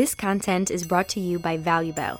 This 0.00 0.14
content 0.14 0.66
is 0.76 0.82
brought 0.90 1.08
to 1.14 1.20
you 1.20 1.38
by 1.38 1.56
ValueBell. 1.66 2.16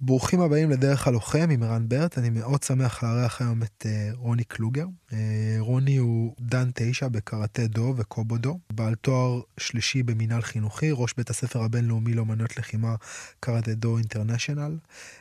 ברוכים 0.00 0.40
הבאים 0.40 0.70
לדרך 0.70 1.08
הלוחם 1.08 1.50
עם 1.50 1.62
ערן 1.62 1.88
ברט, 1.88 2.18
אני 2.18 2.30
מאוד 2.30 2.62
שמח 2.62 3.04
לארח 3.04 3.40
היום 3.40 3.62
את 3.62 3.86
אה, 3.86 4.16
רוני 4.16 4.44
קלוגר. 4.44 4.86
אה, 5.10 5.14
רוני 5.58 5.96
הוא 5.96 6.34
דן 6.40 6.70
תשע 6.74 7.08
בקראטה 7.08 7.66
דו 7.66 7.94
וקובודו, 7.96 8.58
בעל 8.72 8.94
תואר 8.94 9.40
שלישי 9.58 10.02
במינהל 10.02 10.42
חינוכי, 10.42 10.90
ראש 10.92 11.14
בית 11.16 11.30
הספר 11.30 11.62
הבינלאומי 11.62 12.14
לאומנויות 12.14 12.56
לחימה 12.56 12.94
קראטה 13.40 13.74
דו 13.74 13.98
International. 13.98 14.76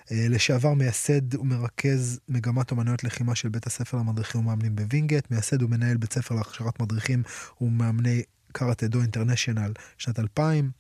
אה, 0.06 0.14
לשעבר 0.30 0.74
מייסד 0.74 1.36
ומרכז 1.36 2.20
מגמת 2.30 2.72
אומנויות 2.72 3.04
לחימה 3.04 3.36
של 3.36 3.50
בית 3.50 3.68
הספר 3.68 3.98
למדריכים 3.98 4.42
ומאמנים 4.42 4.76
בווינגייט, 4.76 5.32
מייסד 5.32 5.62
ומנהל 5.62 5.98
בית 5.98 6.14
ספר 6.14 6.36
להכשרת 6.36 6.82
מדריכים 6.82 7.24
ומאמני 7.62 8.24
קראטה 8.52 8.88
דו 8.88 9.02
אינטרנשיונל 9.02 9.72
שנת 9.98 10.20
2000, 10.20 10.72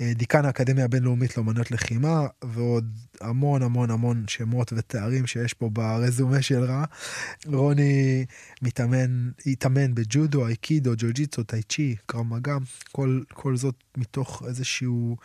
אה, 0.00 0.12
דיקן 0.14 0.44
האקדמיה 0.44 0.84
הבינלאומית 0.84 1.36
לאומנויות 1.36 1.70
לחימה 1.70 2.26
ועוד 2.44 2.98
המון 3.20 3.62
המון 3.62 3.90
המון 3.90 4.24
שמות 4.28 4.72
ותארים 4.76 5.26
שיש 5.26 5.54
פה 5.54 5.68
ברזומה 5.68 6.42
של 6.42 6.64
רע. 6.64 6.84
רוני 7.46 8.24
מתאמן, 8.62 9.30
התאמן 9.46 9.94
בג'ודו, 9.94 10.46
אייקידו, 10.46 10.92
ג'ו-ג'יצו, 10.98 11.42
טאי-צ'י, 11.42 11.96
קרב 12.06 12.26
מגע, 12.26 12.56
כל, 12.92 13.20
כל 13.32 13.56
זאת 13.56 13.74
מתוך 13.96 14.42
איזשהו, 14.46 15.16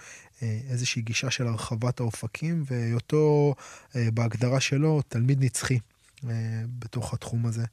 אה, 0.41 0.59
איזושהי 0.69 1.01
גישה 1.01 1.31
של 1.31 1.47
הרחבת 1.47 1.99
האופקים 1.99 2.63
והיותו 2.67 3.55
אה, 3.95 4.07
בהגדרה 4.13 4.59
שלו 4.59 5.01
תלמיד 5.07 5.43
נצחי 5.43 5.79
בתוך 6.79 7.13
התחום 7.13 7.45
הזה 7.45 7.65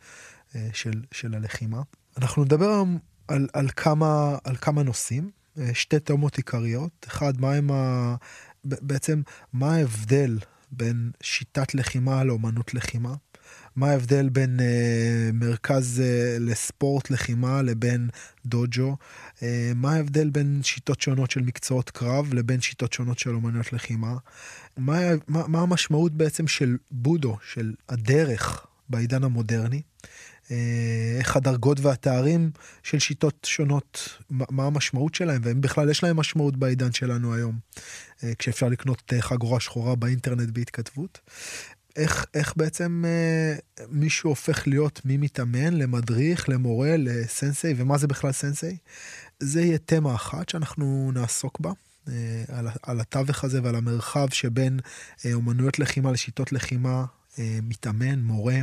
של, 0.72 1.02
של 1.12 1.34
הלחימה. 1.34 1.82
אנחנו 2.16 2.44
נדבר 2.44 2.68
היום 2.68 2.98
על, 3.28 3.48
על, 3.52 3.68
כמה, 3.76 4.38
על 4.44 4.56
כמה 4.56 4.82
נושאים, 4.82 5.30
אה, 5.58 5.74
שתי 5.74 6.00
תאומות 6.00 6.36
עיקריות. 6.36 7.06
אחד, 7.08 7.40
מה 7.40 7.52
הם 7.52 7.70
ה... 7.70 8.14
בעצם, 8.64 9.22
מה 9.52 9.74
ההבדל 9.74 10.38
בין 10.70 11.10
שיטת 11.22 11.74
לחימה 11.74 12.24
לאומנות 12.24 12.74
לחימה? 12.74 13.14
מה 13.76 13.90
ההבדל 13.90 14.28
בין 14.28 14.60
אה, 14.60 15.30
מרכז 15.32 16.00
אה, 16.00 16.36
לספורט 16.40 17.10
לחימה 17.10 17.62
לבין 17.62 18.08
דוג'ו? 18.46 18.96
אה, 19.42 19.72
מה 19.74 19.94
ההבדל 19.94 20.30
בין 20.30 20.60
שיטות 20.62 21.00
שונות 21.00 21.30
של 21.30 21.40
מקצועות 21.40 21.90
קרב 21.90 22.34
לבין 22.34 22.60
שיטות 22.60 22.92
שונות 22.92 23.18
של 23.18 23.30
אומנויות 23.30 23.72
לחימה? 23.72 24.16
מה, 24.76 24.98
מה, 25.28 25.48
מה 25.48 25.60
המשמעות 25.60 26.12
בעצם 26.12 26.46
של 26.46 26.76
בודו, 26.90 27.36
של 27.52 27.74
הדרך 27.88 28.66
בעידן 28.88 29.24
המודרני? 29.24 29.82
אה, 30.50 31.16
איך 31.18 31.36
הדרגות 31.36 31.80
והתארים 31.80 32.50
של 32.82 32.98
שיטות 32.98 33.46
שונות, 33.46 34.18
מה 34.30 34.64
המשמעות 34.64 35.14
שלהם, 35.14 35.40
ואם 35.44 35.60
בכלל 35.60 35.90
יש 35.90 36.02
להם 36.02 36.16
משמעות 36.16 36.56
בעידן 36.56 36.92
שלנו 36.92 37.34
היום, 37.34 37.58
אה, 38.24 38.32
כשאפשר 38.38 38.68
לקנות 38.68 39.12
אה, 39.12 39.22
חגורה 39.22 39.60
שחורה 39.60 39.94
באינטרנט 39.94 40.50
בהתכתבות. 40.50 41.20
איך, 41.96 42.26
איך 42.34 42.52
בעצם 42.56 43.04
אה, 43.06 43.84
מישהו 43.88 44.30
הופך 44.30 44.68
להיות 44.68 45.00
ממתאמן 45.04 45.74
למדריך, 45.74 46.48
למורה, 46.48 46.94
לסנסei, 46.98 47.74
ומה 47.76 47.98
זה 47.98 48.06
בכלל 48.06 48.32
סנסei? 48.32 48.76
זה 49.40 49.60
יהיה 49.60 49.78
תמה 49.78 50.14
אחת 50.14 50.48
שאנחנו 50.48 51.10
נעסוק 51.14 51.60
בה. 51.60 51.72
על, 52.48 52.68
על 52.82 53.00
התווך 53.00 53.44
הזה 53.44 53.62
ועל 53.62 53.74
המרחב 53.74 54.28
שבין 54.30 54.80
אומנויות 55.32 55.78
לחימה 55.78 56.12
לשיטות 56.12 56.52
לחימה, 56.52 57.04
מתאמן, 57.38 58.22
מורה, 58.22 58.58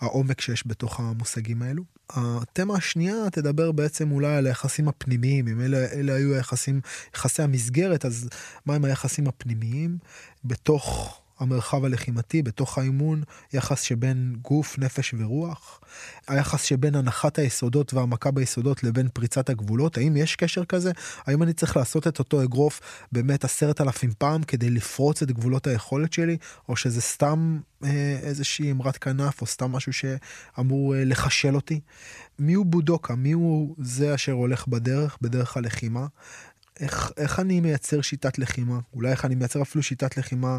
העומק 0.00 0.40
שיש 0.40 0.66
בתוך 0.66 1.00
המושגים 1.00 1.62
האלו. 1.62 1.82
התמה 2.10 2.74
השנייה 2.74 3.14
תדבר 3.32 3.72
בעצם 3.72 4.10
אולי 4.10 4.36
על 4.36 4.46
היחסים 4.46 4.88
הפנימיים, 4.88 5.48
אם 5.48 5.60
אלה, 5.60 5.86
אלה 5.92 6.14
היו 6.14 6.34
היחסים, 6.34 6.80
יחסי 7.14 7.42
המסגרת, 7.42 8.04
אז 8.04 8.28
מה 8.66 8.74
הם 8.74 8.84
היחסים 8.84 9.28
הפנימיים 9.28 9.98
בתוך 10.44 11.20
המרחב 11.38 11.84
הלחימתי, 11.84 12.42
בתוך 12.42 12.78
האימון, 12.78 13.22
יחס 13.52 13.80
שבין 13.80 14.36
גוף, 14.42 14.78
נפש 14.78 15.14
ורוח, 15.18 15.80
היחס 16.28 16.62
שבין 16.62 16.94
הנחת 16.94 17.38
היסודות 17.38 17.94
והעמקה 17.94 18.30
ביסודות 18.30 18.84
לבין 18.84 19.08
פריצת 19.12 19.50
הגבולות, 19.50 19.98
האם 19.98 20.16
יש 20.16 20.36
קשר 20.36 20.64
כזה? 20.64 20.92
האם 21.26 21.42
אני 21.42 21.52
צריך 21.52 21.76
לעשות 21.76 22.06
את 22.06 22.18
אותו 22.18 22.42
אגרוף 22.42 22.80
באמת 23.12 23.44
עשרת 23.44 23.80
אלפים 23.80 24.10
פעם 24.18 24.42
כדי 24.42 24.70
לפרוץ 24.70 25.22
את 25.22 25.30
גבולות 25.30 25.66
היכולת 25.66 26.12
שלי, 26.12 26.36
או 26.68 26.76
שזה 26.76 27.00
סתם 27.00 27.58
אה, 27.84 28.18
איזושהי 28.22 28.70
אמרת 28.70 28.96
כנף, 28.96 29.40
או 29.40 29.46
סתם 29.46 29.72
משהו 29.72 29.92
שאמור 29.92 30.94
אה, 30.94 31.04
לחשל 31.04 31.54
אותי? 31.54 31.80
מי 32.38 32.54
הוא 32.54 32.66
בודוקה? 32.66 33.14
מי 33.14 33.32
הוא 33.32 33.74
זה 33.78 34.14
אשר 34.14 34.32
הולך 34.32 34.68
בדרך, 34.68 35.18
בדרך 35.20 35.56
הלחימה? 35.56 36.06
איך, 36.80 37.12
איך 37.16 37.40
אני 37.40 37.60
מייצר 37.60 38.00
שיטת 38.00 38.38
לחימה, 38.38 38.78
אולי 38.94 39.10
איך 39.10 39.24
אני 39.24 39.34
מייצר 39.34 39.62
אפילו 39.62 39.82
שיטת 39.82 40.16
לחימה 40.16 40.58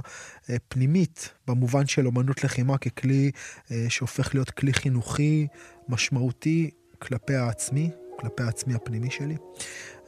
אה, 0.50 0.56
פנימית, 0.68 1.30
במובן 1.48 1.88
של 1.88 2.06
אומנות 2.06 2.44
לחימה 2.44 2.78
ככלי 2.78 3.32
אה, 3.72 3.86
שהופך 3.90 4.36
להיות 4.36 4.50
כלי 4.50 4.74
חינוכי 4.74 5.48
משמעותי 5.90 6.70
כלפי 7.00 7.36
העצמי, 7.36 7.90
כלפי 8.20 8.44
העצמי 8.44 8.74
הפנימי 8.74 9.12
שלי. 9.12 9.36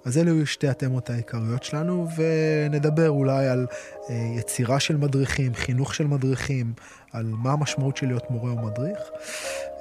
אז 0.09 0.17
אלו 0.17 0.35
יהיו 0.35 0.47
שתי 0.47 0.67
התמות 0.67 1.09
העיקריות 1.09 1.63
שלנו, 1.63 2.07
ונדבר 2.15 3.09
אולי 3.09 3.47
על 3.47 3.67
אה, 4.09 4.15
יצירה 4.37 4.79
של 4.79 4.97
מדריכים, 4.97 5.53
חינוך 5.53 5.95
של 5.95 6.07
מדריכים, 6.07 6.73
על 7.13 7.25
מה 7.37 7.51
המשמעות 7.51 7.97
של 7.97 8.07
להיות 8.07 8.31
מורה 8.31 8.51
או 8.51 8.57
מדריך, 8.57 8.99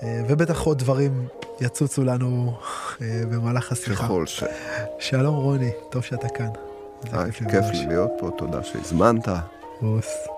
אה, 0.03 0.23
ובטח 0.29 0.61
עוד 0.61 0.79
דברים 0.79 1.29
יצוצו 1.61 2.05
לנו 2.05 2.59
אה, 3.01 3.23
במהלך 3.31 3.73
השיחה. 3.73 4.05
ככל 4.05 4.27
ש... 4.27 4.45
שלום 4.99 5.35
רוני, 5.35 5.71
טוב 5.91 6.03
שאתה 6.03 6.29
כאן. 6.29 6.51
כיף 7.51 7.65
לי 7.73 7.87
להיות 7.87 8.11
פה, 8.19 8.31
תודה 8.39 8.63
שהזמנת. 8.63 9.29
בוס. 9.81 10.38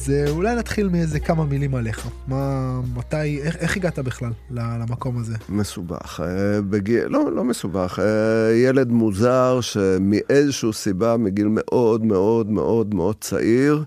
אז 0.00 0.12
אולי 0.28 0.54
נתחיל 0.54 0.88
מאיזה 0.88 1.20
כמה 1.20 1.44
מילים 1.44 1.74
עליך. 1.74 2.08
מה, 2.28 2.80
מתי, 2.96 3.40
איך, 3.42 3.56
איך 3.56 3.76
הגעת 3.76 3.98
בכלל 3.98 4.30
למקום 4.50 5.18
הזה? 5.18 5.34
מסובך. 5.48 6.20
אה, 6.24 6.62
בגיל, 6.62 7.06
לא, 7.06 7.32
לא 7.32 7.44
מסובך. 7.44 7.98
אה, 7.98 8.52
ילד 8.54 8.90
מוזר 8.90 9.60
שמאיזושהי 9.60 10.72
סיבה, 10.72 11.16
מגיל 11.16 11.46
מאוד 11.50 12.04
מאוד 12.04 12.50
מאוד 12.50 12.94
מאוד 12.94 13.16
צעיר, 13.20 13.84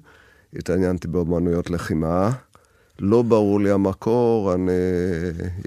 התעניינתי 0.55 1.07
באומנויות 1.07 1.69
לחימה. 1.69 2.31
לא 2.99 3.21
ברור 3.21 3.59
לי 3.59 3.71
המקור, 3.71 4.53
אני 4.53 4.71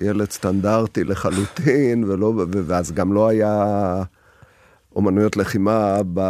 ילד 0.02 0.30
סטנדרטי 0.30 1.04
לחלוטין, 1.04 2.04
ולא, 2.04 2.32
ואז 2.66 2.92
גם 2.92 3.12
לא 3.12 3.28
היה 3.28 4.02
אומנויות 4.96 5.36
לחימה 5.36 5.98
ב... 6.14 6.20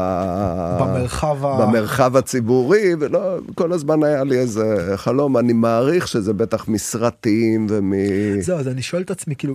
במרחב, 0.81 1.37
במרחב 1.43 2.16
הציבורי, 2.16 2.94
ולא, 3.00 3.38
כל 3.54 3.72
הזמן 3.72 4.03
היה 4.03 4.25
לי 4.25 4.38
איזה 4.38 4.93
חלום, 4.97 5.37
אני 5.37 5.53
מעריך 5.53 6.09
שזה 6.09 6.32
בטח 6.32 6.69
מסרטים 6.69 7.66
ומ... 7.71 7.93
זהו, 8.41 8.59
אז 8.59 8.69
אני 8.69 8.82
שואל 8.82 9.03
את 9.03 9.10
עצמי, 9.10 9.37
כאילו, 9.37 9.54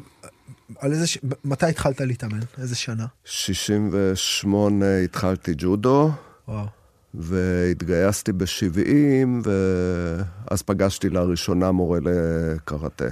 על 0.80 0.92
איזה, 0.92 1.08
ש... 1.08 1.18
מתי 1.46 1.66
התחלת 1.66 2.02
להתאמן? 2.02 2.40
איזה 2.58 2.76
שנה? 2.76 3.06
68 3.26 4.86
התחלתי 5.04 5.54
ג'ודו. 5.58 6.12
וואו. 6.48 6.66
והתגייסתי 7.14 8.32
ב-70, 8.32 9.28
ואז 9.44 10.62
פגשתי 10.62 11.10
לראשונה 11.10 11.72
מורה 11.72 12.00
לקראטה. 12.02 13.06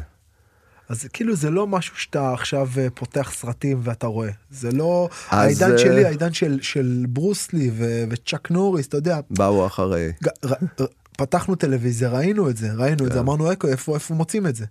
אז 0.90 1.08
כאילו 1.14 1.36
זה 1.36 1.50
לא 1.50 1.68
משהו 1.68 1.96
שאתה 1.96 2.34
עכשיו 2.34 2.68
אה, 2.78 2.88
פותח 2.94 3.32
סרטים 3.36 3.80
ואתה 3.84 4.08
רואה. 4.08 4.30
זה 4.52 4.72
לא... 4.72 5.10
העידן 5.30 5.76
uh... 5.76 5.78
שלי, 5.78 6.06
העידן 6.06 6.34
של, 6.34 6.60
של 6.62 7.06
ברוסלי 7.10 7.72
ו- 7.74 8.04
וצ'אק 8.10 8.52
נוריס, 8.52 8.88
אתה 8.88 8.98
יודע. 8.98 9.20
באו 9.30 9.66
אחרי. 9.66 10.12
ג- 10.24 10.46
ר- 10.46 10.54
ר- 10.82 10.86
פתחנו 11.18 11.56
טלוויזיה, 11.56 12.10
ראינו 12.10 12.50
את 12.50 12.58
זה, 12.58 12.74
ראינו 12.74 13.04
yeah. 13.04 13.08
את 13.08 13.12
זה, 13.12 13.14
כן. 13.14 13.20
אמרנו, 13.20 13.52
איפה, 13.52 13.68
איפה, 13.68 13.96
איפה 13.96 14.14
מוצאים 14.14 14.48
את 14.48 14.56
זה? 14.56 14.66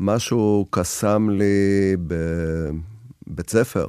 משהו 0.00 0.66
קסם 0.70 1.28
לי 1.30 1.96
בבית 1.96 3.50
ספר, 3.50 3.86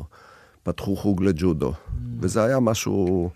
פתחו 0.64 0.96
חוג 0.96 1.24
לג'ודו, 1.24 1.72
mm. 1.72 1.76
וזה 2.20 2.44
היה 2.44 2.60
משהו... 2.60 3.30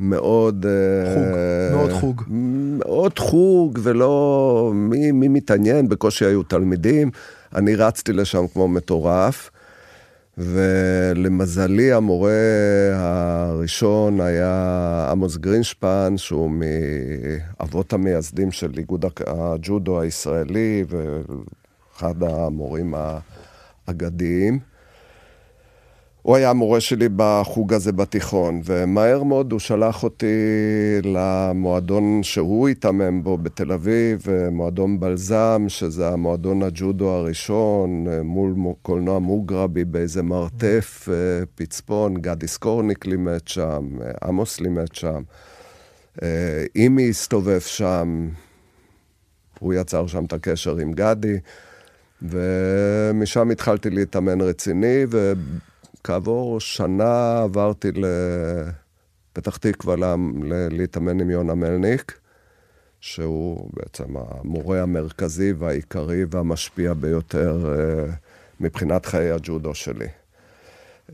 מאוד... 0.00 0.66
חוג, 1.14 1.24
uh, 1.24 1.74
מאוד 1.74 1.92
חוג. 1.92 2.22
מאוד 2.28 3.18
חוג, 3.18 3.78
ולא... 3.82 4.72
מי, 4.74 5.12
מי 5.12 5.28
מתעניין? 5.28 5.88
בקושי 5.88 6.24
היו 6.24 6.42
תלמידים. 6.42 7.10
אני 7.56 7.74
רצתי 7.74 8.12
לשם 8.12 8.46
כמו 8.52 8.68
מטורף, 8.68 9.50
ולמזלי 10.38 11.92
המורה 11.92 12.32
הראשון 12.94 14.20
היה 14.20 15.08
עמוס 15.10 15.36
גרינשפן, 15.36 16.14
שהוא 16.16 16.50
מאבות 16.50 17.92
המייסדים 17.92 18.52
של 18.52 18.72
איגוד 18.78 19.04
הג'ודו 19.26 20.00
הישראלי, 20.00 20.84
ואחד 20.88 22.22
המורים 22.22 22.94
האגדיים. 23.88 24.58
הוא 26.26 26.36
היה 26.36 26.50
המורה 26.50 26.80
שלי 26.80 27.08
בחוג 27.16 27.72
הזה 27.72 27.92
בתיכון, 27.92 28.60
ומהר 28.64 29.22
מאוד 29.22 29.52
הוא 29.52 29.60
שלח 29.60 30.02
אותי 30.02 30.26
למועדון 31.04 32.22
שהוא 32.22 32.68
התאמן 32.68 33.22
בו 33.22 33.38
בתל 33.38 33.72
אביב, 33.72 34.26
מועדון 34.50 35.00
בלזם, 35.00 35.64
שזה 35.68 36.08
המועדון 36.08 36.62
הג'ודו 36.62 37.10
הראשון, 37.10 38.06
מול 38.24 38.54
קולנוע 38.82 39.18
מוגרבי 39.18 39.84
באיזה 39.84 40.22
מרתף 40.22 41.08
פצפון, 41.54 42.14
גדי 42.14 42.48
סקורניק 42.48 43.06
לימד 43.06 43.48
שם, 43.48 43.88
עמוס 44.24 44.60
לימד 44.60 44.94
שם, 44.94 45.22
אימי 46.76 47.08
הסתובב 47.08 47.60
שם, 47.60 48.28
הוא 49.58 49.74
יצר 49.74 50.06
שם 50.06 50.24
את 50.24 50.32
הקשר 50.32 50.76
עם 50.76 50.92
גדי, 50.92 51.38
ומשם 52.22 53.50
התחלתי 53.50 53.90
להתאמן 53.90 54.40
רציני, 54.40 55.04
ו... 55.10 55.32
כעבור 56.06 56.60
שנה 56.60 57.42
עברתי 57.42 57.90
לפתח 59.32 59.56
תקווה 59.56 60.14
להתאמן 60.70 61.20
עם 61.20 61.30
יונה 61.30 61.54
מלניק, 61.54 62.18
שהוא 63.00 63.70
בעצם 63.72 64.04
המורה 64.16 64.82
המרכזי 64.82 65.52
והעיקרי 65.52 66.24
והמשפיע 66.30 66.94
ביותר 66.94 67.74
אה, 67.74 68.04
מבחינת 68.60 69.06
חיי 69.06 69.30
הג'ודו 69.30 69.74
שלי. 69.74 70.06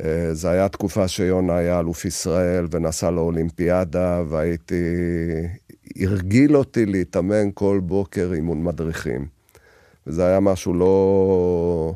אה, 0.05 0.29
זו 0.33 0.49
הייתה 0.49 0.69
תקופה 0.69 1.09
שיונה 1.09 1.57
היה 1.57 1.81
אלוף 1.81 2.05
ישראל 2.05 2.67
ונסע 2.71 3.11
לאולימפיאדה, 3.11 4.23
והייתי... 4.29 4.85
הרגיל 6.01 6.57
אותי 6.57 6.87
להתאמן 6.87 7.49
כל 7.55 7.81
בוקר 7.83 8.31
אימון 8.35 8.65
מדריכים. 8.65 9.27
וזה 10.07 10.27
היה 10.27 10.41
משהו 10.41 10.75
לא... 10.75 11.95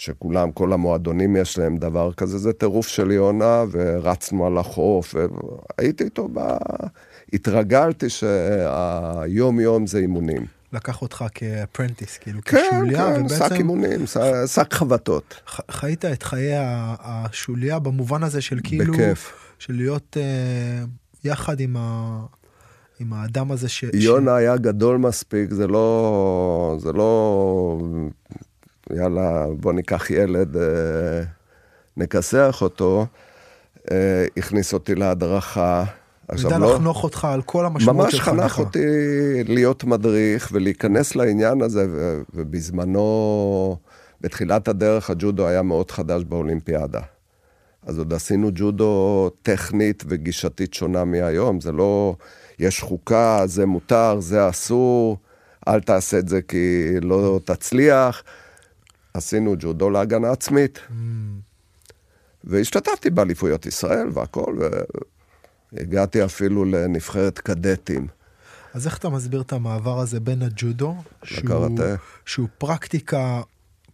שכולם, 0.00 0.52
כל 0.52 0.72
המועדונים 0.72 1.36
יש 1.36 1.58
להם 1.58 1.76
דבר 1.76 2.12
כזה, 2.12 2.38
זה 2.38 2.52
טירוף 2.52 2.88
של 2.88 3.10
יונה, 3.10 3.64
ורצנו 3.70 4.46
על 4.46 4.58
החוף, 4.58 5.14
והייתי 5.78 6.04
איתו 6.04 6.28
ב... 6.32 6.40
התרגלתי 7.32 8.08
שהיום-יום 8.08 9.86
זה 9.86 9.98
אימונים. 9.98 10.46
לקח 10.72 11.02
אותך 11.02 11.24
כאפרנטיס, 11.34 12.18
כאילו 12.18 12.40
כן, 12.44 12.62
כשוליה, 12.70 13.14
כן, 13.14 13.20
ובעצם... 13.20 13.44
שק 13.48 13.52
אימונים, 13.52 14.06
שק 14.46 14.74
חבטות. 14.74 15.40
ח, 15.46 15.60
חיית 15.70 16.04
את 16.04 16.22
חיי 16.22 16.52
השוליה 17.00 17.78
במובן 17.78 18.22
הזה 18.22 18.40
של 18.40 18.58
כאילו... 18.62 18.94
בכיף. 18.94 19.32
של 19.58 19.72
להיות 19.72 20.16
uh, 20.16 20.88
יחד 21.24 21.60
עם, 21.60 21.76
ה, 21.78 22.20
עם 23.00 23.12
האדם 23.12 23.52
הזה 23.52 23.68
ש... 23.68 23.84
יונה 23.94 24.30
ש... 24.30 24.34
היה 24.38 24.56
גדול 24.56 24.96
מספיק, 24.96 25.52
זה 25.52 25.66
לא... 25.66 26.76
זה 26.80 26.92
לא... 26.92 27.78
יאללה, 28.96 29.46
בוא 29.60 29.72
ניקח 29.72 30.10
ילד, 30.10 30.56
אה, 30.56 31.22
נכסח 31.96 32.58
אותו, 32.62 33.06
אה, 33.90 34.26
הכניס 34.36 34.72
אותי 34.72 34.94
להדרכה. 34.94 35.84
עכשיו 36.28 36.58
לא... 36.58 36.74
לחנוך 36.74 37.04
אותך 37.04 37.24
על 37.24 37.42
כל 37.42 37.66
המשמעות 37.66 38.10
שלך. 38.10 38.28
ממש 38.28 38.40
חנך 38.42 38.58
אותי 38.58 38.84
להיות 39.44 39.84
מדריך 39.84 40.50
ולהיכנס 40.52 41.16
לעניין 41.16 41.62
הזה, 41.62 41.86
ו- 41.90 42.20
ובזמנו, 42.34 43.76
בתחילת 44.20 44.68
הדרך, 44.68 45.10
הג'ודו 45.10 45.46
היה 45.46 45.62
מאוד 45.62 45.90
חדש 45.90 46.24
באולימפיאדה. 46.24 47.00
אז 47.86 47.98
עוד 47.98 48.14
עשינו 48.14 48.50
ג'ודו 48.54 49.30
טכנית 49.42 50.04
וגישתית 50.08 50.74
שונה 50.74 51.04
מהיום, 51.04 51.60
זה 51.60 51.72
לא, 51.72 52.14
יש 52.58 52.80
חוקה, 52.80 53.42
זה 53.44 53.66
מותר, 53.66 54.20
זה 54.20 54.48
אסור, 54.48 55.16
אל 55.68 55.80
תעשה 55.80 56.18
את 56.18 56.28
זה 56.28 56.42
כי 56.42 56.86
לא 57.02 57.40
תצליח. 57.44 58.22
עשינו 59.14 59.54
ג'ודו 59.58 59.90
להגנה 59.90 60.30
עצמית. 60.30 60.78
Mm. 60.78 60.92
והשתתפתי 62.44 63.10
באליפויות 63.10 63.66
ישראל 63.66 64.08
והכל, 64.12 64.58
והגעתי 65.72 66.24
אפילו 66.24 66.64
לנבחרת 66.64 67.38
קדטים. 67.38 68.06
אז 68.74 68.86
איך 68.86 68.98
אתה 68.98 69.08
מסביר 69.08 69.40
את 69.40 69.52
המעבר 69.52 69.98
הזה 69.98 70.20
בין 70.20 70.42
הג'ודו, 70.42 70.94
שהוא, 71.24 71.78
שהוא 72.26 72.48
פרקטיקה, 72.58 73.40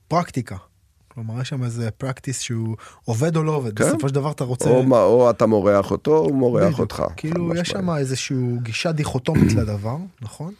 פרקטיקה, 0.08 0.56
כלומר, 1.16 1.40
יש 1.40 1.48
שם 1.48 1.64
איזה 1.64 1.90
פרקטיס 1.90 2.40
שהוא 2.40 2.76
עובד 3.04 3.36
או 3.36 3.42
לא 3.42 3.52
עובד, 3.52 3.78
כן? 3.78 3.88
בסופו 3.88 4.08
של 4.08 4.14
דבר 4.14 4.30
אתה 4.30 4.44
רוצה... 4.44 4.70
או, 4.70 4.82
מה, 4.82 5.02
או 5.02 5.30
אתה 5.30 5.46
מורח 5.46 5.90
אותו, 5.90 6.16
או 6.16 6.34
מורח 6.34 6.64
בדיוק. 6.64 6.80
אותך. 6.80 7.02
כאילו, 7.16 7.54
יש 7.54 7.68
שם 7.68 7.90
איזושהי 7.90 8.36
גישה 8.62 8.92
דיכוטומית 8.92 9.52
לדבר, 9.58 9.96
נכון? 10.22 10.54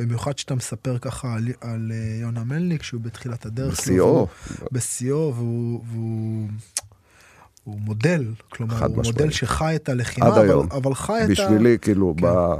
במיוחד 0.00 0.38
שאתה 0.38 0.54
מספר 0.54 0.98
ככה 0.98 1.34
על, 1.34 1.48
על 1.60 1.92
אה, 1.94 2.20
יונה 2.20 2.44
מלניק, 2.44 2.82
שהוא 2.82 3.00
בתחילת 3.00 3.46
הדרך. 3.46 3.80
בשיאו. 3.80 4.26
בשיאו, 4.72 5.34
והוא... 5.36 5.84
והוא... 5.86 6.48
הוא 7.64 7.80
מודל, 7.80 8.24
כלומר, 8.48 8.84
חד 8.84 8.96
משמעית. 8.96 9.20
מודל 9.20 9.30
שחי 9.30 9.76
את 9.76 9.88
הלחימה, 9.88 10.26
עד 10.26 10.32
אבל, 10.32 10.42
היום. 10.42 10.68
אבל 10.70 10.94
חי 10.94 11.20
את 11.24 11.28
ה... 11.28 11.32
בשבילי, 11.32 11.78
כאילו, 11.78 12.14
כן. 12.16 12.26
ב... 12.26 12.54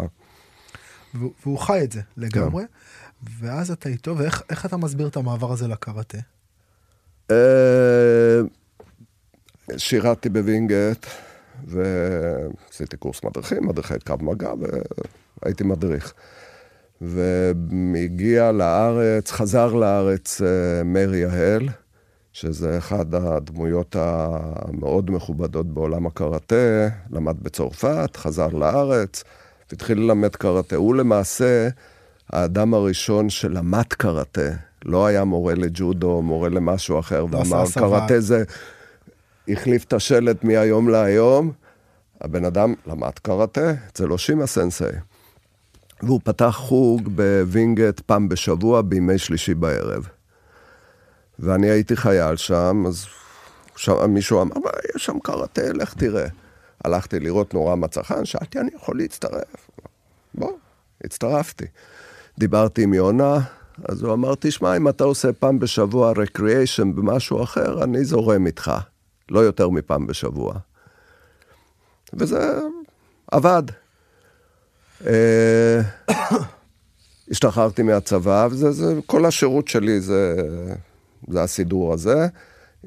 והוא 1.42 1.58
חי 1.58 1.80
את 1.84 1.92
זה 1.92 2.00
לגמרי. 2.16 2.64
כן. 2.64 3.30
ואז 3.40 3.70
אתה 3.70 3.88
איתו, 3.88 4.18
ואיך 4.18 4.66
אתה 4.66 4.76
מסביר 4.76 5.08
את 5.08 5.16
המעבר 5.16 5.52
הזה 5.52 5.68
לקראטה? 5.68 6.18
אה, 7.30 8.40
שירתתי 9.76 10.28
בווינגייט, 10.28 11.06
ועשיתי 11.66 12.96
קורס 12.96 13.24
מדריכים, 13.24 13.66
מדריכי 13.66 13.94
קרב 14.06 14.14
מגע, 14.20 14.50
והייתי 15.42 15.64
מדריך. 15.64 16.14
והגיע 17.00 18.52
לארץ, 18.52 19.30
חזר 19.30 19.74
לארץ 19.74 20.42
אה, 20.42 20.82
מאיר 20.84 21.14
יהל, 21.14 21.68
שזה 22.32 22.78
אחד 22.78 23.14
הדמויות 23.14 23.96
המאוד 23.98 25.10
מכובדות 25.10 25.66
בעולם 25.66 26.06
הקראטה, 26.06 26.88
למד 27.10 27.36
בצרפת, 27.42 28.16
חזר 28.16 28.48
לארץ, 28.48 29.24
והתחיל 29.70 29.98
ללמד 29.98 30.36
קראטה. 30.36 30.76
הוא 30.76 30.94
למעשה 30.94 31.68
האדם 32.32 32.74
הראשון 32.74 33.30
שלמד 33.30 33.86
קראטה, 33.88 34.50
לא 34.84 35.06
היה 35.06 35.24
מורה 35.24 35.54
לג'ודו, 35.54 36.22
מורה 36.22 36.48
למשהו 36.48 36.98
אחר, 36.98 37.24
לא 37.32 37.38
ואמר 37.38 37.64
קראטה 37.74 38.20
זה, 38.20 38.44
החליף 39.48 39.84
את 39.84 39.92
השלט 39.92 40.44
מהיום 40.44 40.88
להיום. 40.88 41.52
הבן 42.20 42.44
אדם 42.44 42.74
למד 42.86 43.18
קראטה, 43.22 43.72
זה 43.96 44.06
לא 44.06 44.18
שימה 44.18 44.44
סנסיי. 44.44 45.09
והוא 46.02 46.20
פתח 46.24 46.54
חוג 46.56 47.08
בווינגייט 47.08 48.00
פעם 48.00 48.28
בשבוע 48.28 48.82
בימי 48.82 49.18
שלישי 49.18 49.54
בערב. 49.54 50.08
ואני 51.38 51.70
הייתי 51.70 51.96
חייל 51.96 52.36
שם, 52.36 52.84
אז 52.86 53.06
שם 53.76 54.10
מישהו 54.10 54.42
אמר, 54.42 54.54
יש 54.96 55.04
שם 55.04 55.18
קראטה, 55.18 55.72
לך 55.72 55.94
תראה. 55.94 56.26
הלכתי 56.84 57.20
לראות 57.20 57.54
נורא 57.54 57.74
מצא 57.74 58.02
חן, 58.02 58.24
שאלתי, 58.24 58.60
אני 58.60 58.70
יכול 58.76 58.98
להצטרף? 58.98 59.70
בוא, 60.34 60.52
הצטרפתי. 61.04 61.64
דיברתי 62.38 62.82
עם 62.82 62.94
יונה, 62.94 63.38
אז 63.88 64.02
הוא 64.02 64.12
אמר, 64.12 64.34
תשמע, 64.40 64.76
אם 64.76 64.88
אתה 64.88 65.04
עושה 65.04 65.32
פעם 65.32 65.58
בשבוע 65.58 66.12
רקריאיישן 66.16 66.94
במשהו 66.94 67.42
אחר, 67.42 67.84
אני 67.84 68.04
זורם 68.04 68.46
איתך. 68.46 68.72
לא 69.30 69.40
יותר 69.40 69.68
מפעם 69.68 70.06
בשבוע. 70.06 70.54
וזה 72.12 72.58
עבד. 73.30 73.62
אה, 75.06 75.80
השתחררתי 77.30 77.82
מהצבא, 77.82 78.48
וכל 78.98 79.24
השירות 79.24 79.68
שלי 79.68 80.00
זה, 80.00 80.36
זה 81.28 81.42
הסידור 81.42 81.92
הזה. 81.92 82.26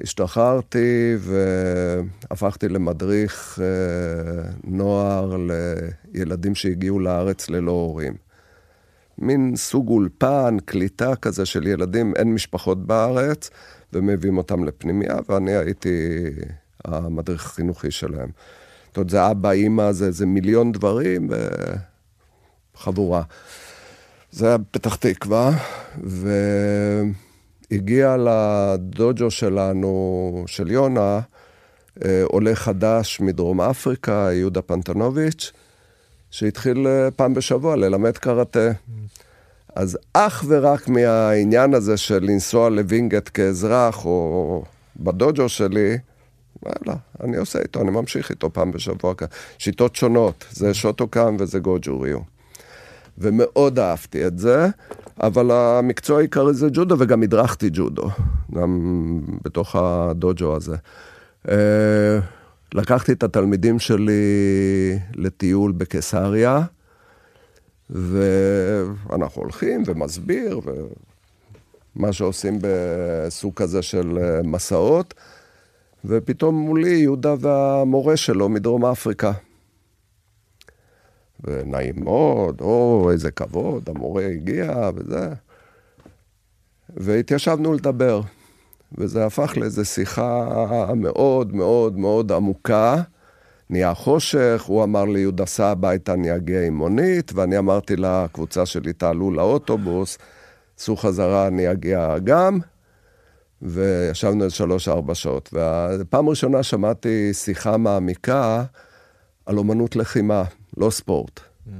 השתחררתי 0.02 1.16
והפכתי 1.18 2.68
למדריך 2.68 3.58
אה, 3.62 4.50
נוער 4.64 5.36
לילדים 6.14 6.54
שהגיעו 6.54 7.00
לארץ 7.00 7.50
ללא 7.50 7.70
הורים. 7.70 8.14
מין 9.18 9.56
סוג 9.56 9.88
אולפן, 9.88 10.56
קליטה 10.64 11.16
כזה 11.16 11.46
של 11.46 11.66
ילדים, 11.66 12.12
אין 12.16 12.34
משפחות 12.34 12.86
בארץ, 12.86 13.50
ומביאים 13.92 14.38
אותם 14.38 14.64
לפנימייה, 14.64 15.16
ואני 15.28 15.56
הייתי 15.56 16.10
המדריך 16.84 17.46
החינוכי 17.46 17.90
שלהם. 17.90 18.28
זאת 18.86 18.96
אומרת, 18.96 19.10
זה 19.10 19.30
אבא, 19.30 19.50
אימא, 19.50 19.92
זה, 19.92 20.10
זה 20.10 20.26
מיליון 20.26 20.72
דברים, 20.72 21.28
וחבורה. 22.76 23.22
זה 24.30 24.46
היה 24.46 24.56
פתח 24.70 24.94
תקווה, 24.94 25.50
והגיע 27.70 28.16
לדוג'ו 28.18 29.30
שלנו, 29.30 30.44
של 30.46 30.70
יונה, 30.70 31.20
אה, 32.04 32.22
עולה 32.24 32.54
חדש 32.54 33.20
מדרום 33.20 33.60
אפריקה, 33.60 34.28
יהודה 34.32 34.62
פנטנוביץ', 34.62 35.52
שהתחיל 36.30 36.86
אה, 36.86 37.10
פעם 37.10 37.34
בשבוע 37.34 37.76
ללמד 37.76 38.18
קראטה. 38.18 38.72
אז 39.74 39.98
אך 40.12 40.44
ורק 40.48 40.88
מהעניין 40.88 41.74
הזה 41.74 41.96
של 41.96 42.18
לנסוע 42.22 42.70
לווינגייט 42.70 43.30
כאזרח, 43.34 44.04
או 44.04 44.64
בדוג'ו 44.96 45.48
שלי, 45.48 45.98
וואלה, 46.62 46.98
אני 47.24 47.36
עושה 47.36 47.58
איתו, 47.58 47.80
אני 47.80 47.90
ממשיך 47.90 48.30
איתו 48.30 48.52
פעם 48.52 48.72
בשבוע. 48.72 49.14
שיטות 49.58 49.96
שונות, 49.96 50.44
זה 50.50 50.74
שוטוקאם 50.74 51.36
וזה 51.38 51.58
גוג'וריו. 51.58 52.33
ומאוד 53.18 53.78
אהבתי 53.78 54.26
את 54.26 54.38
זה, 54.38 54.68
אבל 55.22 55.50
המקצוע 55.50 56.18
העיקרי 56.18 56.54
זה 56.54 56.68
ג'ודו, 56.72 56.96
וגם 56.98 57.22
הדרכתי 57.22 57.70
ג'ודו, 57.72 58.10
גם 58.54 58.80
בתוך 59.44 59.76
הדוג'ו 59.76 60.56
הזה. 60.56 60.76
אה, 61.48 62.18
לקחתי 62.74 63.12
את 63.12 63.22
התלמידים 63.22 63.78
שלי 63.78 64.22
לטיול 65.14 65.72
בקיסריה, 65.72 66.60
ואנחנו 67.90 69.42
הולכים 69.42 69.82
ומסביר, 69.86 70.60
ומה 71.96 72.12
שעושים 72.12 72.58
בסוג 72.60 73.54
כזה 73.54 73.82
של 73.82 74.18
אה, 74.22 74.40
מסעות, 74.44 75.14
ופתאום 76.04 76.54
מולי 76.54 76.90
יהודה 76.96 77.34
והמורה 77.40 78.16
שלו 78.16 78.48
מדרום 78.48 78.84
אפריקה. 78.84 79.32
ונעים 81.44 81.94
מאוד, 82.04 82.60
או 82.60 83.08
איזה 83.12 83.30
כבוד, 83.30 83.88
המורה 83.88 84.26
הגיע 84.26 84.90
וזה. 84.94 85.28
והתיישבנו 86.96 87.72
לדבר, 87.72 88.20
וזה 88.98 89.26
הפך 89.26 89.56
לאיזו 89.56 89.84
שיחה 89.84 90.46
מאוד 90.96 91.54
מאוד 91.54 91.98
מאוד 91.98 92.32
עמוקה. 92.32 93.02
נהיה 93.70 93.94
חושך, 93.94 94.64
הוא 94.66 94.84
אמר 94.84 95.04
לי, 95.04 95.20
יהודה, 95.20 95.46
סע 95.46 95.66
הביתה, 95.66 96.12
אני 96.12 96.36
אגיע 96.36 96.66
עם 96.66 96.74
מונית, 96.74 97.32
ואני 97.34 97.58
אמרתי 97.58 97.96
לקבוצה 97.96 98.66
שלי, 98.66 98.92
תעלו 98.92 99.30
לאוטובוס, 99.30 100.18
סעו 100.78 100.96
חזרה, 100.96 101.46
אני 101.46 101.72
אגיע 101.72 102.18
גם. 102.24 102.58
וישבנו 103.62 104.44
איזה 104.44 104.54
שלוש-ארבע 104.54 105.14
שעות. 105.14 105.54
ופעם 106.00 106.28
ראשונה 106.28 106.62
שמעתי 106.62 107.34
שיחה 107.34 107.76
מעמיקה 107.76 108.64
על 109.46 109.58
אומנות 109.58 109.96
לחימה, 109.96 110.44
לא 110.76 110.90
ספורט. 110.90 111.40
Mm. 111.40 111.70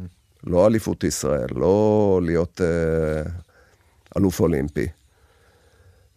לא 0.47 0.67
אליפות 0.67 1.05
ישראל, 1.05 1.47
לא 1.55 2.21
להיות 2.23 2.61
uh, 2.61 3.29
אלוף 4.17 4.41
אולימפי. 4.41 4.87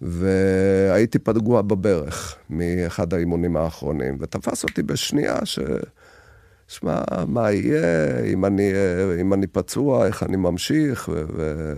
והייתי 0.02 1.20
פגוע 1.20 1.62
בברך 1.62 2.36
מאחד 2.50 3.14
האימונים 3.14 3.58
האחרונים, 3.58 4.18
ותפס 4.22 4.64
אותי 4.64 4.84
בשנייה 4.84 5.46
ש... 5.46 5.60
שמע, 6.68 7.02
מה 7.28 7.52
יהיה, 7.52 8.20
אם 8.26 8.46
אני, 8.46 8.72
אם 9.22 9.34
אני 9.34 9.48
פצוע, 9.48 10.06
איך 10.06 10.24
אני 10.24 10.38
ממשיך, 10.38 11.10
ו... 11.14 11.24
ו... 11.36 11.74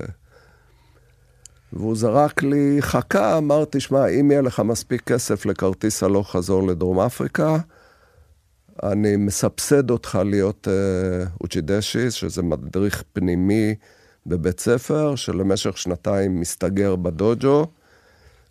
והוא 1.74 1.96
זרק 1.96 2.44
לי 2.44 2.78
חכה, 2.80 3.38
אמרתי, 3.38 3.80
שמע, 3.80 4.08
אם 4.08 4.32
יהיה 4.32 4.42
לך 4.42 4.60
מספיק 4.60 5.02
כסף 5.02 5.46
לכרטיס 5.46 6.04
הלוך 6.04 6.32
חזור 6.32 6.68
לדרום 6.68 7.00
אפריקה, 7.00 7.58
אני 8.84 9.16
מסבסד 9.16 9.90
אותך 9.90 10.20
להיות 10.26 10.68
uh, 10.68 11.30
אוצ'ידשיס, 11.42 12.14
שזה 12.14 12.44
מדריך 12.44 13.04
פנימי 13.14 13.76
בבית 14.26 14.60
ספר, 14.60 15.16
שלמשך 15.16 15.78
שנתיים 15.78 16.40
מסתגר 16.40 16.96
בדוג'ו, 16.96 17.68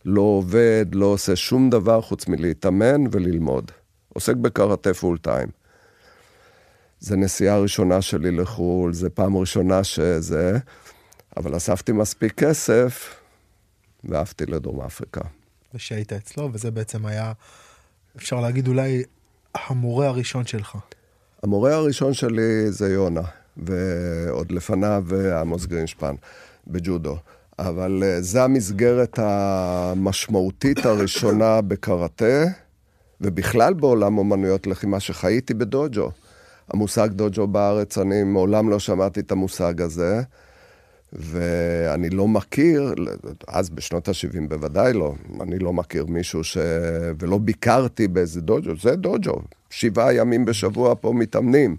לא 0.05 0.21
עובד, 0.21 0.87
לא 0.93 1.07
עושה 1.07 1.37
שום 1.37 1.71
דבר 1.71 2.01
חוץ 2.01 2.29
מלהתאמן 2.29 3.05
וללמוד. 3.13 3.71
עוסק 4.09 4.37
בקראטה 4.37 4.95
פול 4.95 5.19
טיים. 5.19 5.49
זה 7.01 7.17
נסיעה 7.17 7.59
ראשונה 7.59 8.03
שלי 8.03 8.31
לחו"ל, 8.31 8.93
זה 8.93 9.11
פעם 9.11 9.37
ראשונה 9.37 9.85
שזה, 9.85 10.59
אבל 11.37 11.57
אספתי 11.57 11.93
מספיק 11.93 12.33
כסף 12.33 13.15
ועפתי 14.05 14.47
לדרום 14.47 14.81
אפריקה. 14.81 15.21
ושהיית 15.75 16.13
אצלו, 16.13 16.51
וזה 16.53 16.71
בעצם 16.71 17.07
היה, 17.07 17.33
אפשר 18.17 18.41
להגיד 18.41 18.69
אולי 18.69 19.03
המורה 19.55 20.07
הראשון 20.07 20.47
שלך? 20.47 20.77
המורה 21.43 21.75
הראשון 21.75 22.15
שלי 22.15 22.71
זה 22.71 22.93
יונה, 22.93 23.23
ועוד 23.57 24.53
לפניו 24.53 25.05
עמוס 25.41 25.67
גרינשפן 25.67 26.15
בג'ודו. 26.67 27.17
אבל 27.59 28.03
אה, 28.07 28.23
זו 28.23 28.41
המסגרת 28.41 29.19
המשמעותית 29.23 30.87
הראשונה 30.87 31.61
בקראטה, 31.61 32.45
ובכלל 33.21 33.75
בעולם 33.75 34.19
אומנויות 34.19 34.67
לחימה 34.67 35.01
שחייתי 35.01 35.55
בדוג'ו. 35.55 36.11
המושג 36.69 37.09
דוג'ו 37.13 37.47
בארץ, 37.47 37.99
אני 37.99 38.23
מעולם 38.23 38.71
לא 38.71 38.79
שמעתי 38.79 39.21
את 39.21 39.33
המושג 39.33 39.83
הזה. 39.83 40.23
ואני 41.13 42.11
לא 42.11 42.29
מכיר, 42.29 42.95
אז 43.49 43.71
בשנות 43.71 44.09
ה-70 44.09 44.49
בוודאי 44.49 44.93
לא, 44.93 45.15
אני 45.41 45.59
לא 45.59 45.73
מכיר 45.73 46.07
מישהו 46.07 46.45
ש... 46.45 46.59
ולא 47.19 47.39
ביקרתי 47.39 48.09
באיזה 48.09 48.41
דוג'ו, 48.41 48.71
זה 48.83 48.97
דוג'ו, 48.97 49.41
שבעה 49.71 50.15
ימים 50.15 50.45
בשבוע 50.45 50.95
פה 51.01 51.13
מתאמנים. 51.13 51.77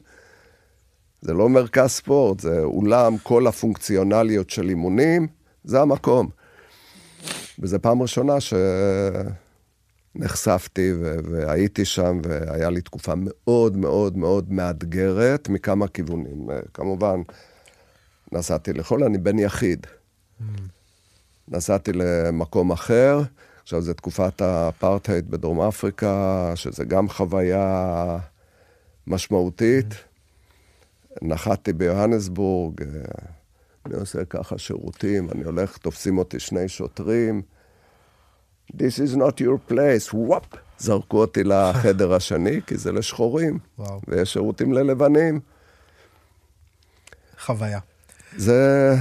זה 1.22 1.34
לא 1.34 1.50
מרכז 1.50 1.90
ספורט, 1.90 2.40
זה 2.40 2.60
אולם, 2.60 3.18
כל 3.18 3.48
הפונקציונליות 3.48 4.50
של 4.50 4.70
אימונים, 4.70 5.28
זה 5.64 5.82
המקום. 5.82 6.30
וזו 7.60 7.78
פעם 7.82 8.02
ראשונה 8.02 8.34
שנחשפתי 10.16 10.92
ו... 11.00 11.16
והייתי 11.24 11.86
שם, 11.86 12.22
והיה 12.24 12.70
לי 12.70 12.82
תקופה 12.82 13.14
מאוד 13.18 13.78
מאוד 13.78 14.18
מאוד 14.18 14.52
מאתגרת 14.52 15.50
מכמה 15.50 15.88
כיוונים. 15.88 16.48
כמובן, 16.74 17.22
נסעתי 18.32 18.74
לחו"ל, 18.74 19.04
אני 19.04 19.18
בן 19.18 19.40
יחיד. 19.40 19.88
Mm. 19.88 20.44
נסעתי 21.48 21.92
למקום 21.94 22.72
אחר, 22.72 23.22
עכשיו 23.64 23.82
זו 23.82 23.94
תקופת 23.94 24.42
האפרטהייד 24.42 25.32
בדרום 25.32 25.62
אפריקה, 25.62 26.52
שזה 26.56 26.86
גם 26.86 27.10
חוויה 27.10 28.18
משמעותית. 29.08 29.92
Mm. 29.92 30.10
נחתתי 31.22 31.74
ביוהנסבורג, 31.74 32.82
אה, 32.82 32.88
אני 33.86 33.96
עושה 33.96 34.26
ככה 34.26 34.58
שירותים, 34.58 35.30
אני 35.32 35.44
הולך, 35.44 35.78
תופסים 35.78 36.18
אותי 36.18 36.40
שני 36.40 36.68
שוטרים. 36.68 37.42
This 38.74 39.00
is 39.06 39.16
not 39.16 39.42
your 39.42 39.72
place, 39.72 40.14
וואפ, 40.14 40.44
זרקו 40.78 41.18
אותי 41.18 41.44
לחדר 41.44 42.14
השני, 42.14 42.62
כי 42.68 42.78
זה 42.78 42.92
לשחורים, 42.92 43.60
וואו. 43.80 44.02
ויש 44.08 44.34
שירותים 44.34 44.74
ללבנים. 44.74 45.40
חוויה. 47.40 47.80
זה... 48.38 48.96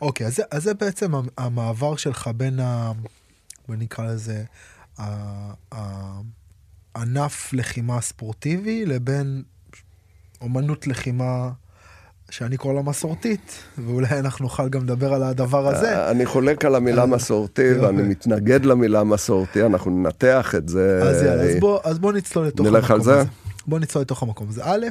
אוקיי, 0.00 0.26
אז, 0.26 0.42
אז 0.50 0.62
זה 0.62 0.74
בעצם 0.74 1.12
המעבר 1.38 1.96
שלך 1.96 2.30
בין 2.36 2.60
ה... 2.60 2.92
בוא 3.68 3.76
נקרא 3.76 4.04
לזה, 4.04 4.42
הענף 6.94 7.52
לחימה 7.52 8.00
ספורטיבי 8.00 8.86
לבין 8.86 9.42
אומנות 10.40 10.86
לחימה 10.86 11.50
שאני 12.30 12.56
קורא 12.56 12.74
לה 12.74 12.82
מסורתית, 12.82 13.62
ואולי 13.78 14.18
אנחנו 14.18 14.42
נוכל 14.42 14.68
גם 14.68 14.82
לדבר 14.82 15.14
על 15.14 15.22
הדבר 15.22 15.68
הזה. 15.68 15.98
אה, 15.98 16.10
אני 16.10 16.26
חולק 16.26 16.64
על 16.64 16.74
המילה 16.74 17.06
מסורתי, 17.06 17.72
ואני 17.72 18.02
מתנגד 18.02 18.64
למילה 18.64 19.04
מסורתי, 19.04 19.66
אנחנו 19.66 19.90
ננתח 19.90 20.54
את 20.54 20.68
זה. 20.68 21.00
אז 21.02 21.22
יאללה, 21.22 21.42
אז 21.42 21.56
אז 21.84 21.98
בוא 21.98 22.12
נצלול 22.12 22.46
לתוך 22.46 22.66
המקום 22.66 22.76
הזה. 22.76 22.80
נלך 22.80 22.90
על 22.90 23.02
זה? 23.02 23.22
בוא 23.66 23.78
נצלול 23.78 24.02
לתוך 24.02 24.22
המקום 24.22 24.48
הזה. 24.48 24.62
א', 24.64 24.86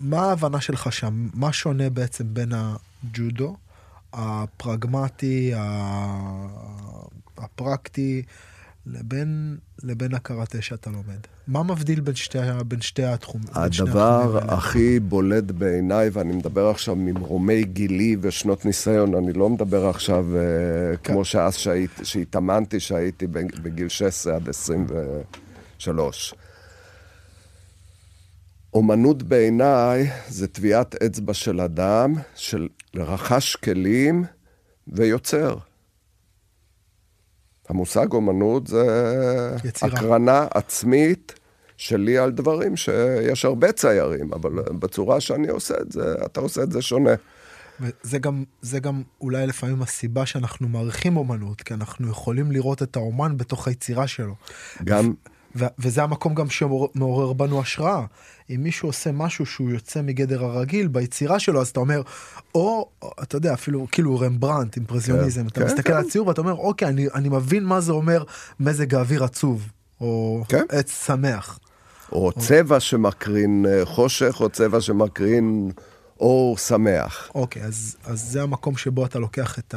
מה 0.00 0.22
ההבנה 0.22 0.60
שלך 0.60 0.92
שם? 0.92 1.28
מה 1.34 1.52
שונה 1.52 1.90
בעצם 1.90 2.24
בין 2.34 2.52
הג'ודו, 2.52 3.56
הפרגמטי, 4.12 5.52
הפרקטי, 7.38 8.22
לבין, 8.86 9.56
לבין 9.82 10.14
הקראטה 10.14 10.62
שאתה 10.62 10.90
לומד? 10.90 11.18
מה 11.48 11.62
מבדיל 11.62 12.00
בין 12.00 12.14
שתי, 12.14 12.38
בין 12.68 12.80
שתי 12.80 13.04
התחומים? 13.04 13.48
הדבר 13.54 14.38
הכי 14.48 15.00
בולט 15.00 15.44
בעיניי, 15.44 16.10
ואני 16.12 16.32
מדבר 16.32 16.68
עכשיו 16.68 16.96
ממרומי 16.96 17.64
גילי 17.64 18.16
ושנות 18.20 18.64
ניסיון, 18.64 19.14
אני 19.14 19.32
לא 19.32 19.50
מדבר 19.50 19.86
עכשיו 19.88 20.26
uh, 20.32 20.96
כמו 20.96 21.24
שאז 21.24 21.56
שהתאמנתי, 22.02 22.80
שהייתי 22.80 23.26
בגיל 23.62 23.88
16 23.88 24.36
עד 24.36 24.48
23. 24.48 26.34
אומנות 28.74 29.22
בעיניי 29.22 30.10
זה 30.28 30.48
טביעת 30.48 31.02
אצבע 31.02 31.34
של 31.34 31.60
אדם, 31.60 32.14
של 32.34 32.68
רכש 32.96 33.56
כלים 33.56 34.24
ויוצר. 34.88 35.56
המושג 37.68 38.12
אומנות 38.12 38.66
זה 38.66 38.84
יצירה. 39.64 39.92
הקרנה 39.92 40.46
עצמית 40.54 41.40
שלי 41.76 42.18
על 42.18 42.32
דברים 42.32 42.76
שיש 42.76 43.44
הרבה 43.44 43.72
ציירים, 43.72 44.32
אבל 44.32 44.50
בצורה 44.52 45.20
שאני 45.20 45.48
עושה 45.48 45.74
את 45.80 45.92
זה, 45.92 46.14
אתה 46.26 46.40
עושה 46.40 46.62
את 46.62 46.72
זה 46.72 46.82
שונה. 46.82 47.14
וזה 47.80 48.18
גם, 48.18 48.44
זה 48.62 48.78
גם 48.78 49.02
אולי 49.20 49.46
לפעמים 49.46 49.82
הסיבה 49.82 50.26
שאנחנו 50.26 50.68
מעריכים 50.68 51.16
אומנות, 51.16 51.62
כי 51.62 51.74
אנחנו 51.74 52.10
יכולים 52.10 52.52
לראות 52.52 52.82
את 52.82 52.96
האומן 52.96 53.36
בתוך 53.36 53.68
היצירה 53.68 54.06
שלו. 54.06 54.34
גם... 54.84 55.12
ו- 55.56 55.66
וזה 55.78 56.02
המקום 56.02 56.34
גם 56.34 56.50
שמעורר 56.50 57.32
בנו 57.32 57.60
השראה. 57.60 58.04
אם 58.50 58.62
מישהו 58.62 58.88
עושה 58.88 59.12
משהו 59.12 59.46
שהוא 59.46 59.70
יוצא 59.70 60.02
מגדר 60.02 60.44
הרגיל 60.44 60.88
ביצירה 60.88 61.38
שלו, 61.38 61.60
אז 61.60 61.68
אתה 61.68 61.80
אומר, 61.80 62.02
או, 62.54 62.88
אתה 63.22 63.36
יודע, 63.36 63.54
אפילו 63.54 63.86
כאילו 63.92 64.20
רמברנט, 64.20 64.76
אימפרזיוניזם, 64.76 65.40
כן, 65.40 65.46
אתה 65.46 65.60
כן, 65.60 65.66
מסתכל 65.66 65.82
כן. 65.82 65.92
על 65.92 66.06
הציור 66.06 66.28
ואתה 66.28 66.40
אומר, 66.40 66.54
אוקיי, 66.54 66.88
אני, 66.88 67.06
אני 67.14 67.28
מבין 67.28 67.64
מה 67.64 67.80
זה 67.80 67.92
אומר 67.92 68.24
מזג 68.60 68.94
האוויר 68.94 69.24
עצוב, 69.24 69.68
או 70.00 70.44
כן. 70.48 70.64
עץ 70.68 71.06
שמח. 71.06 71.58
או, 72.12 72.26
או 72.26 72.32
צבע 72.32 72.80
שמקרין 72.80 73.66
אה, 73.68 73.84
חושך, 73.84 74.36
או 74.40 74.48
צבע 74.48 74.80
שמקרין 74.80 75.70
אור 76.20 76.58
שמח. 76.58 77.30
אוקיי, 77.34 77.62
אז, 77.62 77.96
אז 78.04 78.20
זה 78.20 78.42
המקום 78.42 78.76
שבו 78.76 79.06
אתה 79.06 79.18
לוקח 79.18 79.58
את 79.58 79.74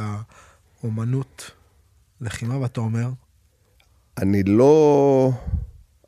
האומנות 0.82 1.50
לחימה 2.20 2.58
ואתה 2.58 2.80
אומר, 2.80 3.08
אני 4.18 4.42
לא... 4.42 5.32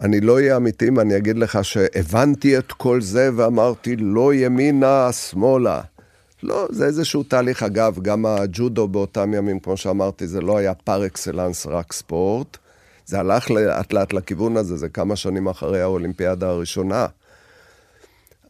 אני 0.00 0.20
לא 0.20 0.34
אהיה 0.34 0.56
אמיתי 0.56 0.88
אם 0.88 1.00
אני 1.00 1.16
אגיד 1.16 1.38
לך 1.38 1.64
שהבנתי 1.64 2.58
את 2.58 2.72
כל 2.72 3.00
זה 3.00 3.30
ואמרתי 3.36 3.96
לא 3.96 4.34
ימינה, 4.34 5.12
שמאלה. 5.12 5.80
לא, 6.42 6.66
זה 6.70 6.86
איזשהו 6.86 7.22
תהליך. 7.22 7.62
אגב, 7.62 7.98
גם 8.02 8.26
הג'ודו 8.26 8.88
באותם 8.88 9.34
ימים, 9.34 9.60
כמו 9.60 9.76
שאמרתי, 9.76 10.26
זה 10.26 10.40
לא 10.40 10.56
היה 10.56 10.74
פר 10.74 11.06
אקסלנס 11.06 11.66
רק 11.66 11.92
ספורט. 11.92 12.56
זה 13.06 13.20
הלך 13.20 13.50
לאט 13.50 13.92
לאט 13.92 14.12
לכיוון 14.12 14.56
הזה, 14.56 14.76
זה 14.76 14.88
כמה 14.88 15.16
שנים 15.16 15.48
אחרי 15.48 15.80
האולימפיאדה 15.80 16.48
הראשונה. 16.48 17.06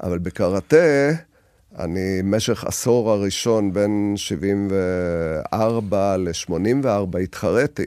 אבל 0.03 0.19
בקראטה, 0.19 1.11
אני 1.79 2.23
במשך 2.23 2.65
עשור 2.65 3.11
הראשון, 3.11 3.73
בין 3.73 4.15
74 4.17 6.17
ל-84, 6.17 7.19
התחרתי. 7.23 7.87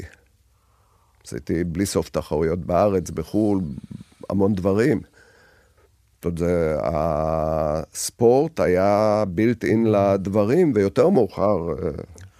עשיתי 1.27 1.63
בלי 1.63 1.85
סוף 1.85 2.09
תחרויות 2.09 2.59
בארץ, 2.59 3.09
בחו"ל, 3.09 3.61
המון 4.29 4.53
דברים. 4.55 5.01
זאת 6.23 6.41
אומרת, 6.41 6.79
הספורט 6.83 8.59
היה 8.59 9.23
בילט 9.27 9.63
אין 9.63 9.91
לדברים, 9.91 10.71
ויותר 10.75 11.09
מאוחר 11.09 11.57
אה, 11.69 11.89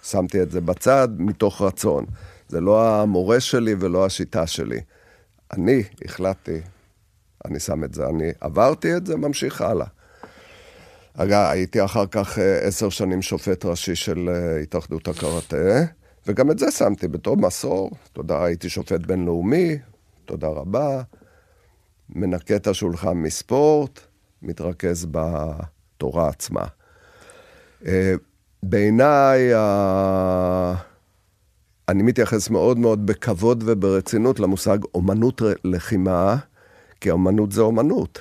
שמתי 0.02 0.42
את 0.42 0.50
זה 0.50 0.60
בצד 0.60 1.08
מתוך 1.18 1.62
רצון. 1.62 2.04
זה 2.48 2.60
לא 2.60 3.02
המורה 3.02 3.40
שלי 3.40 3.74
ולא 3.78 4.06
השיטה 4.06 4.46
שלי. 4.46 4.80
אני 5.52 5.82
החלטתי, 6.04 6.60
אני 7.44 7.60
שם 7.60 7.84
את 7.84 7.94
זה, 7.94 8.06
אני 8.06 8.32
עברתי 8.40 8.96
את 8.96 9.06
זה, 9.06 9.16
ממשיך 9.16 9.60
הלאה. 9.60 9.86
אגב, 11.16 11.46
הייתי 11.50 11.84
אחר 11.84 12.06
כך 12.10 12.38
אה, 12.38 12.58
עשר 12.58 12.88
שנים 12.88 13.22
שופט 13.22 13.64
ראשי 13.64 13.94
של 13.94 14.28
אה, 14.28 14.58
התאחדות 14.60 15.08
הקראטה, 15.08 15.56
וגם 16.26 16.50
את 16.50 16.58
זה 16.58 16.70
שמתי 16.70 17.08
בתור 17.08 17.36
מסור. 17.36 17.90
תודה, 18.12 18.44
הייתי 18.44 18.68
שופט 18.68 19.00
בינלאומי, 19.00 19.78
תודה 20.24 20.48
רבה. 20.48 21.02
מנקה 22.08 22.56
את 22.56 22.66
השולחן 22.66 23.12
מספורט, 23.12 24.00
מתרכז 24.42 25.06
בתורה 25.10 26.28
עצמה. 26.28 26.64
אה, 27.86 28.14
בעיניי, 28.62 29.52
אני 31.88 32.02
מתייחס 32.02 32.50
מאוד 32.50 32.78
מאוד 32.78 33.06
בכבוד 33.06 33.64
וברצינות 33.66 34.40
למושג 34.40 34.78
אומנות 34.94 35.42
לחימה, 35.64 36.36
כי 37.00 37.10
אומנות 37.10 37.52
זה 37.52 37.60
אומנות. 37.60 38.20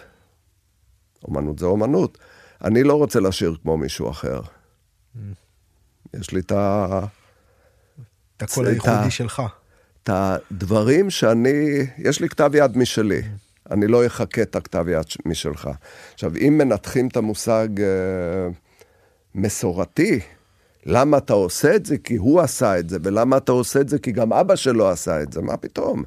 אומנות 1.23 1.59
זה 1.59 1.65
אומנות. 1.65 2.17
אני 2.63 2.83
לא 2.83 2.93
רוצה 2.93 3.19
לשיר 3.19 3.55
כמו 3.61 3.77
מישהו 3.77 4.09
אחר. 4.09 4.41
Mm. 4.41 5.19
יש 6.13 6.31
לי 6.31 6.39
את 6.39 6.51
ה... 6.51 6.99
את 8.37 8.41
הקול 8.41 8.67
הייחודי 8.67 9.11
שלך. 9.11 9.41
את 10.03 10.09
הדברים 10.13 11.09
שאני, 11.09 11.85
יש 11.97 12.19
לי 12.19 12.29
כתב 12.29 12.51
יד 12.55 12.77
משלי. 12.77 13.21
אני 13.71 13.87
לא 13.87 14.05
אחכה 14.05 14.41
את 14.41 14.55
הכתב 14.55 14.85
יד 14.87 15.05
משלך. 15.25 15.69
עכשיו, 16.13 16.31
אם 16.35 16.57
מנתחים 16.57 17.07
את 17.07 17.17
המושג 17.17 17.81
אה, 17.81 17.85
מסורתי, 19.35 20.19
למה 20.85 21.17
אתה 21.17 21.33
עושה 21.33 21.75
את 21.75 21.85
זה? 21.85 21.97
כי 21.97 22.15
הוא 22.15 22.41
עשה 22.41 22.79
את 22.79 22.89
זה, 22.89 22.97
ולמה 23.03 23.37
אתה 23.37 23.51
עושה 23.51 23.81
את 23.81 23.89
זה? 23.89 23.99
כי 23.99 24.11
גם 24.11 24.33
אבא 24.33 24.55
שלו 24.55 24.89
עשה 24.89 25.21
את 25.21 25.33
זה, 25.33 25.41
מה 25.41 25.57
פתאום? 25.57 26.03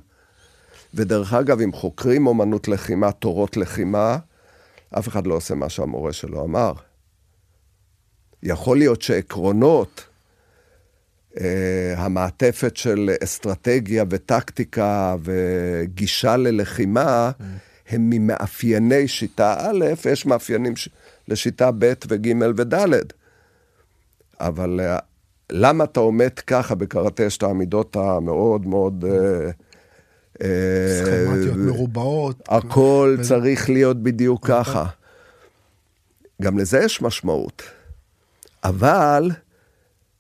ודרך 0.95 1.33
אגב, 1.33 1.61
אם 1.61 1.73
חוקרים 1.73 2.27
אומנות 2.27 2.69
לחימה, 2.69 3.13
תורות 3.13 3.57
לחימה, 3.57 4.19
אף 4.99 5.09
אחד 5.09 5.27
לא 5.27 5.35
עושה 5.35 5.55
מה 5.55 5.69
שהמורה 5.69 6.13
שלו 6.13 6.45
אמר. 6.45 6.73
יכול 8.43 8.79
להיות 8.79 9.03
שעקרונות, 9.03 10.06
המעטפת 11.97 12.77
של 12.77 13.11
אסטרטגיה 13.25 14.05
וטקטיקה 14.11 15.17
וגישה 15.23 16.37
ללחימה, 16.37 17.31
mm. 17.39 17.43
הם 17.89 18.11
ממאפייני 18.11 19.09
שיטה 19.09 19.57
א', 19.59 19.85
יש 20.11 20.27
מאפיינים 20.27 20.77
ש... 20.77 20.89
לשיטה 21.29 21.71
ב' 21.79 21.93
וג' 22.09 22.33
וד'. 22.57 22.75
אבל 24.41 24.81
אה, 24.83 24.99
למה 25.51 25.85
אתה 25.85 26.01
עומד 26.01 26.39
ככה 26.47 26.75
בקראטה, 26.75 27.23
יש 27.23 27.37
את 27.37 27.43
העמידות 27.43 27.97
המאוד 27.97 28.67
מאוד... 28.67 29.05
אה, 29.05 29.51
סכמטיות 31.05 31.57
מרובעות. 31.57 32.43
הכל 32.49 33.17
צריך 33.23 33.71
להיות 33.71 34.03
בדיוק 34.03 34.47
ככה. 34.47 34.87
גם 36.43 36.59
לזה 36.59 36.79
יש 36.79 37.03
משמעות. 37.03 37.63
אבל 38.65 39.31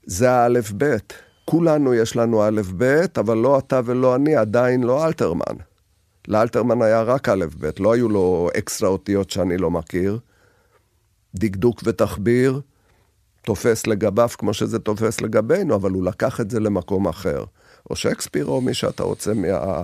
זה 0.06 0.30
האלף-בית. 0.30 1.12
כולנו 1.44 1.94
יש 1.94 2.16
לנו 2.16 2.48
אלף-בית, 2.48 3.18
אבל 3.18 3.36
לא 3.36 3.58
אתה 3.58 3.80
ולא 3.84 4.16
אני, 4.16 4.36
עדיין 4.36 4.82
לא 4.82 5.06
אלתרמן. 5.06 5.56
לאלתרמן 6.28 6.82
היה 6.82 7.02
רק 7.02 7.28
אלף-בית, 7.28 7.80
לא 7.80 7.92
היו 7.92 8.08
לו 8.08 8.48
אקסטרה 8.58 8.88
אותיות 8.88 9.30
שאני 9.30 9.56
לא 9.56 9.70
מכיר. 9.70 10.18
דקדוק 11.34 11.80
ותחביר, 11.84 12.60
תופס 13.42 13.86
לגביו 13.86 14.28
כמו 14.38 14.54
שזה 14.54 14.78
תופס 14.78 15.20
לגבינו, 15.20 15.74
אבל 15.74 15.90
הוא 15.90 16.04
לקח 16.04 16.40
את 16.40 16.50
זה 16.50 16.60
למקום 16.60 17.08
אחר. 17.08 17.44
או 17.90 17.96
שייקספיר 17.96 18.46
או 18.46 18.60
מי 18.60 18.74
שאתה 18.74 19.02
רוצה 19.02 19.34
מה... 19.34 19.82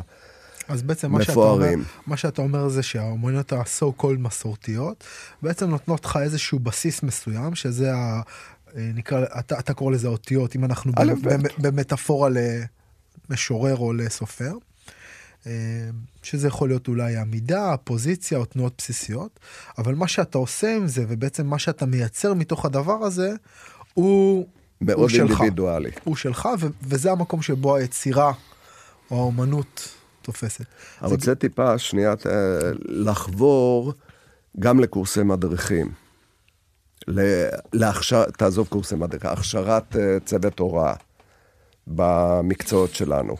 אז 0.68 0.82
בעצם 0.82 1.12
מה 1.12 1.22
שאתה, 1.22 1.38
אומר, 1.40 1.68
מה 2.06 2.16
שאתה 2.16 2.42
אומר 2.42 2.68
זה 2.68 2.82
שהאומנויות 2.82 3.52
ה-so 3.52 4.02
called 4.02 4.18
מסורתיות 4.18 5.04
בעצם 5.42 5.70
נותנות 5.70 6.04
לך 6.04 6.18
איזשהו 6.22 6.58
בסיס 6.58 7.02
מסוים 7.02 7.54
שזה 7.54 7.90
נקרא, 8.76 9.24
אתה, 9.38 9.58
אתה 9.58 9.74
קורא 9.74 9.92
לזה 9.92 10.08
אותיות 10.08 10.56
אם 10.56 10.64
אנחנו 10.64 10.92
במטאפורה 11.58 12.28
למשורר 13.30 13.76
או 13.76 13.92
לסופר. 13.92 14.52
אה, 15.46 15.52
שזה 16.22 16.48
יכול 16.48 16.68
להיות 16.68 16.88
אולי 16.88 17.16
עמידה, 17.16 17.74
פוזיציה 17.84 18.38
או 18.38 18.44
תנועות 18.44 18.74
בסיסיות, 18.78 19.40
אבל 19.78 19.94
מה 19.94 20.08
שאתה 20.08 20.38
עושה 20.38 20.76
עם 20.76 20.86
זה 20.86 21.04
ובעצם 21.08 21.46
מה 21.46 21.58
שאתה 21.58 21.86
מייצר 21.86 22.34
מתוך 22.34 22.64
הדבר 22.64 23.04
הזה 23.04 23.34
הוא 23.94 24.46
מאוד 24.80 24.98
הוא 24.98 25.20
אינדיבידואלי. 25.20 25.90
הוא 26.04 26.16
שלך 26.16 26.48
ו- 26.60 26.66
וזה 26.82 27.12
המקום 27.12 27.42
שבו 27.42 27.76
היצירה 27.76 28.32
או 29.10 29.16
האומנות 29.16 29.88
תופסת. 30.22 30.64
אני 31.02 31.10
רוצה 31.10 31.24
זה... 31.24 31.34
טיפה 31.34 31.78
שנייה 31.78 32.14
לחבור 32.84 33.92
גם 34.60 34.80
לקורסי 34.80 35.22
מדריכים. 35.22 36.01
להכשר... 37.72 38.24
תעזוב 38.24 38.68
קורסי 38.68 38.94
מדריכים, 38.94 39.30
הכשרת 39.30 39.96
אה, 39.96 40.16
צוות 40.24 40.58
הוראה 40.58 40.94
במקצועות 41.86 42.94
שלנו. 42.94 43.36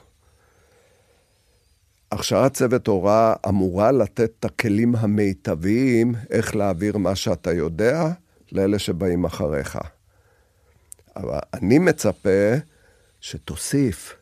הכשרת 2.12 2.54
צוות 2.54 2.86
הוראה 2.86 3.34
אמורה 3.48 3.92
לתת 3.92 4.30
את 4.38 4.44
הכלים 4.44 4.96
המיטביים 4.96 6.14
איך 6.30 6.56
להעביר 6.56 6.96
מה 6.96 7.14
שאתה 7.14 7.52
יודע 7.52 8.08
לאלה 8.52 8.78
שבאים 8.78 9.24
אחריך. 9.24 9.78
אבל 11.16 11.38
אני 11.54 11.78
מצפה 11.78 12.54
שתוסיף, 13.20 14.16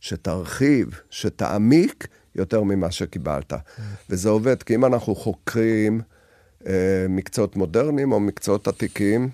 שתרחיב, 0.00 1.00
שתעמיק 1.10 2.08
יותר 2.34 2.62
ממה 2.62 2.90
שקיבלת. 2.90 3.52
Mm. 3.52 3.56
וזה 4.10 4.28
עובד, 4.28 4.62
כי 4.62 4.74
אם 4.74 4.84
אנחנו 4.84 5.14
חוקרים 5.14 6.00
מקצועות 7.08 7.56
מודרניים 7.56 8.12
או 8.12 8.20
מקצועות 8.20 8.68
עתיקים, 8.68 9.28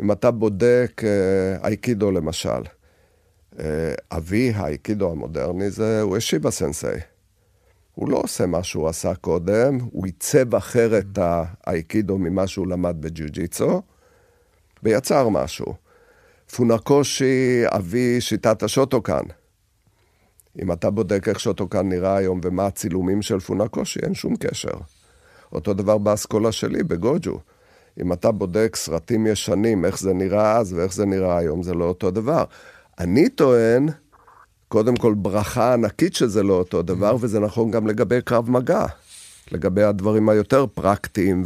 אם 0.00 0.12
אתה 0.12 0.30
בודק 0.30 1.02
אה, 1.04 1.68
אייקידו 1.68 2.10
למשל, 2.10 2.62
אה, 3.60 3.94
אבי 4.12 4.52
האייקידו 4.54 5.10
המודרני 5.10 5.70
זה 5.70 6.00
הוא 6.00 6.16
השיבה 6.16 6.50
סנסei. 6.50 7.00
הוא 7.94 8.10
לא 8.10 8.16
עושה 8.16 8.46
מה 8.46 8.62
שהוא 8.62 8.88
עשה 8.88 9.14
קודם, 9.14 9.78
הוא 9.92 10.06
עיצב 10.06 10.54
אחרת 10.54 11.04
את 11.12 11.18
האייקידו 11.20 12.18
ממה 12.18 12.46
שהוא 12.46 12.66
למד 12.66 12.96
בג'יוג'יצו, 13.00 13.82
ויצר 14.82 15.28
משהו. 15.28 15.74
פונקושי, 16.56 17.62
אבי 17.66 18.20
שיטת 18.20 18.62
השוטוקן. 18.62 19.22
אם 20.62 20.72
אתה 20.72 20.90
בודק 20.90 21.28
איך 21.28 21.40
שוטוקן 21.40 21.88
נראה 21.88 22.16
היום 22.16 22.40
ומה 22.42 22.66
הצילומים 22.66 23.22
של 23.22 23.40
פונקושי, 23.40 24.00
אין 24.02 24.14
שום 24.14 24.36
קשר. 24.36 24.97
אותו 25.52 25.74
דבר 25.74 25.98
באסכולה 25.98 26.52
שלי, 26.52 26.82
בגוג'ו. 26.82 27.38
אם 28.02 28.12
אתה 28.12 28.30
בודק 28.30 28.76
סרטים 28.76 29.26
ישנים, 29.26 29.84
איך 29.84 30.00
זה 30.00 30.12
נראה 30.12 30.56
אז 30.56 30.72
ואיך 30.72 30.94
זה 30.94 31.06
נראה 31.06 31.38
היום, 31.38 31.62
זה 31.62 31.74
לא 31.74 31.84
אותו 31.84 32.10
דבר. 32.10 32.44
אני 32.98 33.28
טוען 33.28 33.88
קודם 34.68 34.96
כל 34.96 35.14
ברכה 35.14 35.72
ענקית 35.72 36.14
שזה 36.14 36.42
לא 36.42 36.54
אותו 36.54 36.82
דבר, 36.82 37.12
mm-hmm. 37.12 37.24
וזה 37.24 37.40
נכון 37.40 37.70
גם 37.70 37.86
לגבי 37.86 38.22
קרב 38.22 38.50
מגע, 38.50 38.86
לגבי 39.52 39.82
הדברים 39.82 40.28
היותר 40.28 40.66
פרקטיים, 40.74 41.44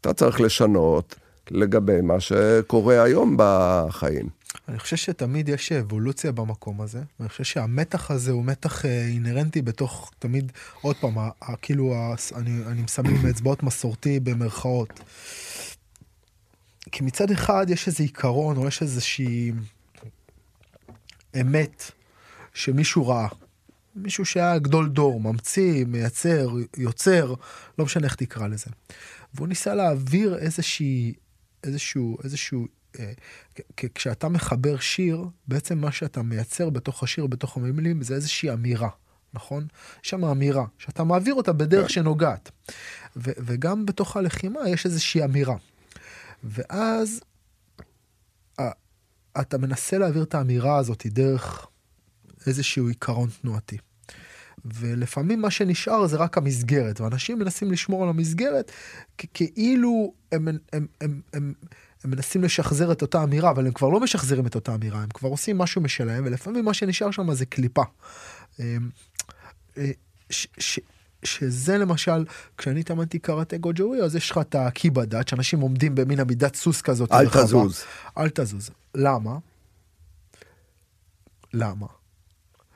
ואתה 0.00 0.12
צריך 0.12 0.40
לשנות 0.40 1.14
לגבי 1.50 2.00
מה 2.00 2.20
שקורה 2.20 3.02
היום 3.02 3.36
בחיים. 3.38 4.43
אני 4.68 4.78
חושב 4.78 4.96
שתמיד 4.96 5.48
יש 5.48 5.72
אבולוציה 5.72 6.32
במקום 6.32 6.80
הזה, 6.80 7.02
ואני 7.18 7.28
חושב 7.28 7.44
שהמתח 7.44 8.10
הזה 8.10 8.32
הוא 8.32 8.44
מתח 8.44 8.84
אה, 8.84 9.06
אינהרנטי 9.06 9.62
בתוך, 9.62 10.10
תמיד, 10.18 10.52
עוד 10.80 10.96
פעם, 10.96 11.14
כאילו, 11.62 11.94
אני, 12.34 12.64
אני 12.66 12.82
מסמן 12.82 13.10
עם 13.10 13.26
אצבעות 13.26 13.62
מסורתי 13.62 14.20
במרכאות. 14.20 15.00
כי 16.92 17.04
מצד 17.04 17.30
אחד 17.30 17.66
יש 17.68 17.86
איזה 17.86 18.02
עיקרון, 18.02 18.56
או 18.56 18.68
יש 18.68 18.82
איזושהי... 18.82 19.52
אמת 21.40 21.90
שמישהו 22.54 23.08
ראה. 23.08 23.28
מישהו 23.96 24.24
שהיה 24.24 24.58
גדול 24.58 24.88
דור, 24.88 25.20
ממציא, 25.20 25.84
מייצר, 25.84 26.48
יוצר, 26.76 27.34
לא 27.78 27.84
משנה 27.84 28.04
איך 28.04 28.14
תקרא 28.14 28.46
לזה. 28.46 28.70
והוא 29.34 29.48
ניסה 29.48 29.74
להעביר 29.74 30.38
איזושהי, 30.38 31.14
איזשהו, 31.64 32.18
איזשהו, 32.24 32.66
כשאתה 33.76 34.28
מחבר 34.28 34.78
שיר, 34.78 35.24
בעצם 35.48 35.78
מה 35.78 35.92
שאתה 35.92 36.22
מייצר 36.22 36.70
בתוך 36.70 37.02
השיר, 37.02 37.26
בתוך 37.26 37.56
המילים, 37.56 38.02
זה 38.02 38.14
איזושהי 38.14 38.52
אמירה. 38.52 38.88
נכון? 39.34 39.66
יש 40.04 40.10
שם 40.10 40.24
אמירה, 40.24 40.64
שאתה 40.78 41.04
מעביר 41.04 41.34
אותה 41.34 41.52
בדרך 41.52 41.86
כן. 41.86 41.92
שנוגעת. 41.92 42.50
ו- 43.16 43.30
וגם 43.38 43.86
בתוך 43.86 44.16
הלחימה 44.16 44.60
יש 44.68 44.86
איזושהי 44.86 45.24
אמירה. 45.24 45.56
ואז 46.44 47.20
אתה 49.40 49.58
מנסה 49.58 49.98
להעביר 49.98 50.22
את 50.22 50.34
האמירה 50.34 50.76
הזאת 50.76 51.06
דרך 51.06 51.66
איזשהו 52.46 52.88
עיקרון 52.88 53.28
תנועתי. 53.42 53.78
ולפעמים 54.64 55.40
מה 55.40 55.50
שנשאר 55.50 56.06
זה 56.06 56.16
רק 56.16 56.38
המסגרת, 56.38 57.00
ואנשים 57.00 57.38
מנסים 57.38 57.72
לשמור 57.72 58.02
על 58.02 58.08
המסגרת 58.08 58.72
כאילו 59.18 60.14
הם, 60.32 60.48
הם, 60.48 60.58
הם, 60.72 60.86
הם, 61.00 61.20
הם, 61.32 61.52
הם 62.04 62.10
מנסים 62.10 62.44
לשחזר 62.44 62.92
את 62.92 63.02
אותה 63.02 63.22
אמירה, 63.22 63.50
אבל 63.50 63.66
הם 63.66 63.72
כבר 63.72 63.88
לא 63.88 64.00
משחזרים 64.00 64.46
את 64.46 64.54
אותה 64.54 64.74
אמירה, 64.74 65.02
הם 65.02 65.08
כבר 65.08 65.28
עושים 65.28 65.58
משהו 65.58 65.80
משלהם, 65.80 66.24
ולפעמים 66.26 66.64
מה 66.64 66.74
שנשאר 66.74 67.10
שם 67.10 67.34
זה 67.34 67.46
קליפה. 67.46 67.82
אמ, 68.60 68.64
אה, 69.76 69.90
ש, 70.30 70.46
ש, 70.58 70.80
שזה 71.24 71.78
למשל, 71.78 72.24
כשאני 72.58 72.80
התאמנתי 72.80 73.18
קראטה 73.18 73.56
גוג'ווי, 73.56 74.02
אז 74.02 74.16
יש 74.16 74.30
לך 74.30 74.38
את 74.38 74.54
הקיבדת, 74.54 75.28
שאנשים 75.28 75.60
עומדים 75.60 75.94
במין 75.94 76.20
עמידת 76.20 76.54
סוס 76.54 76.82
כזאת. 76.82 77.12
אל 77.12 77.26
רחבה. 77.26 77.42
תזוז. 77.44 77.84
אל 78.18 78.28
תזוז. 78.28 78.70
למה? 78.94 79.38
למה? 81.52 81.86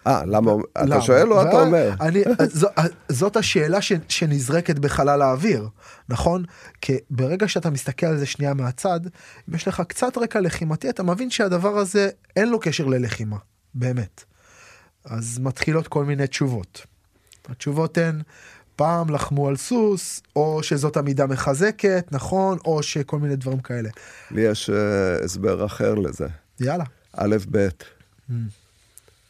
אה, 0.08 0.22
למה? 0.26 0.52
אתה 0.72 1.00
שואל 1.00 1.32
או 1.32 1.42
אתה 1.42 1.60
אומר? 1.62 1.90
אני, 2.00 2.22
ז, 2.46 2.64
זאת 3.08 3.36
השאלה 3.36 3.82
ש, 3.82 3.92
שנזרקת 4.08 4.78
בחלל 4.78 5.22
האוויר, 5.22 5.68
נכון? 6.08 6.44
כי 6.80 6.98
ברגע 7.10 7.48
שאתה 7.48 7.70
מסתכל 7.70 8.06
על 8.06 8.18
זה 8.18 8.26
שנייה 8.26 8.54
מהצד, 8.54 9.00
אם 9.48 9.54
יש 9.54 9.68
לך 9.68 9.82
קצת 9.88 10.18
רקע 10.18 10.40
לחימתי, 10.40 10.90
אתה 10.90 11.02
מבין 11.02 11.30
שהדבר 11.30 11.78
הזה 11.78 12.08
אין 12.36 12.48
לו 12.48 12.60
קשר 12.60 12.86
ללחימה, 12.86 13.36
באמת. 13.74 14.24
אז 15.04 15.38
מתחילות 15.38 15.88
כל 15.88 16.04
מיני 16.04 16.26
תשובות. 16.26 16.86
התשובות 17.48 17.98
הן, 17.98 18.22
פעם 18.76 19.10
לחמו 19.10 19.48
על 19.48 19.56
סוס, 19.56 20.22
או 20.36 20.62
שזאת 20.62 20.96
עמידה 20.96 21.26
מחזקת, 21.26 22.08
נכון, 22.10 22.58
או 22.64 22.82
שכל 22.82 23.18
מיני 23.18 23.36
דברים 23.36 23.60
כאלה. 23.60 23.90
לי 24.30 24.40
יש 24.40 24.70
uh, 24.70 25.24
הסבר 25.24 25.66
אחר 25.66 25.94
לזה. 25.94 26.26
יאללה. 26.60 26.84
א', 27.16 27.36
ב'. 27.50 27.68
Mm. 28.30 28.32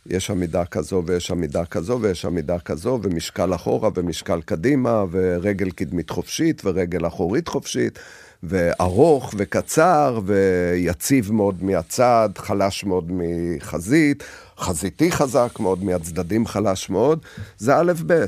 יש 0.09 0.31
עמידה 0.31 0.65
כזו 0.65 1.03
ויש 1.07 1.31
עמידה 1.31 1.65
כזו 1.65 1.99
ויש 2.03 2.25
עמידה 2.25 2.59
כזו, 2.59 3.01
ומשקל 3.03 3.55
אחורה 3.55 3.91
ומשקל 3.95 4.41
קדימה, 4.41 5.05
ורגל 5.11 5.71
קדמית 5.71 6.11
חופשית 6.11 6.63
ורגל 6.65 7.07
אחורית 7.07 7.49
חופשית, 7.49 7.99
וארוך 8.43 9.35
וקצר, 9.37 10.21
ויציב 10.25 11.33
מאוד 11.33 11.63
מהצד, 11.65 12.29
חלש 12.37 12.85
מאוד 12.85 13.05
מחזית, 13.11 14.25
חזיתי 14.59 15.13
חזק 15.13 15.61
מאוד, 15.61 15.85
מהצדדים 15.85 16.47
חלש 16.47 16.91
מאוד, 16.91 17.19
זה 17.59 17.77
א' 17.77 17.93
ב'. 18.07 18.25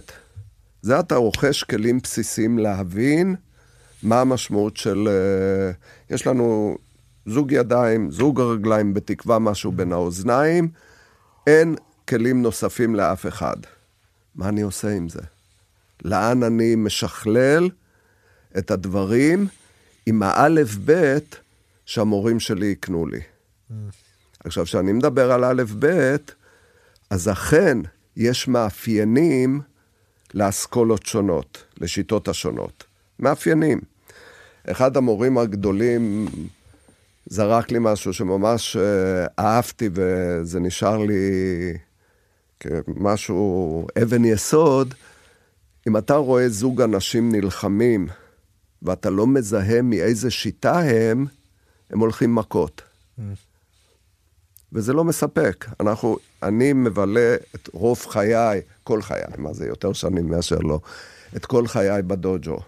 זה 0.82 1.00
אתה 1.00 1.16
רוכש 1.16 1.62
כלים 1.62 1.98
בסיסיים 2.02 2.58
להבין 2.58 3.34
מה 4.02 4.20
המשמעות 4.20 4.76
של... 4.76 5.08
אה, 5.08 5.72
יש 6.14 6.26
לנו 6.26 6.76
זוג 7.26 7.52
ידיים, 7.52 8.10
זוג 8.10 8.40
הרגליים, 8.40 8.94
בתקווה 8.94 9.38
משהו 9.38 9.72
בין 9.72 9.92
האוזניים, 9.92 10.68
אין 11.46 11.76
כלים 12.08 12.42
נוספים 12.42 12.94
לאף 12.94 13.26
אחד. 13.26 13.56
מה 14.34 14.48
אני 14.48 14.60
עושה 14.60 14.90
עם 14.90 15.08
זה? 15.08 15.20
לאן 16.04 16.42
אני 16.42 16.74
משכלל 16.74 17.70
את 18.58 18.70
הדברים 18.70 19.46
עם 20.06 20.22
האלף-בית 20.22 21.36
שהמורים 21.86 22.40
שלי 22.40 22.66
יקנו 22.66 23.06
לי. 23.06 23.20
Mm. 23.20 23.74
עכשיו, 24.44 24.64
כשאני 24.64 24.92
מדבר 24.92 25.32
על 25.32 25.44
א', 25.44 25.62
ב', 25.78 26.16
אז 27.10 27.28
אכן 27.28 27.78
יש 28.16 28.48
מאפיינים 28.48 29.60
לאסכולות 30.34 31.06
שונות, 31.06 31.64
לשיטות 31.80 32.28
השונות. 32.28 32.84
מאפיינים. 33.18 33.80
אחד 34.66 34.96
המורים 34.96 35.38
הגדולים 35.38 36.26
זרק 37.30 37.70
לי 37.70 37.78
משהו 37.80 38.12
שממש 38.12 38.76
אה, 38.76 39.26
אהבתי 39.38 39.88
וזה 39.92 40.60
נשאר 40.60 40.98
לי 40.98 41.22
כמשהו, 42.60 43.86
אבן 44.02 44.24
יסוד. 44.24 44.94
אם 45.88 45.96
אתה 45.96 46.14
רואה 46.14 46.48
זוג 46.48 46.80
אנשים 46.80 47.32
נלחמים 47.32 48.08
ואתה 48.82 49.10
לא 49.10 49.26
מזהה 49.26 49.82
מאיזה 49.82 50.30
שיטה 50.30 50.80
הם, 50.80 51.26
הם 51.90 51.98
הולכים 51.98 52.34
מכות. 52.34 52.82
Mm. 53.18 53.22
וזה 54.72 54.92
לא 54.92 55.04
מספק. 55.04 55.66
אנחנו, 55.80 56.16
אני 56.42 56.72
מבלה 56.72 57.36
את 57.54 57.68
רוב 57.72 57.98
חיי, 58.08 58.60
כל 58.84 59.02
חיי, 59.02 59.22
מה 59.38 59.52
זה 59.52 59.66
יותר 59.66 59.92
שנים 59.92 60.28
מאשר 60.28 60.58
לא, 60.58 60.80
את 61.36 61.46
כל 61.46 61.66
חיי 61.66 62.02
בדוג'ו. 62.02 62.58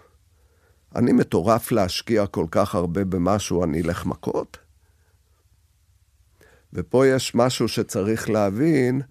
אני 0.95 1.11
מטורף 1.13 1.71
להשקיע 1.71 2.27
כל 2.27 2.45
כך 2.51 2.75
הרבה 2.75 3.03
במשהו, 3.03 3.63
אני 3.63 3.81
אלך 3.81 4.05
מכות? 4.05 4.57
ופה 6.73 7.07
יש 7.07 7.35
משהו 7.35 7.67
שצריך 7.67 8.29
להבין, 8.29 9.01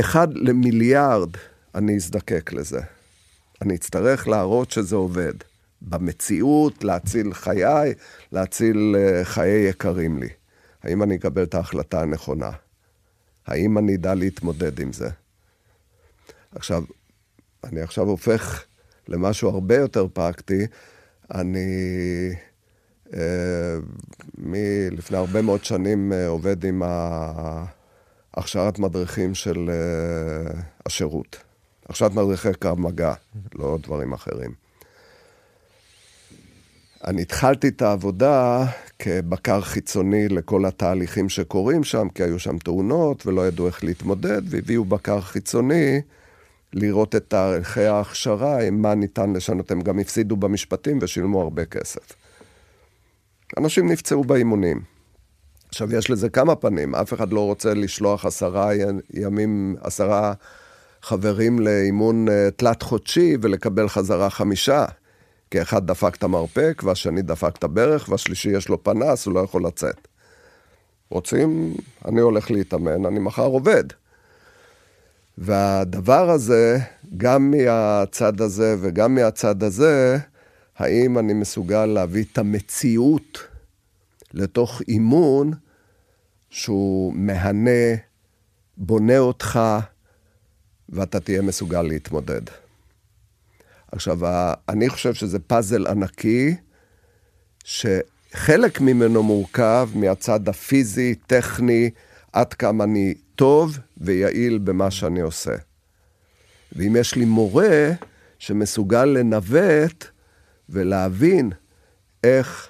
אחד 0.00 0.28
למיליארד 0.34 1.30
אני 1.74 1.96
אזדקק 1.96 2.52
לזה. 2.52 2.80
אני 3.62 3.74
אצטרך 3.74 4.28
להראות 4.28 4.70
שזה 4.70 4.96
עובד. 4.96 5.34
במציאות, 5.82 6.84
להציל 6.84 7.34
חיי, 7.34 7.94
להציל 8.32 8.96
uh, 8.96 9.24
חיי 9.24 9.68
יקרים 9.68 10.18
לי. 10.18 10.28
האם 10.82 11.02
אני 11.02 11.16
אקבל 11.16 11.42
את 11.42 11.54
ההחלטה 11.54 12.02
הנכונה? 12.02 12.50
האם 13.46 13.78
אני 13.78 13.94
אדע 13.94 14.14
להתמודד 14.14 14.80
עם 14.80 14.92
זה? 14.92 15.08
עכשיו, 16.54 16.84
אני 17.64 17.80
עכשיו 17.80 18.06
הופך 18.06 18.64
למשהו 19.10 19.48
הרבה 19.48 19.76
יותר 19.76 20.06
פרקטי. 20.12 20.66
אני 21.34 21.68
אה, 23.14 23.76
מלפני 24.38 25.16
הרבה 25.16 25.42
מאוד 25.42 25.64
שנים 25.64 26.12
אה, 26.12 26.26
עובד 26.26 26.64
עם 26.64 26.82
הכשרת 28.34 28.78
מדריכים 28.78 29.34
של 29.34 29.70
אה, 29.70 30.60
השירות. 30.86 31.36
הכשרת 31.88 32.14
מדריכי 32.14 32.54
קו 32.62 32.76
מגע, 32.76 33.12
לא 33.54 33.78
דברים 33.82 34.12
אחרים. 34.12 34.50
אני 37.06 37.22
התחלתי 37.22 37.68
את 37.68 37.82
העבודה 37.82 38.66
כבקר 38.98 39.60
חיצוני 39.60 40.28
לכל 40.28 40.66
התהליכים 40.66 41.28
שקורים 41.28 41.84
שם, 41.84 42.08
כי 42.14 42.22
היו 42.22 42.38
שם 42.38 42.58
תאונות 42.58 43.26
ולא 43.26 43.48
ידעו 43.48 43.66
איך 43.66 43.84
להתמודד, 43.84 44.42
והביאו 44.44 44.84
בקר 44.84 45.20
חיצוני 45.20 46.00
לראות 46.72 47.16
את 47.16 47.24
תאריכי 47.28 47.84
ההכשרה, 47.84 48.70
מה 48.70 48.94
ניתן 48.94 49.32
לשנות. 49.32 49.70
הם 49.70 49.80
גם 49.80 49.98
הפסידו 49.98 50.36
במשפטים 50.36 50.98
ושילמו 51.02 51.42
הרבה 51.42 51.64
כסף. 51.64 52.12
אנשים 53.58 53.92
נפצעו 53.92 54.24
באימונים. 54.24 54.80
עכשיו, 55.68 55.94
יש 55.94 56.10
לזה 56.10 56.28
כמה 56.28 56.56
פנים, 56.56 56.94
אף 56.94 57.14
אחד 57.14 57.32
לא 57.32 57.40
רוצה 57.40 57.74
לשלוח 57.74 58.26
עשרה 58.26 58.70
ימים, 59.14 59.76
עשרה 59.80 60.32
חברים 61.02 61.58
לאימון 61.58 62.28
אה, 62.28 62.48
תלת-חודשי 62.56 63.36
ולקבל 63.40 63.88
חזרה 63.88 64.30
חמישה. 64.30 64.84
כי 65.50 65.62
אחד 65.62 65.86
דפק 65.86 66.14
את 66.14 66.22
המרפק, 66.22 66.82
והשני 66.84 67.22
דפק 67.22 67.56
את 67.58 67.64
הברך, 67.64 68.08
והשלישי 68.08 68.50
יש 68.50 68.68
לו 68.68 68.84
פנס, 68.84 69.26
הוא 69.26 69.34
לא 69.34 69.40
יכול 69.40 69.66
לצאת. 69.66 70.08
רוצים, 71.10 71.74
אני 72.04 72.20
הולך 72.20 72.50
להתאמן, 72.50 73.06
אני 73.06 73.18
מחר 73.18 73.46
עובד. 73.46 73.84
והדבר 75.40 76.30
הזה, 76.30 76.78
גם 77.16 77.50
מהצד 77.50 78.40
הזה 78.40 78.76
וגם 78.80 79.14
מהצד 79.14 79.62
הזה, 79.62 80.18
האם 80.76 81.18
אני 81.18 81.32
מסוגל 81.32 81.86
להביא 81.86 82.24
את 82.32 82.38
המציאות 82.38 83.38
לתוך 84.34 84.82
אימון 84.88 85.52
שהוא 86.50 87.12
מהנה, 87.14 87.94
בונה 88.76 89.18
אותך, 89.18 89.60
ואתה 90.88 91.20
תהיה 91.20 91.42
מסוגל 91.42 91.82
להתמודד. 91.82 92.42
עכשיו, 93.92 94.18
אני 94.68 94.88
חושב 94.88 95.14
שזה 95.14 95.38
פאזל 95.38 95.86
ענקי, 95.86 96.56
שחלק 97.64 98.80
ממנו 98.80 99.22
מורכב 99.22 99.88
מהצד 99.94 100.48
הפיזי, 100.48 101.14
טכני, 101.14 101.90
עד 102.32 102.54
כמה 102.54 102.84
אני 102.84 103.14
טוב 103.40 103.78
ויעיל 103.96 104.58
במה 104.58 104.90
שאני 104.90 105.20
עושה. 105.20 105.54
ואם 106.72 106.96
יש 106.96 107.14
לי 107.14 107.24
מורה 107.24 107.90
שמסוגל 108.38 109.04
לנווט 109.04 110.04
ולהבין 110.68 111.50
איך 112.24 112.68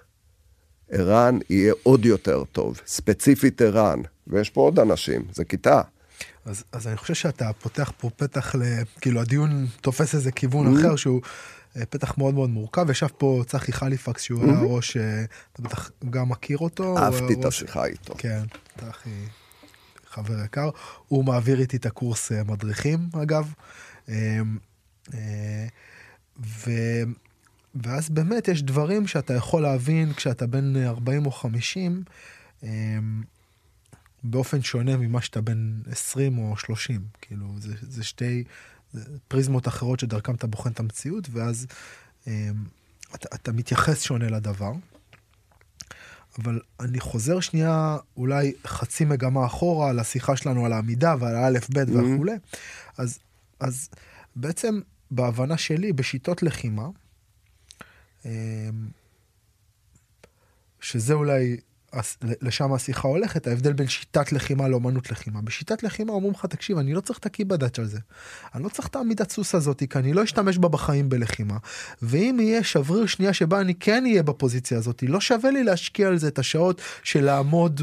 ערן 0.91 1.39
יהיה 1.51 1.73
עוד 1.83 2.05
יותר 2.05 2.45
טוב, 2.53 2.81
ספציפית 2.87 3.63
ערן, 3.63 4.01
ויש 4.27 4.51
פה 4.51 4.61
עוד 4.61 4.79
אנשים, 4.79 5.25
זה 5.33 5.45
כיתה. 5.45 5.83
אז, 6.45 6.65
אז 6.73 6.87
אני 6.87 6.97
חושב 6.97 7.15
שאתה 7.15 7.51
פותח 7.53 7.93
פה 7.99 8.11
פתח 8.11 8.55
ל... 8.55 8.63
כאילו 9.01 9.21
הדיון 9.21 9.67
תופס 9.81 10.15
איזה 10.15 10.33
כיוון 10.33 10.67
mm-hmm. 10.67 10.81
אחר 10.81 10.97
שהוא 10.97 11.21
אה, 11.77 11.87
פתח 11.87 12.19
מאוד 12.19 12.35
מאוד 12.35 12.51
מורכב. 12.51 12.91
ישב 12.91 13.09
פה 13.19 13.43
צחי 13.47 13.73
חליפקס 13.73 14.23
שהוא 14.23 14.43
mm-hmm. 14.43 14.51
היה 14.51 14.61
ראש, 14.63 14.97
אה, 14.97 15.25
אתה 15.53 15.63
בטח 15.63 15.91
גם 16.11 16.29
מכיר 16.29 16.59
אותו. 16.59 16.99
אהבתי 16.99 17.35
את 17.41 17.45
השיחה 17.45 17.85
איתו. 17.87 18.15
כן, 18.19 18.43
צחי 18.81 19.11
חבר 20.11 20.45
יקר. 20.45 20.71
הוא 21.09 21.25
מעביר 21.25 21.61
איתי 21.61 21.77
את 21.77 21.87
הקורס 21.87 22.33
אה, 22.33 22.45
מדריכים 22.45 23.09
אגב. 23.23 23.53
ו... 26.47 26.71
ואז 27.75 28.11
באמת 28.11 28.49
יש 28.49 28.63
דברים 28.63 29.07
שאתה 29.07 29.35
יכול 29.35 29.63
להבין 29.63 30.13
כשאתה 30.13 30.47
בן 30.47 30.77
40 30.87 31.27
או 31.27 31.31
50, 31.31 32.05
באופן 34.25 34.63
שונה 34.63 34.97
ממה 34.97 35.21
שאתה 35.21 35.41
בן 35.41 35.81
20 35.91 36.39
או 36.39 36.57
30. 36.57 37.01
כאילו, 37.21 37.47
זה, 37.59 37.75
זה 37.81 38.05
שתי 38.05 38.45
פריזמות 39.29 39.69
אחרות 39.69 40.01
שדרכם 40.01 40.35
אתה 40.35 40.47
בוחן 40.47 40.71
את 40.71 40.81
המציאות, 40.81 41.29
ואז 41.33 41.67
אה, 42.27 42.51
אתה, 43.15 43.29
אתה 43.35 43.53
מתייחס 43.53 44.03
שונה 44.03 44.29
לדבר. 44.29 44.73
אבל 46.43 46.61
אני 46.81 47.01
חוזר 47.01 47.41
שנייה 47.41 47.97
אולי 48.17 48.53
חצי 48.67 49.05
מגמה 49.05 49.47
אחורה 49.47 49.93
לשיחה 49.93 50.37
שלנו 50.37 50.67
על 50.67 50.73
העמידה 50.73 51.15
ועל 51.19 51.35
האלף 51.35 51.71
בית 51.71 51.89
mm-hmm. 51.89 52.15
וכולי. 52.15 52.33
אז, 52.99 53.19
אז 53.61 53.89
בעצם 54.37 54.81
בהבנה 55.11 55.59
שלי 55.59 55.93
בשיטות 55.93 56.43
לחימה, 56.43 56.89
אמ, 58.25 58.31
שזה 60.81 61.15
אולי 61.15 61.57
לשם 62.23 62.73
השיחה 62.73 63.09
הולכת, 63.09 63.47
ההבדל 63.47 63.73
בין 63.73 63.89
שיטת 63.89 64.33
לחימה 64.33 64.69
לאומנות 64.69 65.11
לחימה. 65.11 65.43
בשיטת 65.43 65.83
לחימה 65.83 66.13
אומרים 66.13 66.33
לך, 66.33 66.47
תקשיב, 66.47 66.79
אני 66.79 66.95
לא 66.95 67.01
צריך 67.01 67.19
את 67.19 67.27
הקיבדאץ' 67.27 67.79
על 67.79 67.87
זה. 67.87 67.99
אני 68.55 68.63
לא 68.63 68.69
צריך 68.69 68.89
את 68.89 68.97
העמידת 68.97 69.31
סוס 69.31 69.55
הזאת, 69.55 69.83
כי 69.91 69.99
אני 69.99 70.13
לא 70.13 70.25
אשתמש 70.25 70.59
בה 70.59 70.69
בחיים 70.69 71.09
בלחימה. 71.09 71.57
ואם 72.03 72.39
יהיה 72.41 72.65
שבריר 72.65 73.07
שנייה 73.07 73.33
שבה 73.33 73.61
אני 73.61 73.75
כן 73.75 74.05
אהיה 74.07 74.23
בפוזיציה 74.23 74.79
הזאת, 74.79 75.05
לא 75.09 75.21
שווה 75.21 75.51
לי 75.51 75.65
להשקיע 75.65 76.09
על 76.09 76.19
זה 76.19 76.29
את 76.29 76.39
השעות 76.39 76.81
של 77.03 77.25
לעמוד 77.25 77.83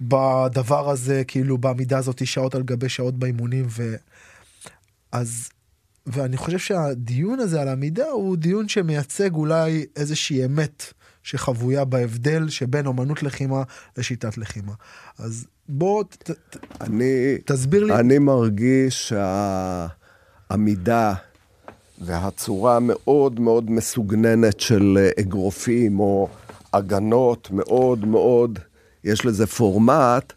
בדבר 0.00 0.90
הזה, 0.90 1.22
כאילו 1.28 1.58
בעמידה 1.58 1.98
הזאת, 1.98 2.26
שעות 2.26 2.54
על 2.54 2.62
גבי 2.62 2.88
שעות 2.88 3.18
באימונים. 3.18 3.66
ו... 3.68 3.94
אז 5.12 5.48
ואני 6.06 6.36
חושב 6.36 6.58
שהדיון 6.58 7.40
הזה 7.40 7.60
על 7.60 7.68
עמידה 7.68 8.06
הוא 8.06 8.36
דיון 8.36 8.68
שמייצג 8.68 9.34
אולי 9.34 9.86
איזושהי 9.96 10.44
אמת 10.44 10.92
שחבויה 11.28 11.84
בהבדל 11.84 12.48
שבין 12.48 12.86
אומנות 12.86 13.22
לחימה 13.22 13.62
לשיטת 13.96 14.38
לחימה. 14.38 14.72
אז 15.18 15.46
בוא 15.68 16.04
ת, 16.04 16.30
ת, 16.30 16.56
אני, 16.80 17.38
תסביר 17.44 17.84
לי. 17.84 17.94
אני 17.94 18.18
מרגיש 18.18 19.12
שהעמידה 20.48 21.14
והצורה 22.00 22.76
המאוד 22.76 23.40
מאוד 23.40 23.70
מסוגננת 23.70 24.60
של 24.60 25.08
אגרופים 25.20 26.00
או 26.00 26.28
הגנות 26.72 27.50
מאוד 27.50 28.04
מאוד, 28.04 28.58
יש 29.04 29.26
לזה 29.26 29.46
פורמט, 29.46 30.32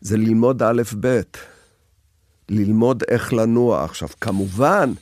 זה 0.00 0.16
ללמוד 0.16 0.62
א'-ב'. 0.62 1.20
ללמוד 2.48 3.02
איך 3.08 3.32
לנוע. 3.32 3.84
עכשיו, 3.84 4.08
כמובן, 4.20 4.92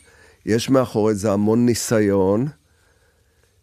יש 0.47 0.71
מאחורי 0.71 1.15
זה 1.15 1.33
המון 1.33 1.67
ניסיון, 1.67 2.49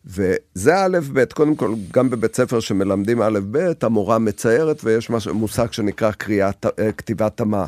וזה 0.05 0.77
א' 0.77 0.97
ב', 1.13 1.25
קודם 1.25 1.55
כל, 1.55 1.73
גם 1.93 2.09
בבית 2.09 2.35
ספר 2.35 2.59
שמלמדים 2.59 3.21
א' 3.21 3.39
ב', 3.51 3.71
המורה 3.81 4.19
מציירת 4.19 4.83
ויש 4.83 5.09
מש, 5.09 5.27
מושג 5.27 5.71
שנקרא 5.71 6.11
קריאת, 6.11 6.65
אה, 6.79 6.91
כתיבת 6.91 7.37
תמה. 7.37 7.65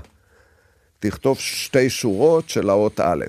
תכתוב 1.00 1.38
שתי 1.40 1.90
שורות 1.90 2.50
של 2.50 2.70
האות 2.70 3.00
א', 3.00 3.26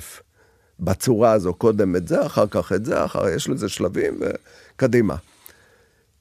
בצורה 0.80 1.32
הזו, 1.32 1.54
קודם 1.54 1.96
את 1.96 2.08
זה, 2.08 2.26
אחר 2.26 2.46
כך 2.46 2.72
את 2.72 2.84
זה, 2.84 3.04
אחר 3.04 3.28
יש 3.28 3.48
לזה 3.48 3.68
שלבים 3.68 4.20
וקדימה. 4.20 5.16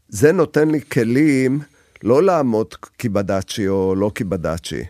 זה 0.10 0.32
נותן 0.32 0.70
לי 0.70 0.82
כלים 0.82 1.60
לא 2.04 2.24
לעמוד 2.24 2.74
קיבדאצ'י 2.98 3.68
או 3.68 3.96
לא 3.96 4.12
קיבדאצ'י. 4.16 4.84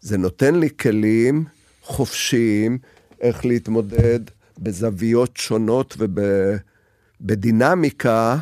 זה 0.00 0.18
נותן 0.18 0.54
לי 0.54 0.68
כלים 0.80 1.44
חופשיים 1.82 2.78
איך 3.20 3.44
להתמודד 3.44 4.20
בזוויות 4.58 5.36
שונות 5.36 5.96
ובדינמיקה. 7.20 8.38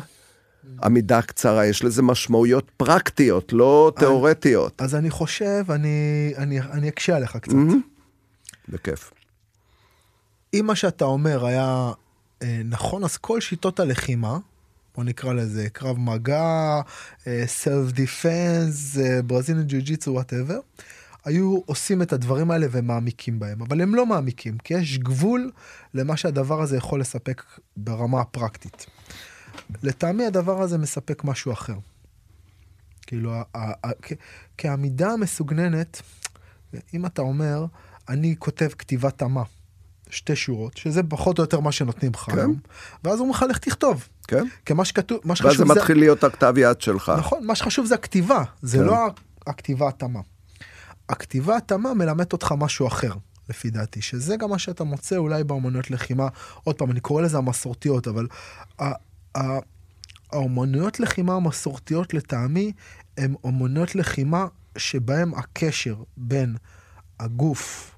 עמידה 0.83 1.21
קצרה, 1.21 1.65
יש 1.65 1.83
לזה 1.83 2.01
משמעויות 2.01 2.71
פרקטיות, 2.77 3.53
לא 3.53 3.91
תיאורטיות. 3.95 4.81
אז 4.81 4.95
אני 4.95 5.09
חושב, 5.09 5.63
אני, 5.69 6.33
אני, 6.37 6.61
אני 6.61 6.89
אקשה 6.89 7.15
עליך 7.15 7.37
קצת. 7.37 7.53
בכיף. 8.69 9.11
אם 10.53 10.63
מה 10.67 10.75
שאתה 10.75 11.05
אומר 11.05 11.45
היה 11.45 11.91
אה, 12.41 12.61
נכון, 12.65 13.03
אז 13.03 13.17
כל 13.17 13.41
שיטות 13.41 13.79
הלחימה, 13.79 14.37
בוא 14.95 15.03
נקרא 15.03 15.33
לזה 15.33 15.69
קרב 15.69 15.97
מגע, 15.99 16.81
self 17.45 17.91
defense, 17.91 18.97
Brazilian 19.25 19.63
Jiu 19.67 19.77
Jitsu, 19.79 20.11
whatever, 20.11 20.59
היו 21.25 21.59
עושים 21.65 22.01
את 22.01 22.13
הדברים 22.13 22.51
האלה 22.51 22.67
ומעמיקים 22.71 23.39
בהם, 23.39 23.61
אבל 23.61 23.81
הם 23.81 23.95
לא 23.95 24.05
מעמיקים, 24.05 24.57
כי 24.57 24.73
יש 24.73 24.97
גבול 24.97 25.51
למה 25.93 26.17
שהדבר 26.17 26.61
הזה 26.61 26.77
יכול 26.77 27.01
לספק 27.01 27.43
ברמה 27.77 28.21
הפרקטית. 28.21 28.85
לטעמי 29.83 30.25
הדבר 30.25 30.61
הזה 30.61 30.77
מספק 30.77 31.23
משהו 31.23 31.51
אחר. 31.51 31.75
כאילו, 33.07 33.33
כעמידה 34.57 35.17
מסוגננת, 35.17 36.01
אם 36.93 37.05
אתה 37.05 37.21
אומר, 37.21 37.65
אני 38.09 38.35
כותב 38.39 38.69
כתיבת 38.77 39.17
תמה, 39.17 39.43
שתי 40.09 40.35
שורות, 40.35 40.77
שזה 40.77 41.03
פחות 41.03 41.37
או 41.37 41.43
יותר 41.43 41.59
מה 41.59 41.71
שנותנים 41.71 42.11
לך 42.15 42.19
כן. 42.19 42.49
ואז 43.03 43.19
הוא 43.19 43.27
אומר 43.27 43.37
לך, 43.37 43.45
לך 43.49 43.57
תכתוב. 43.57 44.07
כן. 44.27 44.43
כי 44.65 44.73
מה 44.73 44.85
שכתוב, 44.85 45.19
מה 45.23 45.35
שחשוב 45.35 45.53
זה... 45.57 45.63
ואז 45.63 45.67
זה 45.67 45.79
מתחיל 45.79 45.99
להיות 45.99 46.23
הכתב 46.23 46.53
יד 46.57 46.81
שלך. 46.81 47.11
נכון, 47.17 47.45
מה 47.45 47.55
שחשוב 47.55 47.85
זה 47.85 47.95
הכתיבה, 47.95 48.43
זה 48.61 48.77
כן. 48.77 48.83
לא 48.83 49.07
הכתיבה 49.47 49.87
התמה. 49.87 50.19
הכתיבה 51.09 51.57
התאמה 51.57 51.93
מלמדת 51.93 52.33
אותך 52.33 52.53
משהו 52.57 52.87
אחר, 52.87 53.13
לפי 53.49 53.69
דעתי, 53.69 54.01
שזה 54.01 54.37
גם 54.37 54.49
מה 54.49 54.59
שאתה 54.59 54.83
מוצא 54.83 55.17
אולי 55.17 55.43
באומנויות 55.43 55.91
לחימה. 55.91 56.27
עוד 56.63 56.75
פעם, 56.75 56.91
אני 56.91 56.99
קורא 56.99 57.21
לזה 57.21 57.37
המסורתיות, 57.37 58.07
אבל 58.07 58.27
האומנויות 60.31 60.99
לחימה 60.99 61.33
המסורתיות 61.35 62.13
לטעמי, 62.13 62.71
הן 63.17 63.33
אומנויות 63.43 63.95
לחימה 63.95 64.45
שבהן 64.77 65.31
הקשר 65.35 65.95
בין 66.17 66.55
הגוף, 67.19 67.95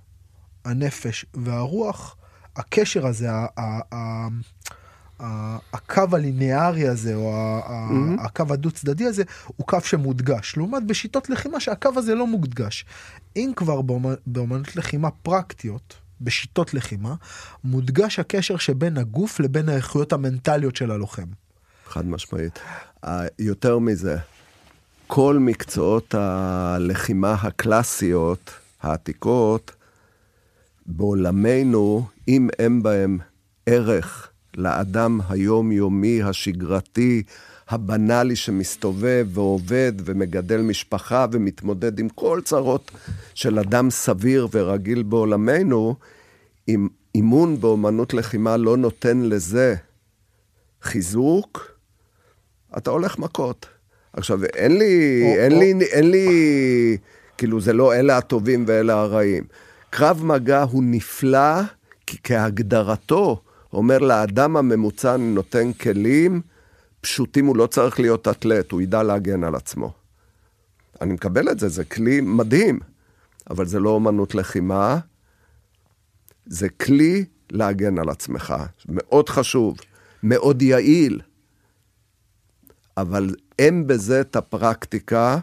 הנפש 0.65 1.25
והרוח, 1.33 2.15
הקשר 2.55 3.07
הזה, 3.07 3.29
הקו 5.73 6.03
הליניארי 6.11 6.87
הזה, 6.87 7.15
או 7.15 7.59
mm-hmm. 7.59 8.21
הקו 8.21 8.43
הדו 8.49 8.71
צדדי 8.71 9.05
הזה, 9.05 9.23
הוא 9.47 9.67
קו 9.67 9.77
שמודגש. 9.83 10.57
לעומת 10.57 10.83
בשיטות 10.83 11.29
לחימה 11.29 11.59
שהקו 11.59 11.89
הזה 11.95 12.15
לא 12.15 12.27
מודגש. 12.27 12.85
אם 13.35 13.51
כבר 13.55 13.81
באמנות 14.25 14.75
לחימה 14.75 15.11
פרקטיות, 15.11 15.95
בשיטות 16.21 16.73
לחימה, 16.73 17.15
מודגש 17.63 18.19
הקשר 18.19 18.57
שבין 18.57 18.97
הגוף 18.97 19.39
לבין 19.39 19.69
האיכויות 19.69 20.13
המנטליות 20.13 20.75
של 20.75 20.91
הלוחם. 20.91 21.27
חד 21.87 22.05
משמעית. 22.05 22.59
יותר 23.39 23.79
מזה, 23.79 24.17
כל 25.07 25.37
מקצועות 25.39 26.15
הלחימה 26.17 27.33
הקלאסיות, 27.33 28.51
העתיקות, 28.81 29.71
בעולמנו, 30.85 32.07
אם 32.27 32.49
אין 32.59 32.83
בהם 32.83 33.17
ערך 33.65 34.30
לאדם 34.57 35.19
היומיומי, 35.29 36.23
השגרתי, 36.23 37.23
הבנאלי 37.69 38.35
שמסתובב 38.35 39.27
ועובד 39.33 39.93
ומגדל 40.05 40.61
משפחה 40.61 41.25
ומתמודד 41.31 41.99
עם 41.99 42.09
כל 42.09 42.41
צרות 42.43 42.91
של 43.33 43.59
אדם 43.59 43.89
סביר 43.89 44.47
ורגיל 44.51 45.03
בעולמנו, 45.03 45.95
אם 46.67 46.87
אימון 47.15 47.61
באומנות 47.61 48.13
לחימה 48.13 48.57
לא 48.57 48.77
נותן 48.77 49.21
לזה 49.21 49.75
חיזוק, 50.81 51.71
אתה 52.77 52.89
הולך 52.89 53.19
מכות. 53.19 53.65
עכשיו, 54.13 54.43
אין 54.43 54.77
לי, 54.77 55.21
או, 55.23 55.39
אין 55.39 55.51
או... 55.51 55.59
לי, 55.59 55.73
אין 55.91 56.11
לי, 56.11 56.27
כאילו, 57.37 57.61
זה 57.61 57.73
לא 57.73 57.95
אלה 57.95 58.17
הטובים 58.17 58.63
ואלה 58.67 58.93
הרעים. 58.93 59.43
קרב 59.89 60.25
מגע 60.25 60.61
הוא 60.61 60.83
נפלא, 60.85 61.61
כי 62.07 62.17
כהגדרתו, 62.23 63.41
אומר 63.73 63.97
לאדם 63.99 64.57
הממוצע, 64.57 65.17
נותן 65.17 65.73
כלים 65.73 66.41
פשוטים, 67.01 67.45
הוא 67.45 67.57
לא 67.57 67.67
צריך 67.67 67.99
להיות 67.99 68.27
אתלט, 68.27 68.71
הוא 68.71 68.81
ידע 68.81 69.03
להגן 69.03 69.43
על 69.43 69.55
עצמו. 69.55 69.93
אני 71.01 71.13
מקבל 71.13 71.49
את 71.49 71.59
זה, 71.59 71.69
זה 71.69 71.85
כלי 71.85 72.21
מדהים, 72.21 72.79
אבל 73.49 73.65
זה 73.65 73.79
לא 73.79 73.89
אומנות 73.89 74.35
לחימה, 74.35 74.99
זה 76.45 76.69
כלי 76.69 77.25
להגן 77.51 77.99
על 77.99 78.09
עצמך, 78.09 78.53
מאוד 78.89 79.29
חשוב, 79.29 79.77
מאוד 80.23 80.61
יעיל, 80.61 81.21
אבל 82.97 83.35
אין 83.59 83.87
בזה 83.87 84.21
את 84.21 84.35
הפרקטיקה. 84.35 85.37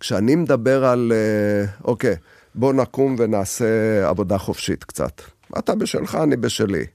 כשאני 0.00 0.36
מדבר 0.36 0.84
על, 0.84 1.12
אה, 1.14 1.66
אוקיי, 1.84 2.16
בוא 2.54 2.72
נקום 2.72 3.16
ונעשה 3.18 4.08
עבודה 4.08 4.38
חופשית 4.38 4.84
קצת. 4.84 5.22
אתה 5.58 5.74
בשלך, 5.74 6.14
אני 6.14 6.36
בשלי. 6.36 6.86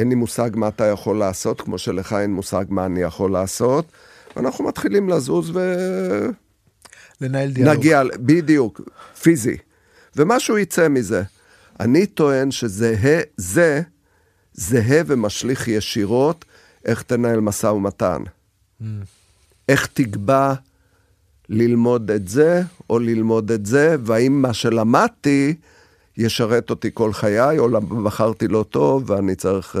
אין 0.00 0.08
לי 0.08 0.14
מושג 0.14 0.50
מה 0.54 0.68
אתה 0.68 0.84
יכול 0.84 1.18
לעשות, 1.18 1.60
כמו 1.60 1.78
שלך 1.78 2.12
אין 2.12 2.32
מושג 2.32 2.64
מה 2.68 2.86
אני 2.86 3.00
יכול 3.00 3.32
לעשות, 3.32 3.92
ואנחנו 4.36 4.64
מתחילים 4.64 5.08
לזוז 5.08 5.50
ו... 5.54 5.60
לנהל 7.20 7.50
דיאלוג. 7.50 7.74
נגיע, 7.74 8.02
בדיוק, 8.16 8.80
פיזי. 9.22 9.56
ומשהו 10.16 10.58
יצא 10.58 10.88
מזה. 10.88 11.22
אני 11.80 12.06
טוען 12.06 12.50
שזה 12.50 12.94
זה 13.36 13.82
זהה 14.54 15.02
ומשליך 15.06 15.68
ישירות 15.68 16.44
איך 16.84 17.02
תנהל 17.02 17.40
משא 17.40 17.66
ומתן. 17.66 18.22
Mm. 18.80 18.84
איך 19.68 19.86
תקבע 19.86 20.54
ללמוד 21.48 22.10
את 22.10 22.28
זה 22.28 22.62
או 22.90 22.98
ללמוד 22.98 23.50
את 23.50 23.66
זה, 23.66 23.96
והאם 24.04 24.42
מה 24.42 24.52
שלמדתי 24.52 25.54
ישרת 26.22 26.70
אותי 26.70 26.90
כל 26.94 27.12
חיי, 27.12 27.58
או 27.58 27.80
בחרתי 28.04 28.48
לא 28.48 28.64
טוב 28.70 29.10
ואני 29.10 29.34
צריך... 29.34 29.76
Uh, 29.76 29.78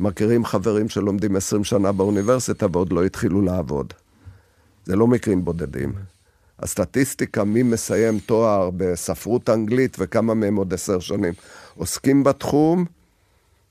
מכירים 0.00 0.44
חברים 0.44 0.88
שלומדים 0.88 1.36
20 1.36 1.64
שנה 1.64 1.92
באוניברסיטה 1.92 2.66
ועוד 2.72 2.92
לא 2.92 3.04
התחילו 3.04 3.42
לעבוד. 3.42 3.92
זה 4.84 4.96
לא 4.96 5.06
מקרים 5.06 5.44
בודדים. 5.44 5.92
הסטטיסטיקה, 6.58 7.44
מי 7.44 7.62
מסיים 7.62 8.18
תואר 8.18 8.70
בספרות 8.76 9.50
אנגלית 9.50 9.96
וכמה 9.98 10.34
מהם 10.34 10.56
עוד 10.56 10.74
עשר 10.74 11.00
שנים 11.00 11.34
עוסקים 11.76 12.24
בתחום, 12.24 12.84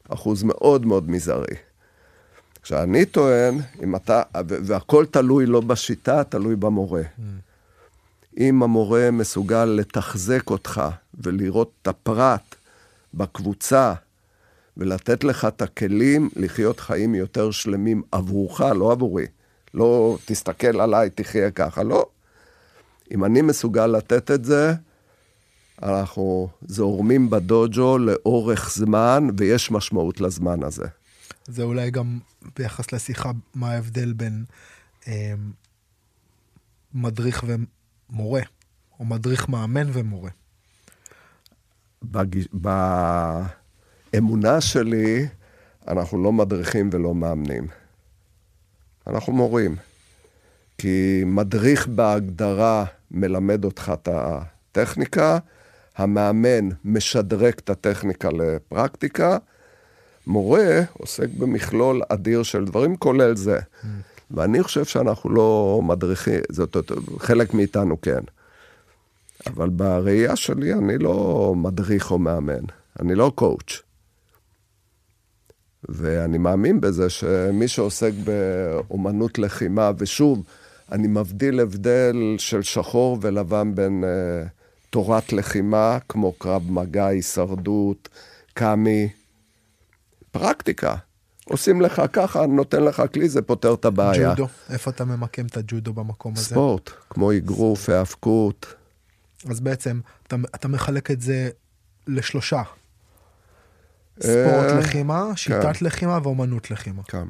אחוז 0.10 0.44
מאוד 0.44 0.86
מאוד 0.86 1.10
מזערי. 1.10 1.56
עכשיו, 2.62 2.84
אני 2.84 3.06
טוען, 3.06 3.60
אם 3.84 3.96
אתה, 3.96 4.22
והכל 4.46 5.06
תלוי 5.06 5.46
לא 5.46 5.62
בשיטה, 5.62 6.24
תלוי 6.24 6.56
במורה. 6.56 7.02
Mm. 7.02 7.22
אם 8.38 8.64
המורה 8.64 9.12
מסוגל 9.12 9.66
לתחזק 9.66 10.50
אותך 10.50 10.82
ולראות 11.18 11.72
את 11.82 11.88
הפרט 11.88 12.56
בקבוצה 13.14 13.94
ולתת 14.78 15.24
לך 15.24 15.46
את 15.46 15.62
הכלים 15.62 16.30
לחיות 16.36 16.80
חיים 16.80 17.16
יותר 17.16 17.52
שלמים 17.52 18.02
עבורך, 18.12 18.62
לא 18.62 18.92
עבורי. 18.92 19.26
לא 19.74 20.18
תסתכל 20.26 20.82
עליי, 20.82 21.10
תחיה 21.10 21.52
ככה, 21.52 21.84
לא. 21.84 22.06
אם 23.12 23.26
אני 23.26 23.42
מסוגל 23.42 23.88
לתת 23.88 24.32
את 24.32 24.46
זה, 24.46 24.74
אנחנו 25.84 26.50
זורמים 26.62 27.30
בדוג'ו 27.30 27.98
לאורך 27.98 28.72
זמן, 28.74 29.28
ויש 29.38 29.72
משמעות 29.72 30.22
לזמן 30.22 30.64
הזה. 30.64 30.86
זה 31.46 31.64
אולי 31.64 31.92
גם 31.92 32.20
ביחס 32.60 32.94
לשיחה, 32.94 33.32
מה 33.56 33.72
ההבדל 33.72 34.14
בין 34.14 34.46
אה, 35.08 35.34
מדריך 36.94 37.46
ומורה, 37.48 38.42
או 39.00 39.06
מדריך 39.06 39.50
מאמן 39.50 39.90
ומורה. 39.94 40.30
בג... 42.04 42.26
באמונה 44.14 44.62
שלי, 44.62 45.28
אנחנו 45.88 46.24
לא 46.24 46.32
מדריכים 46.32 46.90
ולא 46.92 47.16
מאמנים. 47.16 47.68
אנחנו 49.08 49.34
מורים. 49.34 49.76
כי 50.78 51.24
מדריך 51.26 51.88
בהגדרה 51.88 52.86
מלמד 53.12 53.66
אותך 53.66 53.92
את 53.94 54.10
הטכניקה, 54.12 55.38
המאמן 55.98 56.70
משדרג 56.86 57.54
את 57.58 57.70
הטכניקה 57.70 58.30
לפרקטיקה, 58.30 59.38
מורה 60.28 60.82
עוסק 60.94 61.30
במכלול 61.38 62.02
אדיר 62.10 62.44
של 62.44 62.66
דברים, 62.66 62.96
כולל 62.96 63.36
זה. 63.36 63.58
Mm. 63.58 63.86
ואני 64.32 64.64
חושב 64.64 64.86
שאנחנו 64.86 65.30
לא 65.30 65.82
מדריכים, 65.84 66.40
זאת 66.52 66.78
חלק 67.20 67.54
מאיתנו 67.54 68.02
כן. 68.02 68.20
אבל 69.48 69.70
בראייה 69.70 70.36
שלי 70.36 70.74
אני 70.74 70.98
לא 70.98 71.54
מדריך 71.56 72.12
או 72.12 72.20
מאמן, 72.20 72.64
אני 73.00 73.16
לא 73.16 73.32
קואוץ'. 73.36 73.82
ואני 75.90 76.38
מאמין 76.38 76.82
בזה 76.82 77.10
שמי 77.10 77.68
שעוסק 77.68 78.12
באומנות 78.24 79.40
לחימה, 79.40 79.92
ושוב, 79.98 80.44
אני 80.92 81.08
מבדיל 81.08 81.60
הבדל 81.60 82.36
של 82.38 82.62
שחור 82.62 83.18
ולבן 83.22 83.76
בין 83.76 84.04
uh, 84.04 84.50
תורת 84.90 85.34
לחימה, 85.34 85.98
כמו 86.10 86.34
קרב 86.34 86.72
מגע, 86.72 87.06
הישרדות, 87.06 88.10
קאמי, 88.54 89.10
פרקטיקה. 90.32 90.96
עושים 91.46 91.82
לך 91.82 92.02
ככה, 92.14 92.46
נותן 92.46 92.84
לך 92.84 93.04
כלי, 93.14 93.30
זה 93.30 93.42
פותר 93.42 93.74
את 93.74 93.86
הבעיה. 93.86 94.34
ג'ודו, 94.34 94.48
איפה 94.70 94.92
אתה 94.92 95.06
ממקם 95.06 95.46
את 95.46 95.58
הג'ודו 95.58 95.94
במקום 95.94 96.34
הזה? 96.34 96.44
ספורט, 96.44 96.90
כמו 97.10 97.34
אגרוף, 97.34 97.90
היאבקות. 97.90 98.66
אז 99.50 99.60
בעצם, 99.60 100.00
אתה, 100.28 100.36
אתה 100.56 100.68
מחלק 100.68 101.12
את 101.12 101.22
זה 101.22 101.50
לשלושה. 102.08 102.62
ספורט 104.20 104.72
אה, 104.72 104.80
לחימה, 104.80 105.26
שיטת 105.36 105.78
כן. 105.78 105.86
לחימה 105.86 106.20
ואומנות 106.24 106.72
לחימה. 106.72 107.02
כן. 107.08 107.24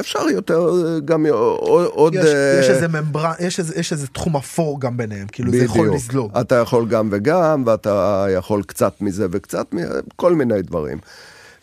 אפשר 0.00 0.28
יותר 0.30 0.70
גם 1.04 1.26
עוד... 1.26 2.14
יש, 2.14 2.24
uh... 2.24 2.60
יש 2.60 2.70
איזה 2.70 2.88
ממברן, 2.88 3.32
יש 3.40 3.58
איזה, 3.58 3.74
יש 3.80 3.92
איזה 3.92 4.06
תחום 4.06 4.36
אפור 4.36 4.80
גם 4.80 4.96
ביניהם, 4.96 5.26
כאילו 5.26 5.52
בדיוק. 5.52 5.66
זה 5.66 5.72
יכול 5.72 5.94
לזלוג. 5.94 6.38
אתה 6.38 6.54
יכול 6.54 6.88
גם 6.88 7.08
וגם, 7.12 7.62
ואתה 7.66 8.26
יכול 8.30 8.62
קצת 8.62 9.00
מזה 9.00 9.26
וקצת 9.30 9.72
מזה, 9.72 10.00
כל 10.16 10.34
מיני 10.34 10.62
דברים. 10.62 10.98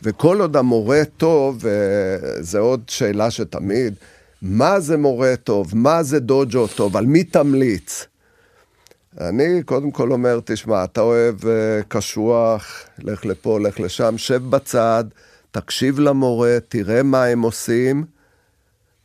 וכל 0.04 0.42
עוד 0.42 0.58
המורה 0.58 1.02
טוב, 1.18 1.64
וזה 1.64 2.60
עוד 2.60 2.82
שאלה 2.88 3.32
שתמיד, 3.32 3.94
מה 4.42 4.80
זה 4.80 4.98
מורה 4.98 5.36
טוב? 5.44 5.72
מה 5.74 6.04
זה 6.04 6.20
דוג'ו 6.20 6.68
טוב? 6.68 6.98
על 6.98 7.06
מי 7.06 7.24
תמליץ? 7.24 8.06
אני 9.22 9.64
קודם 9.64 9.92
כל 9.92 10.12
אומר, 10.12 10.40
תשמע, 10.46 10.84
אתה 10.84 11.02
אוהב 11.02 11.36
uh, 11.42 11.46
קשוח, 11.88 12.86
לך 13.00 13.26
לפה, 13.26 13.60
לך 13.60 13.80
לשם, 13.80 14.18
שב 14.18 14.50
בצד, 14.50 15.04
תקשיב 15.52 16.00
למורה, 16.00 16.58
תראה 16.68 17.04
מה 17.04 17.26
הם 17.26 17.42
עושים, 17.42 18.06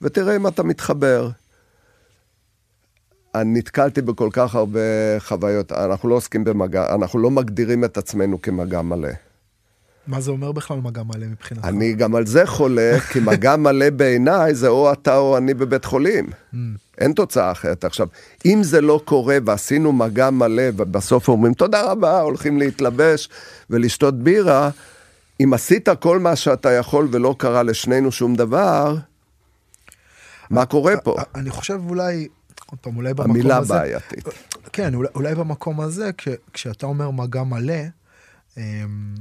ותראה 0.03 0.37
אם 0.37 0.47
אתה 0.47 0.63
מתחבר. 0.63 1.31
אני 3.35 3.59
נתקלתי 3.59 4.03
בכל 4.03 4.29
כך 4.33 4.55
הרבה 4.55 4.81
חוויות, 5.19 5.73
אנחנו 5.73 6.09
לא 6.09 6.15
עוסקים 6.15 6.45
במגע, 6.45 6.95
אנחנו 6.95 7.19
לא 7.19 7.31
מגדירים 7.31 7.85
את 7.85 7.97
עצמנו 7.97 8.43
כמגע 8.43 8.83
מלא. 8.83 9.28
מה 10.09 10.21
זה 10.21 10.31
אומר 10.31 10.53
בכלל 10.53 10.81
מגע 10.81 11.03
מלא 11.03 11.27
מבחינתך? 11.27 11.65
אני 11.65 11.95
גם 11.95 12.15
על 12.15 12.27
זה 12.27 12.47
חולה, 12.47 13.01
כי 13.13 13.21
מגע 13.21 13.57
מלא 13.57 13.91
בעיניי 13.91 14.55
זה 14.55 14.69
או 14.69 14.93
אתה 14.93 15.17
או 15.17 15.37
אני 15.37 15.55
בבית 15.55 15.85
חולים. 15.85 16.27
Mm. 16.27 16.57
אין 16.99 17.13
תוצאה 17.13 17.53
אחרת. 17.53 17.85
עכשיו, 17.85 18.09
אם 18.47 18.63
זה 18.63 18.81
לא 18.81 19.01
קורה 19.05 19.39
ועשינו 19.45 19.93
מגע 19.93 20.31
מלא 20.31 20.63
ובסוף 20.77 21.29
אומרים 21.29 21.55
תודה 21.55 21.83
רבה, 21.83 22.21
הולכים 22.21 22.59
להתלבש 22.59 23.29
ולשתות 23.71 24.15
בירה, 24.19 24.71
אם 25.41 25.55
עשית 25.55 25.89
כל 26.01 26.19
מה 26.19 26.37
שאתה 26.37 26.73
יכול 26.73 27.09
ולא 27.13 27.35
קרה 27.39 27.63
לשנינו 27.63 28.13
שום 28.13 28.35
דבר, 28.35 28.97
מה 30.51 30.67
קורה 30.67 30.97
פה? 30.97 31.17
אני 31.35 31.51
חושב 31.51 31.81
אולי, 31.89 32.29
עוד 32.67 32.79
פעם, 32.81 32.97
אולי 32.97 33.15
במקום 33.15 33.31
המילה 33.31 33.57
הזה... 33.57 33.75
המילה 33.81 33.99
בעייתית. 33.99 34.25
כן, 34.73 34.95
אולי, 34.95 35.09
אולי 35.15 35.35
במקום 35.35 35.81
הזה, 35.81 36.11
כש, 36.19 36.29
כשאתה 36.53 36.87
אומר 36.87 37.11
מגע 37.11 37.43
מלא, 37.43 37.75
אמ, 38.57 39.15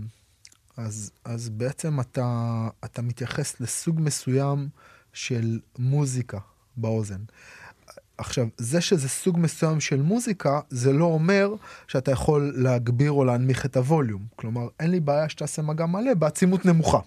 אז, 0.78 1.12
אז 1.26 1.50
בעצם 1.50 2.00
אתה, 2.00 2.68
אתה 2.86 3.02
מתייחס 3.02 3.60
לסוג 3.60 4.00
מסוים 4.02 4.70
של 5.14 5.60
מוזיקה 5.80 6.40
באוזן. 6.78 7.22
עכשיו, 8.18 8.48
זה 8.58 8.82
שזה 8.82 9.10
סוג 9.10 9.40
מסוים 9.40 9.80
של 9.80 10.02
מוזיקה, 10.02 10.60
זה 10.70 10.94
לא 10.94 11.06
אומר 11.06 11.54
שאתה 11.88 12.12
יכול 12.12 12.54
להגביר 12.56 13.12
או 13.12 13.26
להנמיך 13.26 13.66
את 13.66 13.78
הווליום. 13.78 14.26
כלומר, 14.36 14.68
אין 14.80 14.92
לי 14.92 15.00
בעיה 15.00 15.30
שתעשה 15.30 15.62
מגע 15.62 15.86
מלא 15.86 16.14
בעצימות 16.14 16.66
נמוכה. 16.66 17.00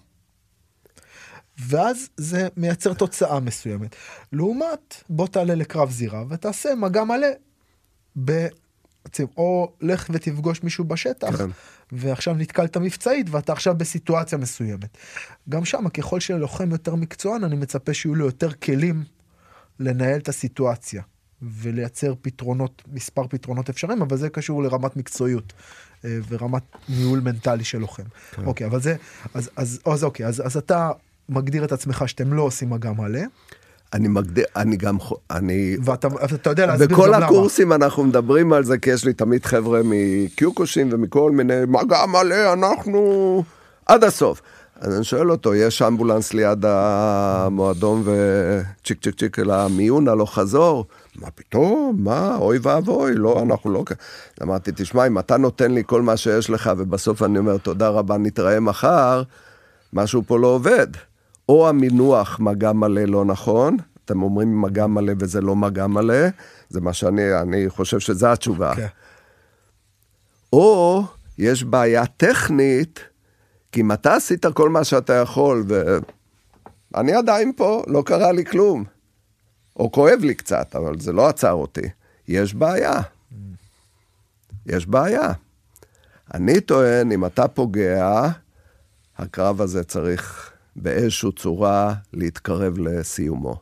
ואז 1.59 2.09
זה 2.17 2.47
מייצר 2.57 2.93
תוצאה 2.93 3.39
מסוימת. 3.39 3.95
לעומת, 4.31 5.03
בוא 5.09 5.27
תעלה 5.27 5.55
לקרב 5.55 5.91
זירה 5.91 6.23
ותעשה 6.29 6.75
מגע 6.75 7.03
מלא 7.03 7.27
ב... 8.25 8.47
או 9.37 9.71
לך 9.81 10.07
ותפגוש 10.09 10.63
מישהו 10.63 10.85
בשטח, 10.85 11.37
כן. 11.37 11.49
ועכשיו 11.91 12.33
נתקלת 12.33 12.77
מבצעית 12.77 13.27
ואתה 13.29 13.53
עכשיו 13.53 13.75
בסיטואציה 13.77 14.37
מסוימת. 14.37 14.97
גם 15.49 15.65
שם, 15.65 15.89
ככל 15.89 16.19
שלוחם 16.19 16.71
יותר 16.71 16.95
מקצוען, 16.95 17.43
אני 17.43 17.55
מצפה 17.55 17.93
שיהיו 17.93 18.15
לו 18.15 18.25
יותר 18.25 18.51
כלים 18.51 19.03
לנהל 19.79 20.19
את 20.19 20.29
הסיטואציה 20.29 21.01
ולייצר 21.41 22.13
פתרונות, 22.21 22.81
מספר 22.93 23.27
פתרונות 23.27 23.69
אפשריים, 23.69 24.01
אבל 24.01 24.17
זה 24.17 24.29
קשור 24.29 24.63
לרמת 24.63 24.97
מקצועיות 24.97 25.53
אה, 26.05 26.19
ורמת 26.29 26.63
ניהול 26.89 27.19
מנטלי 27.19 27.63
של 27.63 27.77
לוחם. 27.77 28.03
כן. 28.31 28.45
אוקיי, 28.45 28.67
אבל 28.67 28.81
זה, 28.81 28.95
אז, 29.33 29.49
אז, 29.55 29.79
אז 29.85 30.03
אוקיי, 30.03 30.25
אז, 30.25 30.45
אז 30.45 30.57
אתה 30.57 30.91
מגדיר 31.29 31.65
את 31.65 31.71
עצמך 31.71 32.03
שאתם 32.07 32.33
לא 32.33 32.41
עושים 32.41 32.69
מגע 32.69 32.91
מלא. 32.91 33.21
אני 33.93 34.07
מגדיר, 34.07 34.45
אני 34.55 34.77
גם, 34.77 34.97
אני... 35.31 35.77
ואתה 35.83 36.07
אתה 36.35 36.49
יודע 36.49 36.65
להסביר 36.65 36.87
גם 36.87 36.93
למה. 36.93 37.17
בכל 37.17 37.23
הקורסים 37.23 37.73
אנחנו 37.73 38.03
מדברים 38.03 38.53
על 38.53 38.63
זה, 38.63 38.77
כי 38.77 38.89
יש 38.89 39.05
לי 39.05 39.13
תמיד 39.13 39.45
חבר'ה 39.45 39.81
מקיוקושים 39.83 40.89
ומכל 40.91 41.31
מיני, 41.31 41.53
מגע 41.67 42.05
מלא, 42.05 42.53
אנחנו 42.53 43.43
עד 43.85 44.03
הסוף. 44.03 44.41
אז 44.81 44.95
אני 44.95 45.03
שואל 45.03 45.31
אותו, 45.31 45.55
יש 45.55 45.81
אמבולנס 45.81 46.33
ליד 46.33 46.65
המועדון 46.67 48.03
וצ'יק 48.05 49.03
צ'יק 49.03 49.19
צ'יק 49.19 49.39
אל 49.39 49.51
המיון, 49.51 50.07
הלוך 50.07 50.35
חזור? 50.35 50.85
מה 51.15 51.27
פתאום? 51.35 51.97
מה? 51.99 52.35
אוי 52.35 52.59
ואבוי, 52.61 53.15
לא, 53.15 53.41
אנחנו 53.41 53.71
לא... 53.71 53.83
אמרתי, 54.41 54.71
תשמע, 54.75 55.07
אם 55.07 55.19
אתה 55.19 55.37
נותן 55.37 55.71
לי 55.71 55.83
כל 55.85 56.01
מה 56.01 56.17
שיש 56.17 56.49
לך, 56.49 56.71
ובסוף 56.77 57.23
אני 57.23 57.39
אומר, 57.39 57.57
תודה 57.57 57.89
רבה, 57.89 58.17
נתראה 58.17 58.59
מחר, 58.59 59.23
משהו 59.93 60.23
פה 60.27 60.39
לא 60.39 60.47
עובד. 60.47 60.87
או 61.49 61.69
המינוח 61.69 62.39
מגע 62.39 62.71
מלא 62.71 63.03
לא 63.03 63.25
נכון, 63.25 63.77
אתם 64.05 64.23
אומרים 64.23 64.61
מגע 64.61 64.87
מלא 64.87 65.13
וזה 65.19 65.41
לא 65.41 65.55
מגע 65.55 65.87
מלא, 65.87 66.27
זה 66.69 66.81
מה 66.81 66.93
שאני 66.93 67.41
אני 67.41 67.69
חושב 67.69 67.99
שזו 67.99 68.27
התשובה. 68.27 68.75
כן. 68.75 68.87
או 70.53 71.03
יש 71.37 71.63
בעיה 71.63 72.05
טכנית, 72.05 72.99
כי 73.71 73.81
אם 73.81 73.91
אתה 73.91 74.15
עשית 74.15 74.45
כל 74.45 74.69
מה 74.69 74.83
שאתה 74.83 75.13
יכול, 75.13 75.65
ואני 76.93 77.13
עדיין 77.13 77.51
פה, 77.55 77.83
לא 77.87 78.03
קרה 78.05 78.31
לי 78.31 78.45
כלום. 78.45 78.83
או 79.75 79.91
כואב 79.91 80.19
לי 80.21 80.35
קצת, 80.35 80.75
אבל 80.75 80.99
זה 80.99 81.13
לא 81.13 81.27
עצר 81.27 81.51
אותי. 81.51 81.89
יש 82.27 82.53
בעיה. 82.53 82.93
יש 84.65 84.87
בעיה. 84.87 85.31
אני 86.33 86.61
טוען, 86.61 87.11
אם 87.11 87.25
אתה 87.25 87.47
פוגע, 87.47 88.27
הקרב 89.17 89.61
הזה 89.61 89.83
צריך 89.83 90.50
באיזושהי 90.75 91.29
צורה 91.35 91.93
להתקרב 92.13 92.77
לסיומו. 92.77 93.61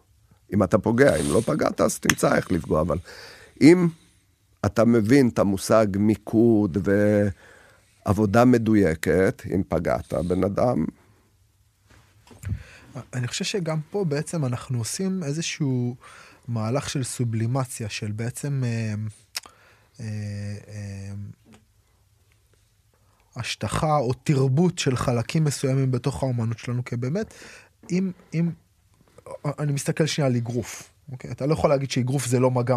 אם 0.54 0.64
אתה 0.64 0.78
פוגע, 0.78 1.16
אם 1.16 1.34
לא 1.34 1.42
פגעת, 1.46 1.82
אז 1.82 2.00
תמצא 2.00 2.36
איך 2.36 2.52
לפגוע, 2.52 2.82
אבל 2.82 2.98
אם 3.62 3.88
אתה 4.66 4.86
מבין 4.86 5.30
את 5.30 5.40
המושג 5.40 5.88
מיקוד 5.96 6.78
ועבודה 8.06 8.46
מדויקת, 8.46 9.42
אם 9.56 9.62
פגעת, 9.68 10.14
בן 10.14 10.44
אדם... 10.44 10.86
אני 13.14 13.28
חושב 13.28 13.46
שגם 13.46 13.80
פה 13.90 14.06
בעצם 14.06 14.46
אנחנו 14.46 14.78
עושים 14.78 15.24
איזשהו 15.24 15.96
מהלך 16.48 16.90
של 16.90 17.04
סובלימציה, 17.04 17.90
של 17.90 18.12
בעצם 18.12 18.64
אה, 18.66 18.94
אה, 20.00 20.06
אה, 20.68 21.12
השטחה 23.40 23.98
או 23.98 24.14
תרבות 24.24 24.80
של 24.80 24.96
חלקים 24.96 25.44
מסוימים 25.44 25.92
בתוך 25.92 26.24
האומנות 26.24 26.60
שלנו, 26.60 26.86
כי 26.86 26.96
באמת, 26.96 27.34
אם, 27.92 28.12
אם, 28.34 28.50
אני 29.60 29.72
מסתכל 29.72 30.06
שנייה 30.06 30.28
על 30.28 30.36
אגרוף. 30.36 30.92
אוקיי, 31.12 31.32
אתה 31.32 31.46
לא 31.46 31.54
יכול 31.54 31.70
להגיד 31.70 31.92
שאגרוף 31.92 32.26
זה 32.26 32.40
לא 32.40 32.52
מגע, 32.52 32.76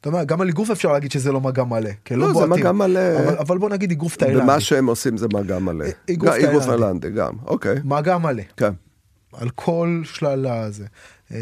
אתה 0.00 0.08
יודע, 0.08 0.24
גם 0.24 0.40
על 0.40 0.48
אגרוף 0.48 0.70
אפשר 0.70 0.92
להגיד 0.92 1.10
שזה 1.12 1.32
לא 1.32 1.40
מגע 1.40 1.64
מלא, 1.64 1.90
כי 2.04 2.16
לא, 2.16 2.28
לא 2.28 2.40
זה. 2.40 2.46
מגע 2.46 2.72
מלא. 2.72 3.18
אבל, 3.18 3.36
אבל 3.38 3.58
בוא 3.58 3.70
נגיד 3.70 3.90
אגרוף 3.90 4.16
תאילנדי. 4.16 4.42
ומה 4.42 4.60
שהם 4.60 4.86
עושים 4.86 5.16
זה 5.16 5.26
מגע 5.32 5.58
מלא. 5.58 5.84
אגרוף 6.10 6.34
גם- 6.34 6.48
אגרוף. 6.48 6.64
תאילנדי, 6.66 7.10
גם, 7.10 7.32
אוקיי. 7.46 7.74
מגע 7.84 8.18
מלא. 8.18 8.42
כן. 8.56 8.72
על 9.32 9.50
כל 9.50 10.00
שלל 10.04 10.46
הזה. 10.46 10.86
אה, 11.32 11.38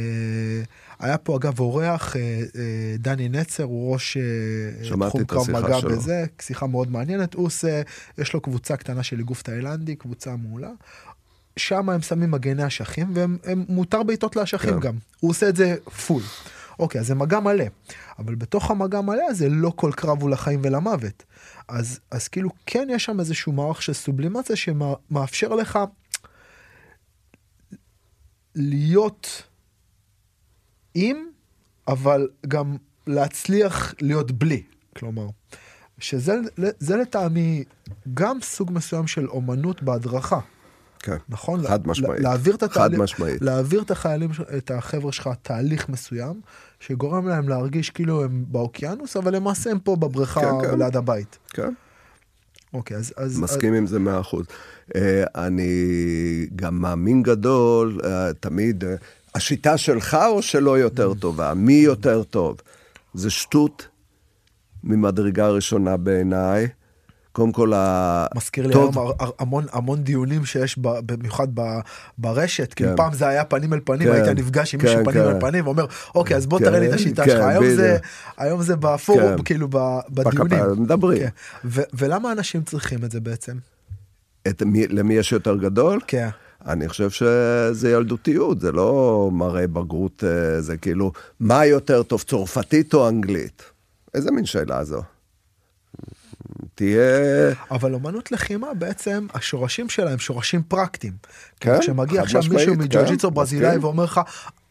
היה 1.03 1.19
פה 1.19 1.37
אגב 1.37 1.61
אורח, 1.61 2.17
אה, 2.17 2.21
אה, 2.21 2.97
דני 2.99 3.29
נצר, 3.29 3.65
הוא 3.65 3.93
ראש 3.93 4.17
אה, 4.17 5.09
תחום 5.09 5.25
קרב 5.25 5.51
מגע 5.51 5.79
שלו. 5.81 5.91
בזה, 5.91 6.25
שיחה 6.41 6.67
מאוד 6.67 6.91
מעניינת, 6.91 7.35
הוא 7.35 7.47
עושה, 7.47 7.83
יש 8.19 8.33
לו 8.33 8.41
קבוצה 8.41 8.77
קטנה 8.77 9.03
של 9.03 9.21
אגרוף 9.21 9.43
תאילנדי, 9.43 9.97
קבוצה 9.97 10.37
מעולה. 10.37 10.71
שם 11.57 11.91
הם 11.91 12.03
שמים 12.03 12.31
מגני 12.31 12.67
אשכים, 12.67 13.11
והם 13.15 13.39
הם 13.45 13.65
מותר 13.69 14.03
בעיטות 14.03 14.37
לאשכים 14.37 14.71
כן. 14.71 14.81
גם. 14.81 14.95
הוא 15.21 15.31
עושה 15.31 15.49
את 15.49 15.57
זה 15.57 15.75
פול. 16.07 16.23
אוקיי, 16.79 17.01
אז 17.01 17.07
זה 17.07 17.15
מגע 17.15 17.41
מלא. 17.41 17.65
אבל 18.19 18.35
בתוך 18.35 18.71
המגע 18.71 19.01
מלא 19.01 19.25
הזה 19.29 19.49
לא 19.49 19.73
כל 19.77 19.91
קרב 19.97 20.23
הוא 20.23 20.31
לחיים 20.31 20.61
ולמוות. 20.63 21.23
אז, 21.69 22.01
אז 22.11 22.29
כאילו 22.29 22.51
כן 22.67 22.89
יש 22.91 23.05
שם 23.05 23.21
איזשהו 23.21 23.53
מערך 23.53 23.83
של 23.83 23.93
סובלימציה 23.93 24.57
שמאפשר 24.57 25.55
לך 25.55 25.79
להיות 28.55 29.43
עם, 30.95 31.27
אבל 31.89 32.29
גם 32.49 32.77
להצליח 33.07 33.95
להיות 34.01 34.33
בלי. 34.33 34.63
כלומר, 34.97 35.27
שזה 35.99 36.35
זה 36.79 36.97
לטעמי 36.97 37.65
גם 38.15 38.39
סוג 38.43 38.71
מסוים 38.73 39.07
של 39.07 39.29
אומנות 39.29 39.83
בהדרכה. 39.83 40.41
כן. 40.99 41.17
נכון? 41.29 41.67
חד 41.67 41.87
משמעית. 41.87 42.21
להעביר 42.21 42.55
את 42.55 42.63
חד 42.63 42.71
התהליך, 42.71 43.01
משמעית. 43.01 43.43
להעביר 43.43 43.83
את 43.83 43.91
החיילים, 43.91 44.31
את 44.57 44.71
החבר'ה 44.71 45.13
שלך 45.13 45.31
תהליך 45.43 45.89
מסוים, 45.89 46.41
שגורם 46.81 47.29
להם 47.29 47.49
להרגיש 47.49 47.91
כאילו 47.91 48.25
הם 48.25 48.45
באוקיינוס, 48.49 49.17
אבל 49.17 49.37
למעשה 49.37 49.71
הם 49.71 49.79
פה 49.79 49.97
בבריכה 49.97 50.41
כן, 50.41 50.71
כן. 50.71 50.79
ליד 50.79 50.97
הבית. 50.97 51.39
כן. 51.49 51.75
אוקיי, 52.75 52.97
אז... 52.97 53.13
אז 53.17 53.39
מסכים 53.39 53.75
עם 53.75 53.87
זה 53.87 53.99
מאה 53.99 54.21
אחוז. 54.21 54.47
אה, 54.95 55.25
אני 55.35 56.47
גם 56.57 56.75
מאמין 56.75 57.23
גדול, 57.23 58.01
אה, 58.05 58.33
תמיד, 58.41 58.85
אה, 58.85 58.95
השיטה 59.35 59.79
שלך 59.79 60.17
או 60.29 60.43
שלא 60.43 60.79
יותר 60.79 61.15
טובה? 61.15 61.55
מי 61.55 61.73
יותר 61.73 62.23
טוב? 62.23 62.57
זה 63.15 63.31
שטות 63.31 63.89
ממדרגה 64.85 65.49
ראשונה 65.49 65.97
בעיניי. 65.97 66.69
קודם 67.33 67.53
כל, 67.53 67.73
ה... 67.73 68.27
מזכיר 68.37 68.67
לי 68.67 68.75
היום 68.75 68.95
המון 69.39 69.67
המון 69.73 70.03
דיונים 70.03 70.45
שיש 70.45 70.79
במיוחד 70.79 71.49
ברשת, 72.19 72.75
כאילו 72.75 72.91
כן. 72.91 72.97
פעם 72.97 73.13
זה 73.15 73.29
היה 73.29 73.45
פנים 73.45 73.73
אל 73.73 73.81
פנים, 73.85 74.09
כן, 74.09 74.15
היית 74.15 74.39
נפגש 74.39 74.75
עם 74.75 74.81
מישהו 74.83 75.05
פנים 75.05 75.23
כן. 75.23 75.29
אל 75.29 75.41
פנים 75.41 75.67
ואומר 75.67 75.87
אוקיי 76.15 76.37
אז 76.37 76.47
בוא 76.47 76.59
תראה 76.59 76.81
לי 76.81 76.89
את 76.89 76.93
השיטה 76.93 77.25
שלך, 77.25 77.45
היום 78.37 78.63
זה, 78.63 78.77
בפורום. 78.77 79.43
כאילו 79.43 79.69
בדיונים. 80.11 80.83
מדברים. 80.83 81.23
ולמה 81.65 82.33
אנשים 82.33 82.63
צריכים 82.63 83.05
את 83.05 83.11
זה 83.11 83.21
בעצם? 83.21 83.57
למי 84.89 85.15
יש 85.15 85.33
יותר 85.33 85.57
גדול? 85.57 86.01
כן. 86.07 86.29
אני 86.67 86.89
חושב 86.89 87.11
שזה 87.11 87.91
ילדותיות, 87.91 88.61
זה 88.61 88.73
לא 88.73 89.31
מראה 89.33 89.67
בגרות, 89.67 90.25
אה, 90.25 90.61
זה 90.61 90.77
כאילו, 90.77 91.13
מה 91.41 91.67
יותר 91.67 92.03
טוב, 92.03 92.23
צרפתית 92.23 92.95
או 92.95 93.09
אנגלית? 93.09 93.63
איזה 94.15 94.31
מין 94.31 94.45
שאלה 94.45 94.85
זו? 94.85 95.03
תהיה... 96.75 97.53
אבל 97.71 97.95
אומנות 97.95 98.33
לחימה 98.33 98.75
בעצם 98.75 99.27
השורשים 99.35 99.89
שלה 99.89 100.13
הם 100.13 100.19
שורשים 100.19 100.63
פרקטיים. 100.63 101.13
כן, 101.61 101.81
כשמגיע 101.81 102.23
עכשיו 102.23 102.43
מישהו 102.51 102.75
מג'ו-ג'יצו 102.75 103.29
כן, 103.29 103.35
ברזילאי 103.35 103.69
מסכים. 103.69 103.85
ואומר 103.85 104.05
לך 104.05 104.21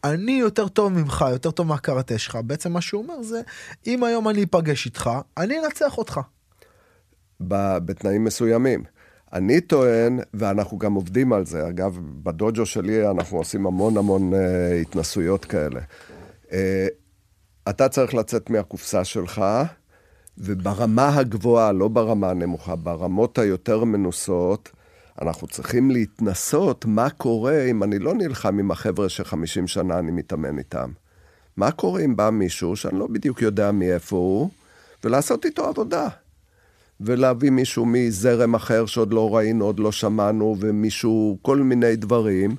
אני 0.04 0.32
יותר 0.32 0.68
טוב 0.68 0.92
ממך 0.92 1.24
יותר 1.30 1.50
טוב 1.50 1.66
מהקראטה 1.66 2.18
שלך 2.18 2.38
בעצם 2.44 2.72
מה 2.72 2.80
שהוא 2.80 3.02
אומר 3.02 3.22
זה 3.22 3.40
אם 3.86 4.04
היום 4.04 4.28
אני 4.28 4.44
אפגש 4.44 4.86
איתך 4.86 5.10
אני 5.36 5.58
אנצח 5.64 5.98
אותך. 5.98 6.20
ב- 7.48 7.78
בתנאים 7.78 8.24
מסוימים. 8.24 8.84
אני 9.32 9.60
טוען, 9.60 10.18
ואנחנו 10.34 10.78
גם 10.78 10.94
עובדים 10.94 11.32
על 11.32 11.46
זה, 11.46 11.68
אגב, 11.68 11.98
בדוג'ו 12.22 12.66
שלי 12.66 13.10
אנחנו 13.10 13.38
עושים 13.38 13.66
המון 13.66 13.96
המון 13.96 14.32
uh, 14.32 14.36
התנסויות 14.82 15.44
כאלה. 15.44 15.80
Uh, 16.48 16.52
אתה 17.68 17.88
צריך 17.88 18.14
לצאת 18.14 18.50
מהקופסה 18.50 19.04
שלך, 19.04 19.44
וברמה 20.38 21.16
הגבוהה, 21.16 21.72
לא 21.72 21.88
ברמה 21.88 22.30
הנמוכה, 22.30 22.76
ברמות 22.76 23.38
היותר 23.38 23.84
מנוסות, 23.84 24.70
אנחנו 25.22 25.48
צריכים 25.48 25.90
להתנסות 25.90 26.84
מה 26.84 27.10
קורה 27.10 27.64
אם 27.64 27.82
אני 27.82 27.98
לא 27.98 28.14
נלחם 28.14 28.58
עם 28.58 28.70
החבר'ה 28.70 29.08
שחמישים 29.08 29.66
שנה 29.66 29.98
אני 29.98 30.10
מתאמן 30.10 30.58
איתם. 30.58 30.90
מה 31.56 31.70
קורה 31.70 32.00
אם 32.00 32.16
בא 32.16 32.30
מישהו 32.30 32.76
שאני 32.76 32.98
לא 32.98 33.06
בדיוק 33.06 33.42
יודע 33.42 33.72
מאיפה 33.72 34.16
הוא, 34.16 34.50
ולעשות 35.04 35.44
איתו 35.44 35.64
עבודה. 35.64 36.08
ולהביא 37.04 37.50
מישהו 37.50 37.86
מזרם 37.86 38.54
אחר 38.54 38.86
שעוד 38.86 39.12
לא 39.12 39.36
ראינו, 39.36 39.64
עוד 39.64 39.80
לא 39.80 39.92
שמענו, 39.92 40.56
ומישהו, 40.60 41.38
כל 41.42 41.58
מיני 41.58 41.96
דברים, 41.96 42.56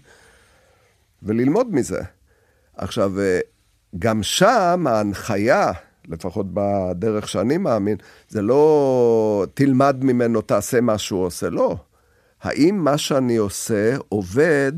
וללמוד 1.23 1.75
מזה. 1.75 2.01
עכשיו, 2.77 3.19
אה, 3.19 3.39
גם 3.99 4.23
שם 4.23 4.85
ההנחיה, 4.89 5.71
לפחות 6.07 6.45
בדרך 6.53 7.27
שאני 7.27 7.57
מאמין, 7.57 7.97
זה 8.29 8.41
לא 8.41 9.45
תלמד 9.53 9.97
ממנו, 10.01 10.41
תעשה 10.41 10.81
מה 10.81 10.97
שהוא 10.97 11.25
עושה, 11.25 11.49
לא. 11.49 11.75
האם 12.41 12.83
מה 12.83 12.97
שאני 12.97 13.37
עושה 13.37 13.95
עובד, 14.09 14.73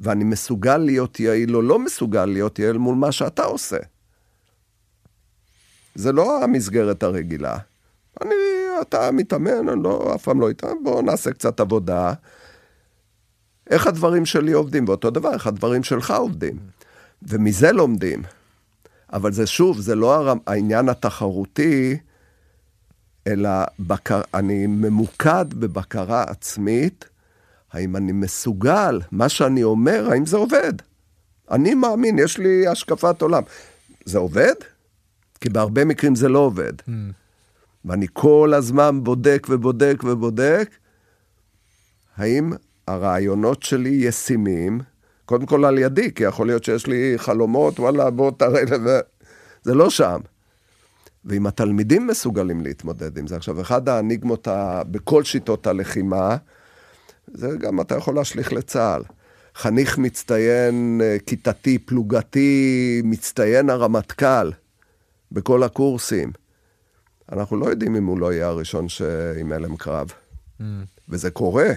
ואני 0.00 0.24
מסוגל 0.24 0.76
להיות 0.76 1.20
יעיל 1.20 1.56
או 1.56 1.62
לא 1.62 1.78
מסוגל 1.78 2.24
להיות 2.24 2.58
יעיל 2.58 2.78
מול 2.78 2.94
מה 2.94 3.12
שאתה 3.12 3.44
עושה? 3.44 3.76
זה 5.94 6.12
לא 6.12 6.44
המסגרת 6.44 7.02
הרגילה. 7.02 7.58
אני, 8.22 8.34
אתה 8.80 9.10
מתאמן, 9.10 9.68
אני 9.68 9.82
לא, 9.82 10.12
אף 10.14 10.22
פעם 10.22 10.40
לא 10.40 10.48
איתם, 10.48 10.76
בואו 10.82 11.02
נעשה 11.02 11.32
קצת 11.32 11.60
עבודה. 11.60 12.12
איך 13.70 13.86
הדברים 13.86 14.26
שלי 14.26 14.52
עובדים, 14.52 14.84
ואותו 14.88 15.10
דבר, 15.10 15.32
איך 15.32 15.46
הדברים 15.46 15.82
שלך 15.82 16.10
עובדים. 16.10 16.58
ומזה 17.22 17.72
לומדים. 17.72 18.22
אבל 19.12 19.32
זה 19.32 19.46
שוב, 19.46 19.80
זה 19.80 19.94
לא 19.94 20.14
הר- 20.14 20.34
העניין 20.46 20.88
התחרותי, 20.88 21.96
אלא 23.26 23.50
בקר, 23.80 24.20
אני 24.34 24.66
ממוקד 24.66 25.44
בבקרה 25.54 26.22
עצמית, 26.22 27.04
האם 27.72 27.96
אני 27.96 28.12
מסוגל, 28.12 29.00
מה 29.12 29.28
שאני 29.28 29.62
אומר, 29.62 30.08
האם 30.10 30.26
זה 30.26 30.36
עובד. 30.36 30.72
אני 31.50 31.74
מאמין, 31.74 32.18
יש 32.18 32.38
לי 32.38 32.66
השקפת 32.68 33.22
עולם. 33.22 33.42
זה 34.04 34.18
עובד? 34.18 34.54
כי 35.40 35.48
בהרבה 35.48 35.84
מקרים 35.84 36.14
זה 36.14 36.28
לא 36.28 36.38
עובד. 36.38 36.72
ואני 37.84 38.06
כל 38.12 38.52
הזמן 38.54 39.04
בודק 39.04 39.46
ובודק 39.50 40.02
ובודק, 40.04 40.70
האם 42.16 42.52
הרעיונות 42.86 43.62
שלי 43.62 43.88
ישימים, 43.88 44.80
קודם 45.24 45.46
כל 45.46 45.64
על 45.64 45.78
ידי, 45.78 46.14
כי 46.14 46.24
יכול 46.24 46.46
להיות 46.46 46.64
שיש 46.64 46.86
לי 46.86 47.12
חלומות, 47.16 47.80
וואלה, 47.80 48.10
בוא 48.10 48.30
תראה 48.38 48.62
ו... 48.84 48.98
זה 49.62 49.74
לא 49.74 49.90
שם. 49.90 50.20
ואם 51.24 51.46
התלמידים 51.46 52.06
מסוגלים 52.06 52.60
להתמודד 52.60 53.18
עם 53.18 53.26
זה, 53.26 53.36
עכשיו, 53.36 53.60
אחד 53.60 53.88
האניגמות 53.88 54.48
ה... 54.48 54.82
בכל 54.90 55.24
שיטות 55.24 55.66
הלחימה, 55.66 56.36
זה 57.34 57.48
גם 57.58 57.80
אתה 57.80 57.94
יכול 57.96 58.14
להשליך 58.14 58.52
לצה"ל. 58.52 59.02
חניך 59.54 59.98
מצטיין, 59.98 61.00
אה, 61.04 61.16
כיתתי, 61.26 61.78
פלוגתי, 61.78 63.02
מצטיין 63.04 63.70
הרמטכ"ל 63.70 64.50
בכל 65.32 65.62
הקורסים. 65.62 66.32
אנחנו 67.32 67.56
לא 67.56 67.66
יודעים 67.66 67.96
אם 67.96 68.06
הוא 68.06 68.18
לא 68.18 68.32
יהיה 68.32 68.46
הראשון 68.46 68.86
עם 69.40 69.52
הלם 69.52 69.76
קרב. 69.76 70.12
Mm. 70.60 70.64
וזה 71.08 71.30
קורה. 71.30 71.68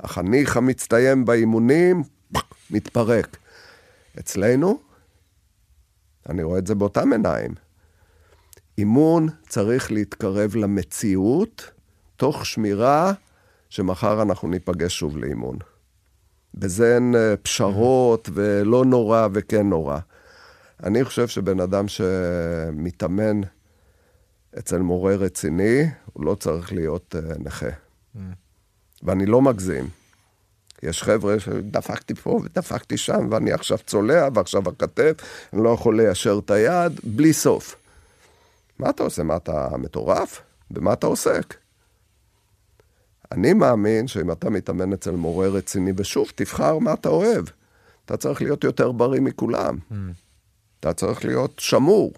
החניך 0.00 0.56
המצטיין 0.56 1.24
באימונים, 1.24 2.02
מתפרק. 2.70 3.36
אצלנו, 4.18 4.80
אני 6.28 6.42
רואה 6.42 6.58
את 6.58 6.66
זה 6.66 6.74
באותם 6.74 7.12
עיניים. 7.12 7.54
אימון 8.78 9.28
צריך 9.48 9.92
להתקרב 9.92 10.56
למציאות, 10.56 11.70
תוך 12.16 12.46
שמירה 12.46 13.12
שמחר 13.68 14.22
אנחנו 14.22 14.48
ניפגש 14.48 14.98
שוב 14.98 15.16
לאימון. 15.16 15.58
בזה 16.54 16.94
אין 16.94 17.14
אה, 17.14 17.36
פשרות 17.36 18.28
ולא 18.34 18.84
נורא 18.84 19.28
וכן 19.32 19.68
נורא. 19.68 19.98
אני 20.82 21.04
חושב 21.04 21.28
שבן 21.28 21.60
אדם 21.60 21.88
שמתאמן 21.88 23.40
אצל 24.58 24.78
מורה 24.78 25.14
רציני, 25.14 25.82
הוא 26.12 26.24
לא 26.24 26.34
צריך 26.34 26.72
להיות 26.72 27.14
אה, 27.18 27.34
נכה. 27.38 27.66
ואני 29.02 29.26
לא 29.26 29.42
מגזים. 29.42 29.88
יש 30.82 31.02
חבר'ה 31.02 31.40
שדפקתי 31.40 32.14
פה 32.14 32.40
ודפקתי 32.44 32.96
שם, 32.96 33.28
ואני 33.30 33.52
עכשיו 33.52 33.78
צולע, 33.78 34.28
ועכשיו 34.34 34.68
הכתף, 34.68 35.12
אני 35.52 35.64
לא 35.64 35.70
יכול 35.70 35.96
ליישר 35.96 36.40
את 36.44 36.50
היד, 36.50 37.00
בלי 37.04 37.32
סוף. 37.32 37.76
מה 38.78 38.90
אתה 38.90 39.02
עושה? 39.02 39.22
מה 39.22 39.36
אתה 39.36 39.68
מטורף? 39.78 40.42
במה 40.70 40.92
אתה 40.92 41.06
עוסק? 41.06 41.54
אני 43.32 43.52
מאמין 43.52 44.06
שאם 44.08 44.32
אתה 44.32 44.50
מתאמן 44.50 44.92
אצל 44.92 45.10
מורה 45.10 45.48
רציני, 45.48 45.92
ושוב, 45.96 46.28
תבחר 46.34 46.78
מה 46.78 46.92
אתה 46.92 47.08
אוהב. 47.08 47.44
אתה 48.04 48.16
צריך 48.16 48.42
להיות 48.42 48.64
יותר 48.64 48.92
בריא 48.92 49.20
מכולם. 49.20 49.78
Mm. 49.90 49.94
אתה 50.80 50.92
צריך 50.92 51.24
להיות 51.24 51.58
שמור. 51.58 52.12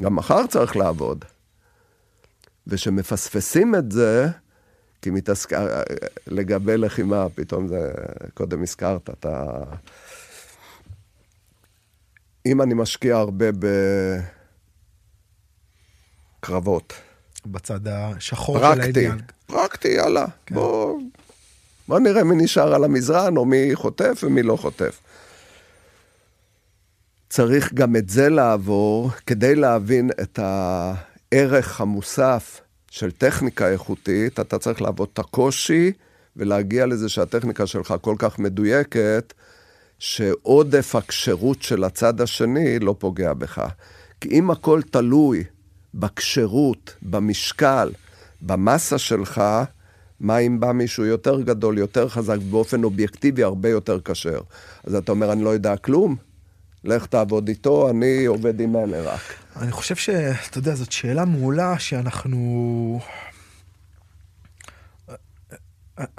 גם 0.00 0.16
מחר 0.16 0.46
צריך 0.46 0.76
לעבוד. 0.76 1.24
וכשמפספסים 2.66 3.74
את 3.74 3.92
זה, 3.92 4.28
כי 5.02 5.10
מתעסק... 5.10 5.52
לגבי 6.26 6.76
לחימה, 6.76 7.26
פתאום 7.34 7.68
זה, 7.68 7.92
קודם 8.34 8.62
הזכרת, 8.62 9.10
אתה... 9.10 9.62
אם 12.46 12.62
אני 12.62 12.74
משקיע 12.74 13.16
הרבה 13.16 13.46
בקרבות. 16.40 16.92
בצד 17.46 17.88
השחור 17.88 18.58
פרקטי, 18.58 18.76
של 18.76 18.80
האידיאל. 18.80 19.16
פרקטי, 19.46 19.88
יאללה. 19.88 20.26
כן. 20.46 20.54
בוא, 20.54 21.00
בוא 21.88 21.98
נראה 21.98 22.24
מי 22.24 22.34
נשאר 22.36 22.74
על 22.74 22.84
המזרן, 22.84 23.36
או 23.36 23.44
מי 23.44 23.70
חוטף 23.74 24.20
ומי 24.22 24.42
לא 24.42 24.56
חוטף. 24.56 25.00
צריך 27.34 27.74
גם 27.74 27.96
את 27.96 28.08
זה 28.08 28.28
לעבור 28.28 29.10
כדי 29.26 29.54
להבין 29.54 30.10
את 30.22 30.38
הערך 30.42 31.80
המוסף 31.80 32.60
של 32.90 33.10
טכניקה 33.10 33.68
איכותית, 33.68 34.40
אתה 34.40 34.58
צריך 34.58 34.82
לעבוד 34.82 35.08
את 35.12 35.18
הקושי 35.18 35.92
ולהגיע 36.36 36.86
לזה 36.86 37.08
שהטכניקה 37.08 37.66
שלך 37.66 37.94
כל 38.00 38.14
כך 38.18 38.38
מדויקת, 38.38 39.32
שעודף 39.98 40.94
הכשרות 40.94 41.62
של 41.62 41.84
הצד 41.84 42.20
השני 42.20 42.78
לא 42.78 42.94
פוגע 42.98 43.32
בך. 43.32 43.68
כי 44.20 44.28
אם 44.28 44.50
הכל 44.50 44.82
תלוי 44.90 45.44
בכשרות, 45.94 46.96
במשקל, 47.02 47.92
במסה 48.42 48.98
שלך, 48.98 49.42
מה 50.20 50.38
אם 50.38 50.60
בא 50.60 50.72
מישהו 50.72 51.04
יותר 51.04 51.40
גדול, 51.40 51.78
יותר 51.78 52.08
חזק, 52.08 52.38
באופן 52.50 52.84
אובייקטיבי 52.84 53.42
הרבה 53.42 53.68
יותר 53.68 54.00
כשר. 54.00 54.40
אז 54.84 54.94
אתה 54.94 55.12
אומר, 55.12 55.32
אני 55.32 55.44
לא 55.44 55.50
יודע 55.50 55.76
כלום? 55.76 56.33
לך 56.84 57.06
תעבוד 57.06 57.48
איתו, 57.48 57.90
אני 57.90 58.24
עובד 58.24 58.60
עם 58.60 58.76
אלה 58.76 59.02
רק. 59.02 59.20
אני 59.56 59.72
חושב 59.72 59.96
שאתה 59.96 60.58
יודע, 60.58 60.74
זאת 60.74 60.92
שאלה 60.92 61.24
מעולה 61.24 61.78
שאנחנו... 61.78 63.00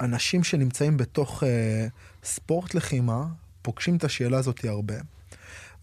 אנשים 0.00 0.44
שנמצאים 0.44 0.96
בתוך 0.96 1.42
אה, 1.42 1.46
ספורט 2.24 2.74
לחימה, 2.74 3.24
פוגשים 3.62 3.96
את 3.96 4.04
השאלה 4.04 4.38
הזאת 4.38 4.64
הרבה. 4.64 4.94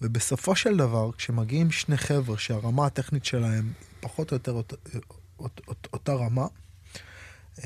ובסופו 0.01 0.55
של 0.55 0.77
דבר, 0.77 1.11
כשמגיעים 1.11 1.71
שני 1.71 1.97
חבר'ה 1.97 2.37
שהרמה 2.37 2.85
הטכנית 2.85 3.25
שלהם 3.25 3.71
פחות 3.99 4.31
או 4.31 4.35
יותר 4.35 4.51
אות, 4.51 4.73
אות, 5.39 5.61
אות, 5.67 5.87
אותה 5.93 6.13
רמה, 6.13 6.45
אמ, 7.57 7.61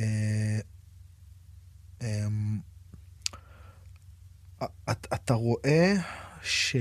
אתה, 4.89 5.15
אתה 5.15 5.33
רואה 5.33 5.93
ש... 6.47 6.75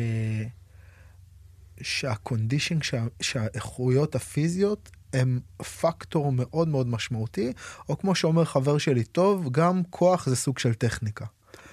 שה 1.80 1.99
conditioning, 1.99 2.82
שה... 2.82 3.04
שהאיכויות 3.20 4.14
הפיזיות 4.14 4.90
הם 5.12 5.40
פקטור 5.80 6.32
מאוד 6.32 6.68
מאוד 6.68 6.86
משמעותי, 6.86 7.52
או 7.88 7.98
כמו 7.98 8.14
שאומר 8.14 8.44
חבר 8.44 8.78
שלי 8.78 9.04
טוב, 9.04 9.48
גם 9.52 9.82
כוח 9.90 10.28
זה 10.28 10.36
סוג 10.36 10.58
של 10.58 10.74
טכניקה. 10.74 11.24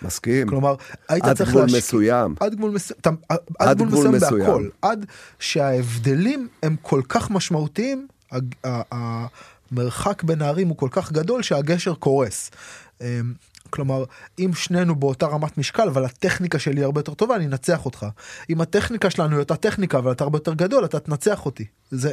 מסכים. 0.01 0.49
כלומר, 0.49 0.75
היית 1.09 1.25
צריך 1.25 1.55
להשקיע... 1.55 1.59
עד 1.59 1.65
גבול 1.65 1.77
מסוים. 1.77 2.35
עד 2.39 2.55
גבול 2.55 2.71
מסוים. 2.71 2.97
עד, 3.29 3.39
עד 3.59 3.77
גבול 3.77 3.87
מסוים 3.87 4.13
מסוים 4.15 4.39
בהכל. 4.39 4.69
עד 4.81 5.05
שההבדלים 5.39 6.47
הם 6.63 6.75
כל 6.81 7.01
כך 7.09 7.31
משמעותיים, 7.31 8.07
המרחק 8.91 10.23
בין 10.23 10.41
הערים 10.41 10.67
הוא 10.67 10.77
כל 10.77 10.89
כך 10.91 11.11
גדול 11.11 11.43
שהגשר 11.43 11.93
קורס. 11.93 12.51
כלומר, 13.73 14.03
אם 14.39 14.51
שנינו 14.53 14.95
באותה 14.95 15.25
רמת 15.25 15.57
משקל, 15.57 15.87
אבל 15.87 16.05
הטכניקה 16.05 16.59
שלי 16.59 16.83
הרבה 16.83 16.99
יותר 16.99 17.13
טובה, 17.13 17.35
אני 17.35 17.45
אנצח 17.45 17.85
אותך. 17.85 18.05
אם 18.49 18.61
הטכניקה 18.61 19.09
שלנו 19.09 19.31
היא 19.31 19.39
אותה 19.39 19.55
טכניקה, 19.55 19.97
אבל 19.97 20.11
אתה 20.11 20.23
הרבה 20.23 20.37
יותר 20.37 20.53
גדול, 20.53 20.85
אתה 20.85 20.99
תנצח 20.99 21.45
אותי. 21.45 21.65
זה... 21.91 22.11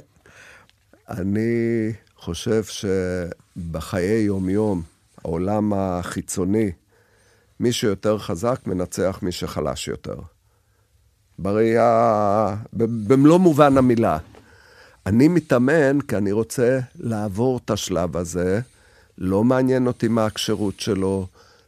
אני 1.08 1.92
חושב 2.16 2.62
שבחיי 2.64 4.22
יום-יום, 4.22 4.82
העולם 5.24 5.72
החיצוני, 5.72 6.72
מי 7.61 7.72
שיותר 7.72 8.18
חזק 8.18 8.61
מנצח 8.66 9.18
מי 9.22 9.32
שחלש 9.32 9.88
יותר. 9.88 10.16
בראייה, 11.38 12.56
במלוא 12.72 13.38
מובן 13.38 13.78
המילה. 13.78 14.18
אני 15.06 15.28
מתאמן 15.28 16.00
כי 16.00 16.16
אני 16.16 16.32
רוצה 16.32 16.78
לעבור 17.00 17.61
את 17.64 17.70
השלב 17.70 18.16
הזה, 18.16 18.61
לא 19.18 19.44
מעניין 19.44 19.86
אותי 19.86 20.08
מה 20.08 20.26
הכשרות 20.26 20.80
שלו, 20.80 21.26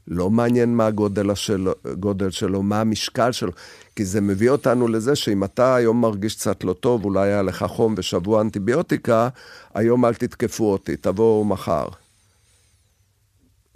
לא 0.08 0.30
מעניין 0.30 0.76
מה 0.76 0.86
הגודל 0.86 1.34
שלו, 1.34 1.72
גודל 2.00 2.30
שלו, 2.30 2.62
מה 2.62 2.80
המשקל 2.80 3.32
שלו, 3.32 3.52
כי 3.96 4.04
זה 4.04 4.20
מביא 4.20 4.50
אותנו 4.50 4.88
לזה 4.88 5.16
שאם 5.16 5.44
אתה 5.44 5.74
היום 5.74 6.00
מרגיש 6.00 6.34
קצת 6.34 6.64
לא 6.64 6.72
טוב, 6.72 7.04
אולי 7.04 7.28
היה 7.28 7.42
לך 7.42 7.64
חום 7.68 7.94
ושבוע 7.96 8.40
אנטיביוטיקה, 8.40 9.28
היום 9.74 10.04
אל 10.04 10.14
תתקפו 10.14 10.72
אותי, 10.72 10.96
תבואו 10.96 11.44
מחר. 11.44 11.88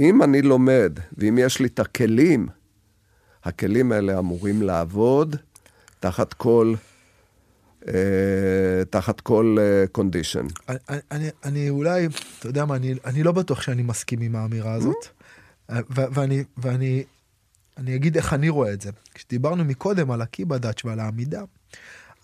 אם 0.00 0.22
אני 0.22 0.42
לומד, 0.42 0.98
ואם 1.18 1.38
יש 1.38 1.60
לי 1.60 1.66
את 1.66 1.80
הכלים, 1.80 2.48
הכלים 3.44 3.92
האלה 3.92 4.18
אמורים 4.18 4.62
לעבוד 4.62 5.36
תחת 6.00 6.32
כל... 6.34 6.74
Uh, 7.82 7.88
תחת 8.90 9.20
כל 9.20 9.56
קונדישן. 9.92 10.46
Uh, 10.46 10.72
אני, 10.88 10.98
אני, 11.10 11.28
אני 11.44 11.70
אולי, 11.70 12.08
אתה 12.38 12.48
יודע 12.48 12.64
מה, 12.64 12.76
אני, 12.76 12.94
אני 13.04 13.22
לא 13.22 13.32
בטוח 13.32 13.62
שאני 13.62 13.82
מסכים 13.82 14.20
עם 14.20 14.36
האמירה 14.36 14.72
הזאת. 14.74 15.08
ואני, 15.68 16.44
ואני 16.56 17.04
אני 17.76 17.96
אגיד 17.96 18.16
איך 18.16 18.32
אני 18.32 18.48
רואה 18.48 18.72
את 18.72 18.80
זה. 18.80 18.90
כשדיברנו 19.14 19.64
מקודם 19.64 20.10
על 20.10 20.22
הקיבה 20.22 20.51
דאצ'י 20.51 20.84
ועל 20.84 21.00
העמידה, 21.00 21.42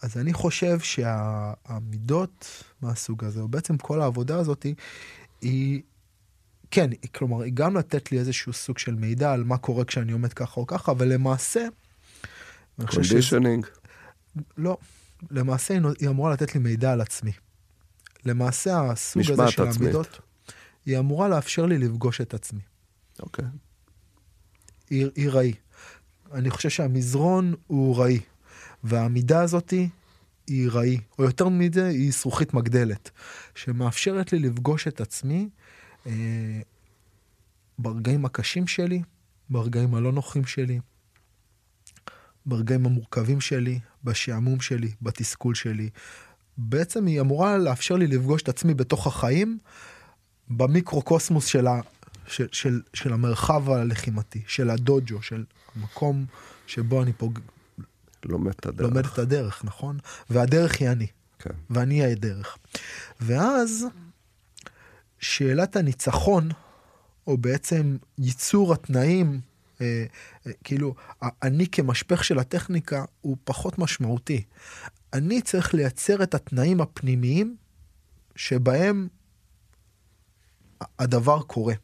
אז 0.03 0.17
אני 0.17 0.33
חושב 0.33 0.79
שהעמידות 0.81 2.65
מהסוג 2.83 3.25
הזה, 3.25 3.41
או 3.41 3.49
בעצם 3.49 3.77
כל 3.77 4.01
העבודה 4.01 4.37
הזאת, 4.37 4.67
היא, 5.41 5.83
כן, 6.71 6.91
כלומר, 7.15 7.43
היא 7.43 7.53
גם 7.53 7.77
לתת 7.77 8.13
לי 8.13 8.19
איזשהו 8.19 8.53
סוג 8.53 8.79
של 8.79 8.95
מידע 8.95 9.33
על 9.33 9.45
מה 9.45 9.59
קורה 9.59 9.85
כשאני 9.85 10.13
עומד 10.13 10.33
ככה 10.33 10.61
או 10.61 10.67
ככה, 10.67 10.93
אבל 10.93 11.09
למעשה... 11.09 11.67
conditioning. 12.87 13.67
לא, 14.57 14.77
למעשה 15.31 15.79
היא 16.01 16.09
אמורה 16.09 16.33
לתת 16.33 16.55
לי 16.55 16.61
מידע 16.61 16.93
על 16.93 17.01
עצמי. 17.01 17.33
למעשה 18.25 18.91
הסוג 18.91 19.23
הזה 19.31 19.49
של 19.49 19.63
העמידות, 19.63 20.21
היא 20.87 20.99
אמורה 20.99 21.29
לאפשר 21.29 21.67
לי 21.67 21.79
לפגוש 21.79 22.21
את 22.21 22.35
עצמי. 22.35 22.61
אוקיי. 23.23 23.45
היא, 24.91 25.29
ראי. 25.29 25.53
אני 26.33 26.51
חושב 26.51 26.69
שהמזרון 26.69 27.55
הוא 27.67 27.97
ראי, 27.97 28.21
והעמידה 28.85 29.43
הזאתי 29.43 29.89
היא 30.47 30.69
ראי, 30.71 30.99
או 31.19 31.25
יותר 31.25 31.49
מזה, 31.49 31.87
היא 31.87 32.13
זכוכית 32.13 32.55
מגדלת, 32.55 33.11
שמאפשרת 33.55 34.33
לי 34.33 34.39
לפגוש 34.39 34.89
את 34.89 35.01
עצמי 35.01 35.49
אה, 36.07 36.61
ברגעים 37.79 38.25
הקשים 38.25 38.67
שלי, 38.67 39.03
ברגעים 39.51 39.95
הלא 39.95 40.13
נוחים 40.13 40.45
שלי, 40.45 40.81
ברגעים 42.47 42.87
המורכבים 42.87 43.41
שלי, 43.41 43.81
בשעמום 44.05 44.61
שלי, 44.61 44.91
בתסכול 45.03 45.55
שלי. 45.55 45.91
בעצם 46.59 47.07
היא 47.07 47.21
אמורה 47.21 47.59
לאפשר 47.59 47.97
לי 47.97 48.07
לפגוש 48.07 48.43
את 48.43 48.49
עצמי 48.49 48.75
בתוך 48.75 49.07
החיים, 49.07 49.59
במיקרוקוסמוס 50.49 51.47
של, 51.47 51.67
של, 52.27 52.47
של, 52.53 52.81
של 52.95 53.13
המרחב 53.13 53.71
הלחימתי, 53.71 54.43
של 54.47 54.71
הדוג'ו, 54.71 55.23
של 55.23 55.45
המקום 55.77 56.25
שבו 56.67 57.03
אני 57.03 57.13
פוג... 57.13 57.39
לומד 58.25 58.53
את 58.61 58.67
הדרך. 58.67 58.81
לומד 58.81 59.07
את 59.07 59.19
הדרך, 59.19 59.65
נכון? 59.65 59.99
והדרך 60.31 60.81
היא 60.81 60.89
אני. 60.89 61.07
כן. 61.39 61.51
ואני 61.71 62.05
הדרך. 62.05 62.59
ואז 63.21 63.87
שאלת 65.19 65.77
הניצחון, 65.77 66.49
או 67.27 67.37
בעצם 67.37 67.97
ייצור 68.19 68.73
התנאים, 68.73 69.41
אה, 69.81 70.05
אה, 70.47 70.53
כאילו, 70.65 70.95
אני 71.43 71.67
כמשפך 71.67 72.25
של 72.25 72.39
הטכניקה 72.39 73.05
הוא 73.21 73.37
פחות 73.45 73.79
משמעותי. 73.79 74.45
אני 75.13 75.43
צריך 75.43 75.75
לייצר 75.75 76.23
את 76.23 76.35
התנאים 76.35 76.81
הפנימיים 76.81 77.57
שבהם 78.37 79.09
הדבר 80.99 81.43
קורה. 81.43 81.75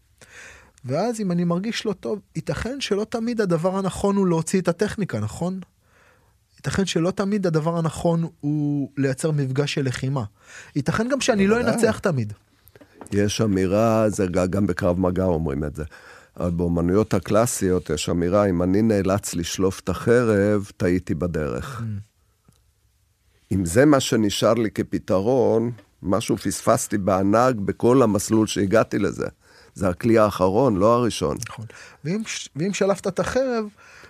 ואז 0.85 1.21
אם 1.21 1.33
אני 1.33 1.45
מרגיש 1.45 1.87
לא 1.87 1.93
טוב, 1.93 2.21
ייתכן 2.37 2.81
שלא 2.81 3.07
תמיד 3.09 3.41
הדבר 3.41 3.79
הנכון 3.79 4.17
הוא 4.17 4.27
להוציא 4.27 4.61
את 4.61 4.69
הטכניקה, 4.69 5.21
נכון? 5.21 5.61
ייתכן 6.57 6.87
שלא 6.87 7.11
תמיד 7.11 7.47
הדבר 7.47 7.79
הנכון 7.79 8.27
הוא 8.41 8.91
לייצר 8.97 9.31
מפגש 9.31 9.75
של 9.75 9.85
לחימה. 9.85 10.25
ייתכן 10.77 11.09
גם 11.09 11.21
שאני 11.21 11.47
לא 11.47 11.61
אנצח 11.61 11.99
תמיד. 11.99 12.33
יש 13.13 13.41
אמירה, 13.41 14.11
זה 14.11 14.27
גם 14.27 14.67
בקרב 14.67 15.01
מגע 15.01 15.25
אומרים 15.25 15.65
את 15.65 15.77
זה. 15.77 15.85
אבל 16.37 16.51
באומנויות 16.51 17.15
הקלאסיות 17.15 17.91
יש 17.91 18.09
אמירה, 18.09 18.45
אם 18.45 18.63
אני 18.63 18.83
נאלץ 18.83 19.35
לשלוף 19.35 19.81
את 19.81 19.89
החרב, 19.89 20.71
טעיתי 20.77 21.15
בדרך. 21.15 21.81
Mm. 21.81 21.85
אם 23.53 23.65
זה 23.65 23.85
מה 23.85 24.01
שנשאר 24.01 24.55
לי 24.55 24.71
כפתרון, 24.71 25.73
משהו 26.03 26.37
פספסתי 26.37 26.99
בענק 26.99 27.55
בכל 27.55 28.03
המסלול 28.03 28.47
שהגעתי 28.47 28.99
לזה. 28.99 29.27
זה 29.79 29.89
הכלי 29.89 30.19
האחרון, 30.19 30.77
לא 30.77 30.95
הראשון. 30.95 31.37
נכון. 31.49 31.67
ואם, 32.05 32.23
ואם 32.57 32.75
שלפת 32.75 33.07
את 33.07 33.19
החרב, 33.19 33.65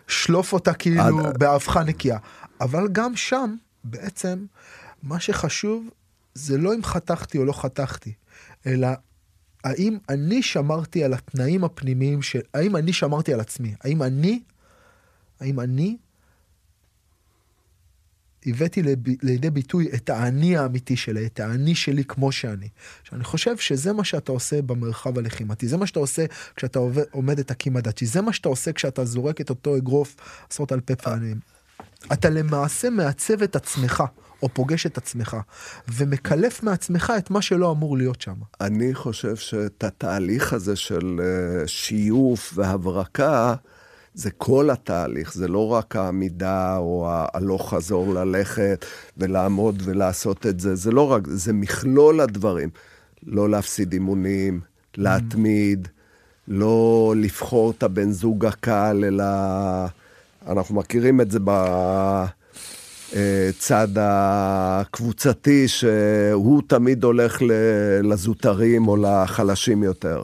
שלוף 0.07 0.53
אותה 0.53 0.75
כאילו 0.75 1.01
עד... 1.01 1.39
באבחה 1.39 1.83
נקייה. 1.85 2.19
אבל 2.61 2.89
גם 2.93 3.17
שם, 3.17 3.55
בעצם, 3.85 4.47
מה 5.03 5.21
שחשוב 5.21 5.89
זה 6.35 6.59
לא 6.59 6.75
אם 6.75 6.85
חתכתי 6.85 7.39
או 7.39 7.45
לא 7.45 7.53
חתכתי, 7.53 8.13
אלא 8.67 8.89
האם 9.65 9.99
אני 10.09 10.43
שמרתי 10.43 11.05
על 11.05 11.13
התנאים 11.15 11.65
הפנימיים 11.65 12.23
של, 12.23 12.41
האם 12.55 12.77
אני 12.77 12.93
שמרתי 12.93 13.35
על 13.35 13.41
עצמי, 13.41 13.75
האם 13.81 14.03
אני, 14.03 14.43
האם 15.41 15.61
אני 15.61 15.97
הבאתי 18.47 18.83
לב, 18.83 18.99
לידי 19.23 19.51
ביטוי 19.51 19.89
את 19.95 20.11
האני 20.11 20.57
האמיתי 20.57 20.97
שלי, 20.97 21.27
את 21.27 21.41
האני 21.41 21.75
שלי 21.75 22.05
כמו 22.05 22.33
שאני. 22.33 22.69
שאני 23.05 23.25
חושב 23.25 23.57
שזה 23.57 23.93
מה 23.93 24.05
שאתה 24.05 24.33
עושה 24.33 24.63
במרחב 24.63 25.19
הלחימתי, 25.19 25.69
זה 25.69 25.77
מה 25.77 25.87
שאתה 25.87 26.01
עושה 26.01 26.25
כשאתה 26.57 26.79
עובד, 26.79 27.03
עומד 27.11 27.39
את 27.39 27.51
הקימה 27.51 27.81
דאצ'י, 27.81 28.07
זה 28.07 28.21
מה 28.21 28.33
שאתה 28.33 28.49
עושה 28.49 28.73
כשאתה 28.73 29.05
זורק 29.05 29.41
את 29.41 29.51
אותו 29.51 29.77
אגרוף 29.77 30.17
עשרות 30.51 30.73
אלפי 30.73 30.97
פעמים. 30.97 31.41
אתה 32.13 32.31
למעשה 32.31 32.91
מעצב 32.91 33.43
את 33.43 33.57
עצמך. 33.57 34.03
או 34.43 34.49
פוגש 34.49 34.87
את 34.87 34.99
עצמך, 34.99 35.37
ומקלף 35.89 36.63
מעצמך 36.63 37.13
את 37.19 37.31
מה 37.31 37.43
שלא 37.43 37.73
אמור 37.73 37.97
להיות 37.97 38.21
שם. 38.21 38.35
אני 38.61 38.95
חושב 38.95 39.37
שאת 39.37 39.85
התהליך 39.85 40.53
הזה 40.53 40.77
של 40.77 41.21
אה, 41.23 41.67
שיוף 41.67 42.53
והברקה, 42.55 43.55
זה 44.19 44.31
כל 44.31 44.71
התהליך, 44.71 45.35
זה 45.35 45.49
לא 45.49 45.69
רק 45.69 45.97
העמידה 45.97 46.77
או 46.77 47.09
ההלוך 47.11 47.75
חזור 47.75 48.15
ללכת 48.15 48.85
ולעמוד 49.17 49.83
ולעשות 49.85 50.47
את 50.47 50.61
זה, 50.61 50.75
זה 50.75 50.91
לא 50.91 51.13
רק, 51.13 51.23
זה 51.27 51.53
מכלול 51.53 52.21
הדברים. 52.21 52.69
לא 53.27 53.51
להפסיד 53.51 53.93
אימונים, 53.93 54.61
להתמיד, 54.97 55.89
לא 56.49 57.15
לבחור 57.17 57.71
את 57.71 57.83
הבן 57.83 58.11
זוג 58.11 58.47
הקל, 58.47 59.05
אלא 59.07 59.25
אנחנו 60.47 60.75
מכירים 60.75 61.21
את 61.21 61.31
זה 61.31 61.39
בצד 63.11 63.89
הקבוצתי, 63.97 65.69
שהוא 65.69 66.63
תמיד 66.67 67.05
הולך 67.05 67.43
לזוטרים 68.03 68.89
או 68.89 68.97
לחלשים 68.97 69.83
יותר. 69.83 70.23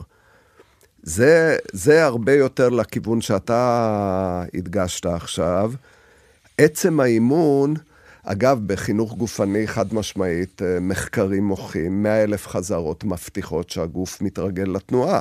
זה, 1.05 1.57
זה 1.73 2.05
הרבה 2.05 2.33
יותר 2.33 2.69
לכיוון 2.69 3.21
שאתה 3.21 4.43
הדגשת 4.53 5.05
עכשיו. 5.05 5.71
עצם 6.57 6.99
האימון, 6.99 7.73
אגב, 8.23 8.59
בחינוך 8.65 9.13
גופני 9.13 9.67
חד 9.67 9.93
משמעית, 9.93 10.61
אה, 10.61 10.79
מחקרים 10.81 11.43
מוחים, 11.43 12.03
100 12.03 12.23
אלף 12.23 12.47
חזרות 12.47 13.03
מבטיחות 13.03 13.69
שהגוף 13.69 14.21
מתרגל 14.21 14.63
לתנועה. 14.63 15.19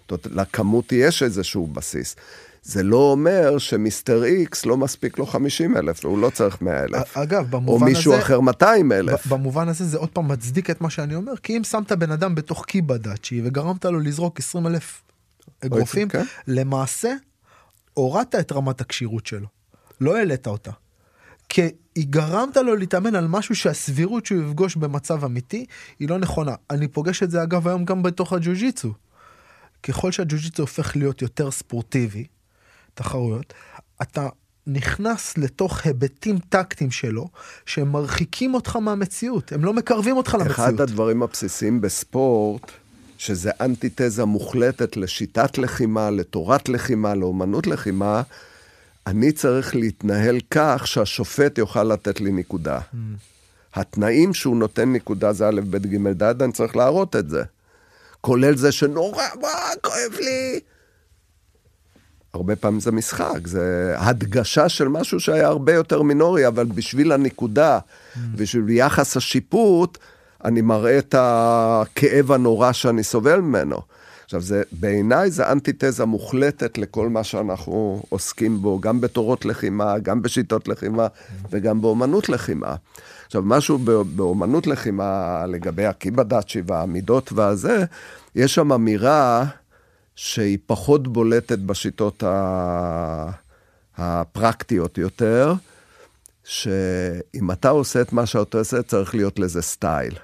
זאת 0.00 0.10
אומרת, 0.10 0.26
לכמות 0.26 0.92
יש 0.92 1.22
איזשהו 1.22 1.66
בסיס. 1.66 2.16
זה 2.62 2.82
לא 2.82 3.10
אומר 3.10 3.58
שמיסטר 3.58 4.24
איקס 4.24 4.66
לא 4.66 4.76
מספיק 4.76 5.18
לו 5.18 5.26
50 5.26 5.76
אלף, 5.76 6.04
הוא 6.04 6.18
לא 6.18 6.30
צריך 6.30 6.62
100 6.62 6.84
אלף. 6.84 7.16
אגב, 7.16 7.50
במובן 7.50 7.74
הזה... 7.74 7.84
או 7.84 7.90
מישהו 7.90 8.12
הזה, 8.12 8.22
אחר 8.22 8.40
200 8.40 8.92
אלף. 8.92 9.26
במובן 9.26 9.68
הזה 9.68 9.84
זה 9.84 9.98
עוד 9.98 10.08
פעם 10.08 10.28
מצדיק 10.28 10.70
את 10.70 10.80
מה 10.80 10.90
שאני 10.90 11.14
אומר, 11.14 11.36
כי 11.36 11.56
אם 11.56 11.64
שמת 11.64 11.92
בן 11.92 12.10
אדם 12.10 12.34
בתוך 12.34 12.64
קיבה 12.64 12.96
דאצ'י 12.98 13.40
וגרמת 13.44 13.84
לו 13.84 14.00
לזרוק 14.00 14.38
20 14.38 14.66
אלף 14.66 15.02
אגרופים, 15.64 16.08
כן. 16.08 16.24
למעשה 16.46 17.14
הורדת 17.94 18.34
את 18.34 18.52
רמת 18.52 18.80
הכשירות 18.80 19.26
שלו, 19.26 19.46
לא 20.00 20.16
העלית 20.16 20.46
אותה. 20.46 20.70
כי 21.48 21.68
גרמת 21.98 22.56
לו 22.56 22.76
להתאמן 22.76 23.14
על 23.14 23.28
משהו 23.28 23.54
שהסבירות 23.54 24.26
שהוא 24.26 24.42
יפגוש 24.42 24.76
במצב 24.76 25.24
אמיתי 25.24 25.66
היא 25.98 26.08
לא 26.08 26.18
נכונה. 26.18 26.54
אני 26.70 26.88
פוגש 26.88 27.22
את 27.22 27.30
זה 27.30 27.42
אגב 27.42 27.68
היום 27.68 27.84
גם 27.84 28.02
בתוך 28.02 28.32
הג'ו-ג'יצו. 28.32 28.92
ככל 29.82 30.12
שהג'ו-ג'יצו 30.12 30.62
הופך 30.62 30.96
להיות 30.96 31.22
יותר 31.22 31.50
ספורטיבי, 31.50 32.26
תחרויות, 32.94 33.54
אתה 34.02 34.28
נכנס 34.66 35.38
לתוך 35.38 35.86
היבטים 35.86 36.38
טקטיים 36.38 36.90
שלו, 36.90 37.28
שהם 37.66 37.92
מרחיקים 37.92 38.54
אותך 38.54 38.76
מהמציאות, 38.76 39.52
הם 39.52 39.64
לא 39.64 39.72
מקרבים 39.72 40.16
אותך 40.16 40.34
למציאות. 40.34 40.58
אחד 40.58 40.80
הדברים 40.80 41.22
הבסיסיים 41.22 41.80
בספורט, 41.80 42.70
שזה 43.24 43.50
אנטיתזה 43.60 44.24
מוחלטת 44.24 44.96
לשיטת 44.96 45.58
לחימה, 45.58 46.10
לתורת 46.10 46.68
לחימה, 46.68 47.14
לאומנות 47.14 47.66
לחימה, 47.66 48.22
אני 49.06 49.32
צריך 49.32 49.76
להתנהל 49.76 50.40
כך 50.50 50.86
שהשופט 50.86 51.58
יוכל 51.58 51.84
לתת 51.84 52.20
לי 52.20 52.32
נקודה. 52.32 52.78
Mm. 52.78 52.96
התנאים 53.74 54.34
שהוא 54.34 54.56
נותן 54.56 54.92
נקודה 54.92 55.32
זה 55.32 55.48
א', 55.48 55.60
ב', 55.70 55.76
ג', 55.76 56.22
ד', 56.22 56.42
אני 56.42 56.52
צריך 56.52 56.76
להראות 56.76 57.16
את 57.16 57.28
זה. 57.28 57.42
כולל 58.20 58.56
זה 58.56 58.72
שנורא, 58.72 59.24
וואו, 59.40 59.52
כואב 59.82 60.20
לי. 60.20 60.60
הרבה 62.34 62.56
פעמים 62.56 62.80
זה 62.80 62.92
משחק, 62.92 63.46
זה 63.46 63.94
הדגשה 63.98 64.68
של 64.68 64.88
משהו 64.88 65.20
שהיה 65.20 65.46
הרבה 65.46 65.72
יותר 65.72 66.02
מינורי, 66.02 66.46
אבל 66.46 66.64
בשביל 66.64 67.12
הנקודה, 67.12 67.78
mm. 67.78 68.18
בשביל 68.36 68.70
יחס 68.70 69.16
השיפוט, 69.16 69.98
אני 70.44 70.60
מראה 70.60 70.98
את 70.98 71.14
הכאב 71.18 72.32
הנורא 72.32 72.72
שאני 72.72 73.02
סובל 73.02 73.40
ממנו. 73.40 73.80
עכשיו, 74.24 74.40
זה, 74.40 74.62
בעיניי 74.72 75.30
זה 75.30 75.52
אנטיתזה 75.52 76.04
מוחלטת 76.04 76.78
לכל 76.78 77.08
מה 77.08 77.24
שאנחנו 77.24 78.02
עוסקים 78.08 78.62
בו, 78.62 78.80
גם 78.80 79.00
בתורות 79.00 79.44
לחימה, 79.44 79.98
גם 79.98 80.22
בשיטות 80.22 80.68
לחימה 80.68 81.06
וגם 81.50 81.80
באומנות 81.80 82.28
לחימה. 82.28 82.74
עכשיו, 83.26 83.42
משהו 83.42 83.78
באומנות 84.16 84.66
לחימה 84.66 85.44
לגבי 85.48 85.86
הקיבדאצ'י 85.86 86.62
והעמידות 86.66 87.32
והזה, 87.32 87.84
יש 88.34 88.54
שם 88.54 88.72
אמירה 88.72 89.44
שהיא 90.16 90.58
פחות 90.66 91.08
בולטת 91.08 91.58
בשיטות 91.58 92.22
הפרקטיות 93.98 94.98
יותר, 94.98 95.54
שאם 96.44 97.50
אתה 97.52 97.68
עושה 97.68 98.00
את 98.00 98.12
מה 98.12 98.26
שאתה 98.26 98.58
עושה, 98.58 98.82
צריך 98.82 99.14
להיות 99.14 99.38
לזה 99.38 99.62
סטייל. 99.62 100.14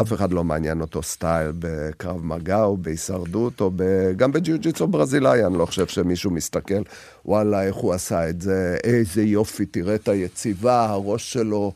אף 0.00 0.12
אחד 0.12 0.32
לא 0.32 0.44
מעניין 0.44 0.80
אותו 0.80 1.02
סטייל 1.02 1.52
בקרב 1.58 2.24
מגע 2.24 2.62
או 2.62 2.76
בהישרדות, 2.76 3.60
או 3.60 3.70
ב... 3.76 3.82
גם 4.16 4.32
בג'יוג'יצו 4.32 4.86
ברזילאי, 4.86 5.44
אני 5.44 5.58
לא 5.58 5.66
חושב 5.66 5.86
שמישהו 5.86 6.30
מסתכל, 6.30 6.82
וואלה, 7.24 7.62
איך 7.62 7.76
הוא 7.76 7.92
עשה 7.92 8.28
את 8.28 8.40
זה, 8.40 8.76
איזה 8.84 9.22
יופי, 9.22 9.66
תראה 9.66 9.94
את 9.94 10.08
היציבה, 10.08 10.86
הראש 10.86 11.32
שלו. 11.32 11.72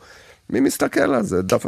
מי 0.50 0.60
מסתכל 0.60 1.14
על 1.14 1.22
זה? 1.22 1.42
דף... 1.42 1.66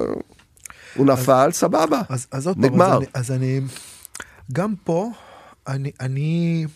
הוא 0.95 1.07
נפל, 1.07 1.33
אז, 1.33 1.55
סבבה, 1.55 2.01
אז, 2.09 2.27
אז 2.31 2.49
נגמר. 2.57 2.89
פעם, 2.89 3.03
אז, 3.03 3.03
אני, 3.03 3.07
אז 3.15 3.31
אני, 3.33 3.61
גם 4.53 4.75
פה, 4.85 5.11
אני, 5.69 5.91
אני, 6.01 6.67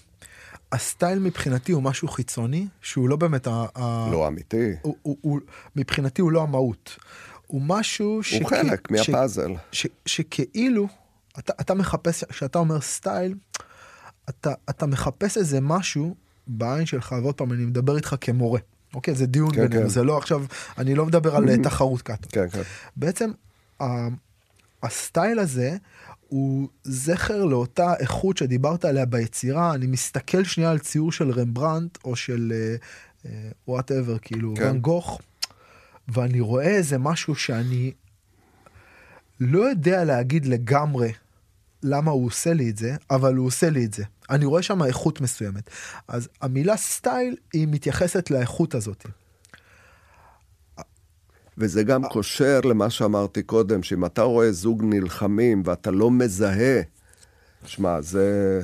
ה 0.72 0.80
style 0.80 1.18
מבחינתי 1.18 1.72
הוא 1.72 1.82
משהו 1.82 2.08
חיצוני, 2.08 2.66
שהוא 2.82 3.08
לא 3.08 3.16
באמת 3.16 3.46
ה... 3.46 3.66
לא 4.12 4.28
אמיתי. 4.28 4.72
הוא, 4.82 4.96
הוא, 5.02 5.16
הוא, 5.20 5.40
מבחינתי 5.76 6.22
הוא 6.22 6.32
לא 6.32 6.42
המהות. 6.42 6.96
הוא 7.46 7.62
משהו 7.62 8.22
ש... 8.22 8.34
הוא 8.34 8.48
חלק 8.48 8.90
מהפאזל. 8.90 9.50
ש... 9.72 9.86
ש... 9.86 9.86
שכאילו, 10.06 10.88
אתה, 11.38 11.52
אתה 11.60 11.74
מחפש, 11.74 12.24
כשאתה 12.24 12.58
אומר 12.58 12.80
style, 12.80 13.34
אתה, 14.28 14.52
אתה 14.70 14.86
מחפש 14.86 15.36
איזה 15.36 15.60
משהו 15.60 16.14
בעין 16.46 16.86
שלך, 16.86 17.14
ועוד 17.22 17.34
פעם, 17.34 17.52
אני 17.52 17.64
מדבר 17.64 17.96
איתך 17.96 18.14
כמורה. 18.20 18.60
אוקיי, 18.94 19.14
זה 19.14 19.26
דיון 19.26 19.50
כן, 19.54 19.60
בינינו, 19.62 19.82
כן. 19.82 19.88
זה 19.88 20.02
לא 20.02 20.18
עכשיו, 20.18 20.44
אני 20.78 20.94
לא 20.94 21.06
מדבר 21.06 21.36
על 21.36 21.48
אה, 21.48 21.56
תחרות 21.62 22.02
קאטה. 22.02 22.28
כן, 22.32 22.48
כן. 22.50 22.62
בעצם 22.96 23.30
ה- 23.80 24.08
ה 24.82 24.91
style 24.91 25.38
הזה 25.38 25.76
הוא 26.28 26.68
זכר 26.84 27.44
לאותה 27.44 27.94
איכות 27.98 28.36
שדיברת 28.36 28.84
עליה 28.84 29.06
ביצירה. 29.06 29.74
אני 29.74 29.86
מסתכל 29.86 30.44
שנייה 30.44 30.70
על 30.70 30.78
ציור 30.78 31.12
של 31.12 31.30
רמברנט 31.30 31.98
או 32.04 32.16
של 32.16 32.52
whatever, 33.68 34.18
כאילו 34.18 34.54
כן. 34.56 34.62
ואן 34.62 34.78
גוך, 34.78 35.20
ואני 36.08 36.40
רואה 36.40 36.68
איזה 36.68 36.98
משהו 36.98 37.34
שאני 37.34 37.92
לא 39.40 39.60
יודע 39.60 40.04
להגיד 40.04 40.46
לגמרי 40.46 41.12
למה 41.82 42.10
הוא 42.10 42.26
עושה 42.26 42.52
לי 42.52 42.70
את 42.70 42.76
זה, 42.76 42.96
אבל 43.10 43.34
הוא 43.34 43.46
עושה 43.46 43.70
לי 43.70 43.84
את 43.84 43.94
זה. 43.94 44.04
אני 44.30 44.44
רואה 44.44 44.62
שם 44.62 44.82
איכות 44.82 45.20
מסוימת. 45.20 45.70
אז 46.08 46.28
המילה 46.40 46.76
style 46.76 47.36
היא 47.52 47.68
מתייחסת 47.70 48.30
לאיכות 48.30 48.74
הזאת. 48.74 49.06
וזה 51.58 51.82
גם 51.82 52.02
קושר 52.08 52.60
למה 52.60 52.90
שאמרתי 52.90 53.42
קודם, 53.42 53.82
שאם 53.82 54.04
אתה 54.04 54.22
רואה 54.22 54.52
זוג 54.52 54.82
נלחמים 54.84 55.62
ואתה 55.64 55.90
לא 55.90 56.10
מזהה, 56.10 56.80
שמע, 57.66 58.00
זה 58.00 58.60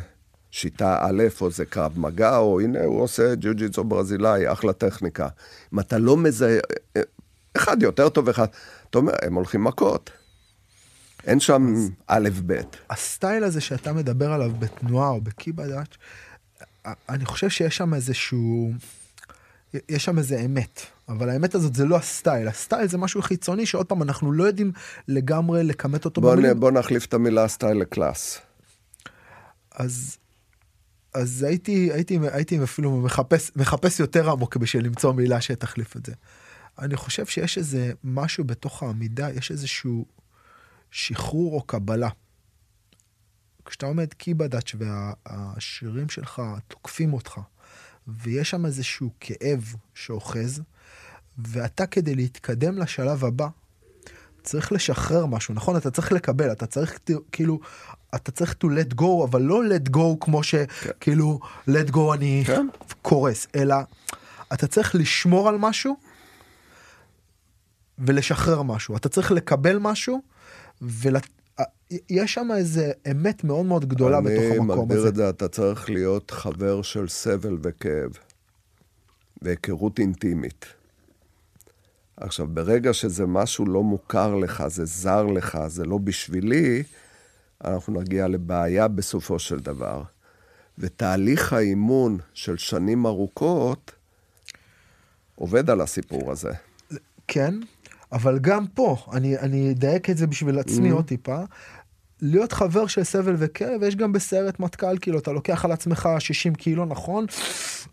שיטה 0.51 0.99
א', 1.01 1.23
או 1.41 1.51
זה 1.51 1.65
קרב 1.65 1.99
מגע, 1.99 2.37
או 2.37 2.61
הנה 2.61 2.85
הוא 2.85 3.03
עושה 3.03 3.35
ג'יוג'יטסו 3.35 3.85
ברזילאי, 3.85 4.53
אחלה 4.53 4.73
טכניקה. 4.73 5.29
אם 5.75 5.81
אתה 5.81 5.99
לא 5.99 6.17
מזהה, 6.17 6.59
אחד 7.61 7.83
יותר 7.83 8.09
טוב, 8.09 8.29
אחד, 8.29 8.47
אתה 8.91 8.99
אומר, 8.99 9.13
הם 9.23 9.35
הולכים 9.35 9.65
מכות. 9.65 10.11
אין 11.27 11.41
שם 11.41 11.75
א', 12.07 12.29
ב'. 12.47 12.61
הסטייל 12.91 13.45
הזה 13.45 13.61
שאתה 13.61 13.93
מדבר 13.93 14.33
עליו 14.33 14.51
בתנועה 14.59 15.09
או 15.09 15.21
בקיבדאץ', 15.21 15.97
אני 17.09 17.25
חושב 17.25 17.49
שיש 17.49 17.77
שם 17.77 17.95
איזשהו, 17.95 18.73
יש 19.89 20.05
שם 20.05 20.19
איזה 20.19 20.41
אמת, 20.41 20.81
אבל 21.09 21.29
האמת 21.29 21.55
הזאת 21.55 21.75
זה 21.75 21.85
לא 21.85 21.97
ה 21.97 22.04
style, 22.04 22.49
ה 22.49 22.55
style 22.55 22.89
זה 22.89 22.99
משהו 22.99 23.23
חיצוני 23.23 23.67
שעוד 23.67 23.87
פעם 23.87 24.03
אנחנו 24.03 24.33
לא 24.33 24.45
יודעים 24.45 24.73
לגמרי 25.09 25.65
לכמת 25.65 26.05
אותו 26.05 26.21
בוא, 26.21 26.35
במילים. 26.35 26.61
בוא 26.61 26.71
נחליף 26.71 27.07
את 27.07 27.15
המילה 27.15 27.49
style 27.49 27.77
ל 27.77 27.86
class. 27.86 28.39
אז, 29.75 30.17
אז 31.15 31.43
הייתי, 31.43 31.93
הייתי, 31.93 32.19
הייתי 32.33 32.63
אפילו 32.63 32.97
מחפש, 32.97 33.51
מחפש 33.57 34.01
יותר 34.01 34.31
עמוק 34.31 34.57
בשביל 34.57 34.85
למצוא 34.85 35.13
מילה 35.13 35.41
שתחליף 35.41 35.97
את 35.97 36.07
זה. 36.07 36.13
אני 36.81 36.97
חושב 36.97 37.27
שיש 37.27 37.59
איזה 37.59 37.93
משהו 38.05 38.45
בתוך 38.45 38.83
העמידה, 38.83 39.31
יש 39.31 39.51
איזשהו 39.51 40.05
שחרור 40.91 41.55
או 41.55 41.63
קבלה. 41.63 42.09
כשאתה 43.65 43.87
עומד 43.87 44.15
קיבה 44.15 44.39
דאצ'י 44.39 44.75
והשרירים 44.79 46.09
שלך 46.09 46.43
תוקפים 46.69 47.13
אותך, 47.13 47.41
ויש 48.09 48.51
שם 48.51 48.67
איזשהו 48.67 49.11
כאב 49.21 49.75
שאוחז, 49.95 50.63
ואתה 51.39 51.87
כדי 51.87 52.15
להתקדם 52.15 52.79
לשלב 52.79 53.25
הבא, 53.25 53.49
צריך 54.43 54.73
לשחרר 54.73 55.27
משהו, 55.27 55.55
נכון? 55.55 55.77
אתה 55.77 55.91
צריך 55.91 56.13
לקבל, 56.13 56.53
אתה 56.53 56.67
צריך 56.67 56.99
כאילו, 57.33 57.61
אתה 58.15 58.31
צריך 58.31 58.55
to 58.65 58.67
let 58.67 59.01
go, 59.01 59.25
אבל 59.25 59.43
לא 59.43 59.63
let 59.69 59.91
go 59.97 60.17
כמו 60.21 60.43
שכאילו 60.43 61.41
let 61.69 61.91
go 61.93 62.15
אני 62.15 62.43
כן. 62.47 62.67
קורס, 63.03 63.47
אלא 63.57 63.77
אתה 64.53 64.67
צריך 64.67 64.95
לשמור 64.95 65.49
על 65.49 65.59
משהו 65.59 65.97
ולשחרר 68.01 68.63
משהו. 68.63 68.97
אתה 68.97 69.09
צריך 69.09 69.33
לקבל 69.33 69.79
משהו, 69.79 70.21
ויש 70.83 72.35
שם 72.35 72.49
איזה 72.57 72.93
אמת 73.11 73.45
מאוד 73.45 73.67
מאוד 73.67 73.85
גדולה 73.85 74.21
בתוך 74.21 74.45
המקום 74.51 74.71
הזה. 74.71 74.81
אני 74.81 74.89
מגדיר 74.89 75.09
את 75.09 75.15
זה, 75.15 75.29
אתה 75.29 75.49
צריך 75.49 75.91
להיות 75.91 76.31
חבר 76.31 76.83
של 76.83 77.09
סבל 77.09 77.59
וכאב, 77.63 78.11
והיכרות 79.43 79.99
אינטימית. 79.99 80.67
עכשיו, 82.17 82.47
ברגע 82.47 82.93
שזה 82.93 83.27
משהו 83.27 83.67
לא 83.67 83.83
מוכר 83.83 84.35
לך, 84.35 84.65
זה 84.67 84.85
זר 84.85 85.27
לך, 85.27 85.59
זה 85.67 85.85
לא 85.85 85.99
בשבילי, 85.99 86.83
אנחנו 87.65 88.01
נגיע 88.01 88.29
לבעיה 88.29 88.89
בסופו 88.89 89.39
של 89.39 89.59
דבר. 89.59 90.03
ותהליך 90.79 91.53
האימון 91.53 92.19
של 92.35 92.57
שנים 92.57 93.07
ארוכות 93.07 93.93
עובד 95.35 95.71
על 95.71 95.81
הסיפור 95.81 96.33
הזה. 96.33 96.53
כן, 97.29 97.55
אבל 98.13 98.39
גם 98.39 98.67
פה, 98.67 98.97
אני, 99.13 99.39
אני 99.39 99.71
אדייק 99.71 100.11
את 100.11 100.17
זה 100.17 100.27
בשביל 100.27 100.59
עצמי 100.59 100.91
mm-hmm. 100.91 100.95
עוד 100.95 101.05
טיפה, 101.05 101.39
להיות 102.23 102.53
חבר 102.53 102.87
של 102.87 103.05
סבל 103.05 103.35
וכאב, 103.39 103.83
יש 103.83 103.97
גם 103.97 104.13
בסיירת 104.13 104.61
מטכ"ל, 104.61 104.99
כאילו, 105.01 105.19
אתה 105.19 105.33
לוקח 105.33 105.65
על 105.65 105.73
עצמך 105.73 106.09
60 106.19 106.55
קילו, 106.55 106.85
נכון? 106.85 107.27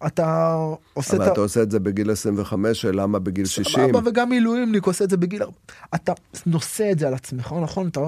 אתה 0.06 0.58
עושה 0.94 1.16
אבל 1.16 1.24
את 1.24 1.30
ה... 1.30 1.32
אתה 1.32 1.42
עושה 1.42 1.62
את 1.62 1.72
זה 1.72 1.80
בגיל 1.80 2.12
25, 2.12 2.86
למה 2.86 3.20
בגיל 3.20 3.46
60? 3.46 3.90
סבבה, 3.92 4.10
וגם 4.10 4.30
מילואימניק 4.30 4.86
עושה 4.86 5.04
את 5.04 5.10
זה 5.10 5.18
בגיל... 5.18 5.44
אתה 5.96 6.14
נושא 6.46 6.92
את 6.92 7.00
זה 7.00 7.08
על 7.08 7.14
עצמך, 7.14 7.56
נכון? 7.62 7.88
אתה, 7.88 8.02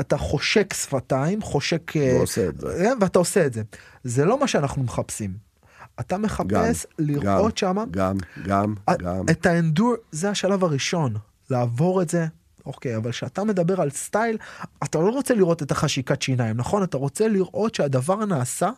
אתה 0.00 0.16
חושק 0.16 0.74
שפתיים, 0.74 1.42
חושק... 1.42 1.92
ועושה 1.96 2.48
את 2.48 2.60
זה. 2.60 2.92
ואתה 3.00 3.18
עושה 3.18 3.46
את 3.46 3.52
זה. 3.52 3.62
זה 4.04 4.24
לא 4.24 4.40
מה 4.40 4.48
שאנחנו 4.48 4.82
מחפשים. 4.82 5.53
אתה 6.00 6.18
מחפש 6.18 6.86
גם, 6.86 7.06
לראות 7.06 7.52
גם, 7.52 7.56
שמה... 7.56 7.84
גם, 7.90 8.16
גם, 8.44 8.74
גם. 8.98 9.24
את 9.30 9.46
האנדור, 9.46 9.94
זה 10.12 10.30
השלב 10.30 10.64
הראשון. 10.64 11.14
לעבור 11.50 12.02
את 12.02 12.10
זה, 12.10 12.26
אוקיי, 12.66 12.96
אבל 12.96 13.10
כשאתה 13.10 13.44
מדבר 13.44 13.80
על 13.80 13.90
סטייל, 13.90 14.38
אתה 14.84 14.98
לא 14.98 15.10
רוצה 15.10 15.34
לראות 15.34 15.62
את 15.62 15.70
החשיקת 15.70 16.22
שיניים, 16.22 16.56
נכון? 16.56 16.82
אתה 16.82 16.96
רוצה 16.96 17.28
לראות 17.28 17.74
שהדבר 17.74 18.24
נעשה 18.24 18.70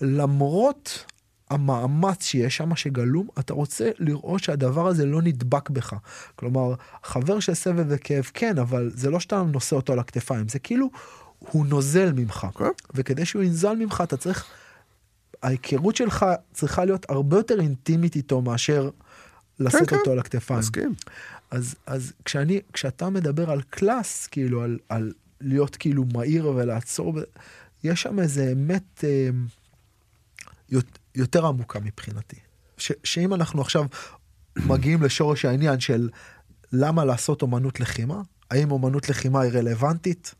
למרות 0.00 1.04
המאמץ 1.50 2.24
שיש 2.24 2.56
שם 2.56 2.76
שגלום, 2.76 3.28
אתה 3.38 3.54
רוצה 3.54 3.90
לראות 3.98 4.42
שהדבר 4.42 4.86
הזה 4.86 5.06
לא 5.06 5.22
נדבק 5.22 5.70
בך. 5.70 5.94
כלומר, 6.36 6.74
חבר 7.04 7.40
של 7.40 7.54
סבל 7.54 7.84
וכאב, 7.88 8.30
כן, 8.34 8.58
אבל 8.58 8.90
זה 8.94 9.10
לא 9.10 9.20
שאתה 9.20 9.42
נושא 9.42 9.76
אותו 9.76 9.92
על 9.92 9.98
הכתפיים, 9.98 10.48
זה 10.48 10.58
כאילו 10.58 10.90
הוא 11.38 11.66
נוזל 11.66 12.12
ממך. 12.12 12.46
כן. 12.54 12.64
וכדי 12.94 13.24
שהוא 13.24 13.42
ינזל 13.42 13.76
ממך, 13.76 14.00
אתה 14.04 14.16
צריך, 14.16 14.46
ההיכרות 15.42 15.96
שלך 15.96 16.26
צריכה 16.52 16.84
להיות 16.84 17.10
הרבה 17.10 17.36
יותר 17.36 17.60
אינטימית 17.60 18.16
איתו 18.16 18.42
מאשר 18.42 18.90
לשאת 19.58 19.88
כן, 19.88 19.96
אותו 19.96 20.04
כן. 20.04 20.10
על 20.10 20.18
הכתפיים. 20.18 20.60
מסכים. 20.60 20.94
אז, 21.50 21.74
אז 21.86 22.12
כשאני, 22.24 22.60
כשאתה 22.72 23.10
מדבר 23.10 23.50
על 23.50 23.62
קלאס, 23.62 24.26
כאילו, 24.26 24.62
על, 24.62 24.78
על 24.88 25.12
להיות 25.40 25.76
כאילו 25.76 26.04
מהיר 26.14 26.48
ולעצור, 26.48 27.18
יש 27.84 28.02
שם 28.02 28.18
איזה 28.18 28.52
אמת 28.52 29.04
אה, 29.04 30.78
יותר 31.14 31.46
עמוקה 31.46 31.80
מבחינתי. 31.80 32.36
ש, 32.76 32.92
שאם 33.04 33.34
אנחנו 33.34 33.60
עכשיו 33.60 33.84
מגיעים 34.56 35.02
לשורש 35.02 35.44
העניין 35.44 35.80
של 35.80 36.08
למה 36.72 37.04
לעשות 37.04 37.42
אומנות 37.42 37.80
לחימה, 37.80 38.22
האם 38.50 38.70
אומנות 38.70 39.08
לחימה 39.08 39.40
היא 39.40 39.52
רלוונטית? 39.52 40.34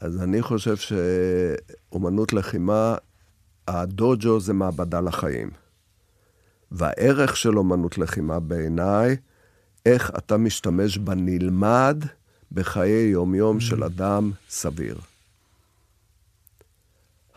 אז 0.00 0.22
אני 0.22 0.42
חושב 0.42 0.76
שאומנות 0.76 2.32
לחימה, 2.32 2.96
הדוג'ו 3.68 4.40
זה 4.40 4.52
מעבדה 4.52 5.00
לחיים. 5.00 5.50
והערך 6.70 7.36
של 7.36 7.58
אומנות 7.58 7.98
לחימה 7.98 8.40
בעיניי, 8.40 9.16
איך 9.86 10.10
אתה 10.18 10.36
משתמש 10.36 10.98
בנלמד 10.98 12.04
בחיי 12.52 13.08
יומיום 13.08 13.60
של 13.60 13.84
אדם 13.84 14.32
סביר. 14.48 14.98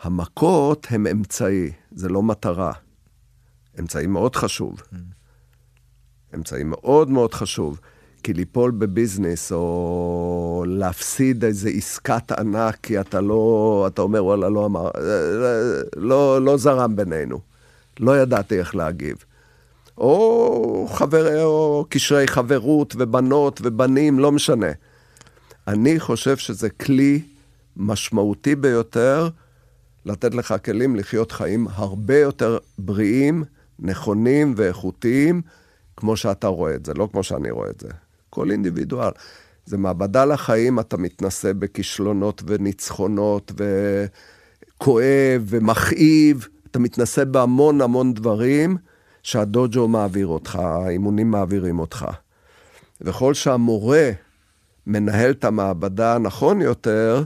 המכות 0.00 0.86
הם 0.90 1.06
אמצעי, 1.06 1.72
זה 1.92 2.08
לא 2.08 2.22
מטרה. 2.22 2.72
אמצעי 3.80 4.06
מאוד 4.06 4.36
חשוב. 4.36 4.82
אמצעי 6.34 6.64
מאוד 6.64 7.10
מאוד 7.10 7.34
חשוב. 7.34 7.80
כי 8.26 8.32
ליפול 8.32 8.70
בביזנס, 8.70 9.52
או 9.52 10.64
להפסיד 10.68 11.44
איזה 11.44 11.68
עסקת 11.68 12.32
ענק, 12.32 12.76
כי 12.82 13.00
אתה 13.00 13.20
לא, 13.20 13.84
אתה 13.86 14.02
אומר, 14.02 14.24
וואלה, 14.24 14.48
לא 14.48 14.66
אמר, 14.66 14.90
לא, 15.96 16.42
לא 16.42 16.56
זרם 16.56 16.96
בינינו. 16.96 17.40
לא 18.00 18.18
ידעתי 18.20 18.58
איך 18.58 18.76
להגיב. 18.76 19.16
או 19.98 20.88
חבר, 20.92 21.44
או 21.44 21.84
קשרי 21.88 22.28
חברות 22.28 22.94
ובנות 22.98 23.60
ובנים, 23.64 24.18
לא 24.18 24.32
משנה. 24.32 24.70
אני 25.68 26.00
חושב 26.00 26.36
שזה 26.36 26.70
כלי 26.70 27.22
משמעותי 27.76 28.54
ביותר 28.54 29.28
לתת 30.06 30.34
לך 30.34 30.54
כלים 30.64 30.96
לחיות 30.96 31.32
חיים 31.32 31.66
הרבה 31.70 32.18
יותר 32.18 32.58
בריאים, 32.78 33.44
נכונים 33.78 34.54
ואיכותיים, 34.56 35.42
כמו 35.96 36.16
שאתה 36.16 36.46
רואה 36.46 36.74
את 36.74 36.86
זה, 36.86 36.94
לא 36.94 37.08
כמו 37.12 37.22
שאני 37.22 37.50
רואה 37.50 37.70
את 37.70 37.80
זה. 37.80 37.88
כל 38.36 38.50
אינדיבידואל. 38.50 39.10
זה 39.66 39.78
מעבדה 39.78 40.24
לחיים, 40.24 40.80
אתה 40.80 40.96
מתנשא 40.96 41.52
בכישלונות 41.52 42.42
וניצחונות 42.46 43.52
וכואב 44.76 45.44
ומכאיב, 45.46 46.48
אתה 46.70 46.78
מתנשא 46.78 47.24
בהמון 47.24 47.80
המון 47.80 48.14
דברים 48.14 48.76
שהדוג'ו 49.22 49.88
מעביר 49.88 50.26
אותך, 50.26 50.56
האימונים 50.56 51.30
מעבירים 51.30 51.78
אותך. 51.78 52.06
וכל 53.00 53.34
שהמורה 53.34 54.10
מנהל 54.86 55.30
את 55.30 55.44
המעבדה 55.44 56.18
נכון 56.18 56.60
יותר, 56.60 57.24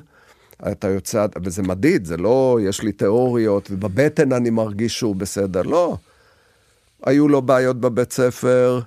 אתה 0.73 0.89
יוצא, 0.89 1.27
וזה 1.45 1.63
מדיד, 1.63 2.05
זה 2.05 2.17
לא, 2.17 2.59
יש 2.63 2.83
לי 2.83 2.93
תיאוריות, 2.93 3.69
ובבטן 3.71 4.33
אני 4.33 4.51
מרגיש 4.51 4.99
שהוא 4.99 5.17
בסדר, 5.17 5.63
לא. 5.63 5.97
היו 7.03 7.29
לו 7.29 7.43
בעיות 7.43 7.81
בבית 7.81 8.13
ספר, 8.13 8.81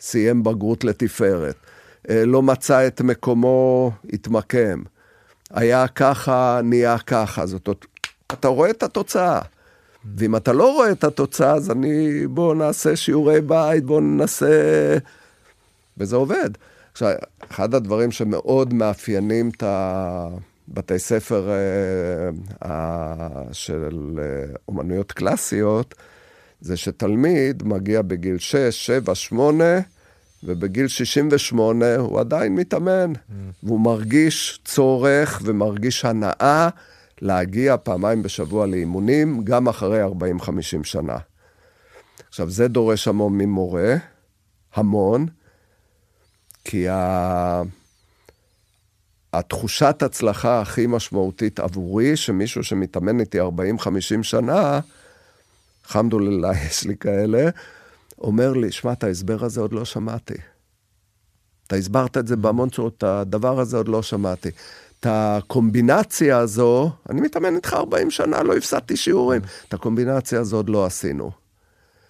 סיים 0.00 0.42
בגרות 0.42 0.84
לתפארת. 0.84 1.67
אה, 2.08 2.24
לא 2.24 2.42
מצא 2.42 2.86
את 2.86 3.00
מקומו, 3.00 3.90
התמקם. 4.12 4.82
היה 5.50 5.88
ככה, 5.88 6.60
נהיה 6.64 6.98
ככה. 6.98 7.46
זאת 7.46 7.66
אומרת, 7.66 7.86
אתה 8.32 8.48
רואה 8.48 8.70
את 8.70 8.82
התוצאה. 8.82 9.40
ואם 10.16 10.36
אתה 10.36 10.52
לא 10.52 10.72
רואה 10.74 10.92
את 10.92 11.04
התוצאה, 11.04 11.54
אז 11.54 11.70
אני, 11.70 12.26
בוא 12.26 12.54
נעשה 12.54 12.96
שיעורי 12.96 13.40
בית, 13.40 13.84
בוא 13.84 14.00
ננסה... 14.00 14.98
וזה 15.98 16.16
עובד. 16.16 16.50
עכשיו, 16.92 17.10
אחד 17.50 17.74
הדברים 17.74 18.10
שמאוד 18.10 18.74
מאפיינים 18.74 19.50
את 19.56 19.62
הבתי 19.66 20.98
ספר 20.98 21.48
uh, 21.48 22.64
uh, 22.64 22.68
של 23.52 24.20
אומנויות 24.68 25.12
קלאסיות, 25.12 25.94
זה 26.60 26.76
שתלמיד 26.76 27.62
מגיע 27.62 28.02
בגיל 28.02 28.38
6, 28.38 28.56
7, 28.86 29.14
8, 29.14 29.64
ובגיל 30.44 30.88
68 30.88 31.96
הוא 31.96 32.20
עדיין 32.20 32.54
מתאמן, 32.54 33.12
mm. 33.12 33.32
והוא 33.62 33.80
מרגיש 33.80 34.60
צורך 34.64 35.42
ומרגיש 35.44 36.04
הנאה 36.04 36.68
להגיע 37.20 37.76
פעמיים 37.76 38.22
בשבוע 38.22 38.66
לאימונים, 38.66 39.44
גם 39.44 39.68
אחרי 39.68 40.04
40-50 40.04 40.08
שנה. 40.82 41.16
עכשיו, 42.28 42.50
זה 42.50 42.68
דורש 42.68 43.08
המון 43.08 43.38
ממורה, 43.38 43.94
המון, 44.74 45.26
כי 46.64 46.88
ה... 46.88 47.62
התחושת 49.32 50.02
הצלחה 50.02 50.60
הכי 50.60 50.86
משמעותית 50.86 51.60
עבורי, 51.60 52.16
שמישהו 52.16 52.64
שמתאמן 52.64 53.20
איתי 53.20 53.40
40-50 53.40 53.42
שנה, 54.22 54.80
חמדוללה, 55.84 56.52
יש 56.66 56.84
לי 56.84 56.96
כאלה, 56.96 57.50
אומר 58.20 58.52
לי, 58.52 58.72
שמע, 58.72 58.92
את 58.92 59.04
ההסבר 59.04 59.44
הזה 59.44 59.60
עוד 59.60 59.72
לא 59.72 59.84
שמעתי. 59.84 60.34
אתה 61.66 61.76
הסברת 61.76 62.16
את 62.16 62.26
זה 62.26 62.36
בהמון 62.36 62.70
צורות, 62.70 62.94
את 62.98 63.02
הדבר 63.02 63.60
הזה 63.60 63.76
עוד 63.76 63.88
לא 63.88 64.02
שמעתי. 64.02 64.48
את 65.00 65.06
הקומבינציה 65.10 66.38
הזו, 66.38 66.90
אני 67.10 67.20
מתאמן 67.20 67.56
איתך 67.56 67.74
40 67.74 68.10
שנה, 68.10 68.42
לא 68.42 68.56
הפסדתי 68.56 68.96
שיעורים. 68.96 69.42
את 69.68 69.74
הקומבינציה 69.74 70.40
הזו 70.40 70.56
עוד 70.56 70.68
לא 70.68 70.86
עשינו. 70.86 71.30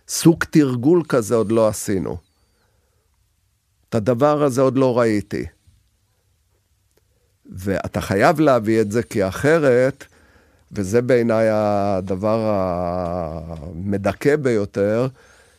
סוג 0.09 0.45
תרגול 0.45 1.03
כזה 1.09 1.35
עוד 1.35 1.53
לא 1.53 1.69
עשינו. 1.69 2.17
את 3.89 3.95
הדבר 3.95 4.43
הזה 4.43 4.61
עוד 4.61 4.77
לא 4.77 4.99
ראיתי. 4.99 5.47
ואתה 7.53 8.01
חייב 8.01 8.41
להביא 8.41 8.81
את 8.81 8.93
זה, 8.93 9.03
כי 9.03 9.29
אחרת, 9.29 10.05
וזה 10.73 11.03
בעיניי 11.03 11.49
הדבר 11.51 12.41
המדכא 13.47 14.37
ביותר, 14.37 15.09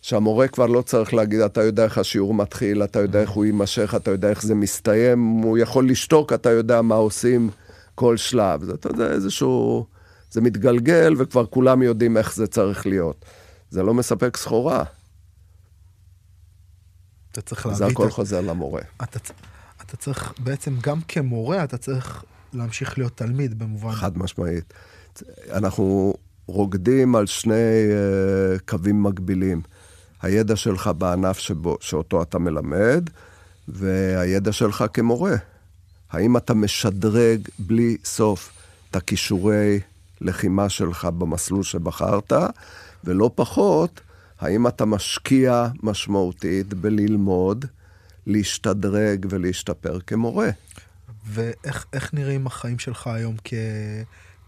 שהמורה 0.01 0.47
כבר 0.47 0.65
לא 0.65 0.81
צריך 0.81 1.13
להגיד, 1.13 1.39
אתה 1.39 1.63
יודע 1.63 1.83
איך 1.83 1.97
השיעור 1.97 2.33
מתחיל, 2.33 2.83
אתה 2.83 2.99
יודע 2.99 3.21
איך 3.21 3.29
הוא 3.29 3.45
יימשך, 3.45 3.93
אתה 3.95 4.11
יודע 4.11 4.29
איך 4.29 4.41
זה 4.41 4.55
מסתיים, 4.55 5.19
הוא 5.27 5.57
יכול 5.57 5.89
לשתוק, 5.89 6.33
אתה 6.33 6.49
יודע 6.49 6.81
מה 6.81 6.95
עושים 6.95 7.49
כל 7.95 8.17
שלב. 8.17 8.63
זה, 8.63 8.73
אתה 8.73 8.89
יודע, 8.89 9.11
איזשהו... 9.11 9.85
זה 10.31 10.41
מתגלגל, 10.41 11.13
וכבר 11.17 11.45
כולם 11.45 11.81
יודעים 11.81 12.17
איך 12.17 12.35
זה 12.35 12.47
צריך 12.47 12.85
להיות. 12.87 13.25
זה 13.69 13.83
לא 13.83 13.93
מספק 13.93 14.37
סחורה. 14.37 14.83
אתה 17.31 17.41
צריך 17.41 17.65
להביא... 17.65 17.77
זה 17.77 17.85
הכל 17.85 18.07
את... 18.07 18.11
חוזר 18.11 18.41
למורה. 18.41 18.81
אתה, 19.03 19.19
אתה 19.81 19.97
צריך, 19.97 20.33
בעצם 20.39 20.75
גם 20.81 21.01
כמורה, 21.07 21.63
אתה 21.63 21.77
צריך 21.77 22.23
להמשיך 22.53 22.97
להיות 22.97 23.17
תלמיד 23.17 23.59
במובן... 23.59 23.91
חד 23.91 24.17
משמעית. 24.17 24.73
אנחנו 25.51 26.13
רוקדים 26.47 27.15
על 27.15 27.25
שני 27.25 27.53
uh, 27.53 28.59
קווים 28.67 29.03
מקבילים. 29.03 29.61
הידע 30.21 30.55
שלך 30.55 30.91
בענף 30.97 31.37
שבו, 31.37 31.77
שאותו 31.81 32.21
אתה 32.21 32.39
מלמד, 32.39 33.09
והידע 33.67 34.51
שלך 34.51 34.83
כמורה. 34.93 35.35
האם 36.11 36.37
אתה 36.37 36.53
משדרג 36.53 37.47
בלי 37.59 37.97
סוף 38.03 38.51
את 38.91 38.95
הכישורי 38.95 39.79
לחימה 40.21 40.69
שלך 40.69 41.05
במסלול 41.05 41.63
שבחרת, 41.63 42.33
ולא 43.03 43.31
פחות, 43.35 44.01
האם 44.39 44.67
אתה 44.67 44.85
משקיע 44.85 45.67
משמעותית 45.83 46.73
בללמוד, 46.73 47.65
להשתדרג 48.27 49.25
ולהשתפר 49.29 49.99
כמורה. 49.99 50.49
ואיך 51.25 52.13
נראים 52.13 52.47
החיים 52.47 52.79
שלך 52.79 53.07
היום 53.07 53.35
כ... 53.43 53.53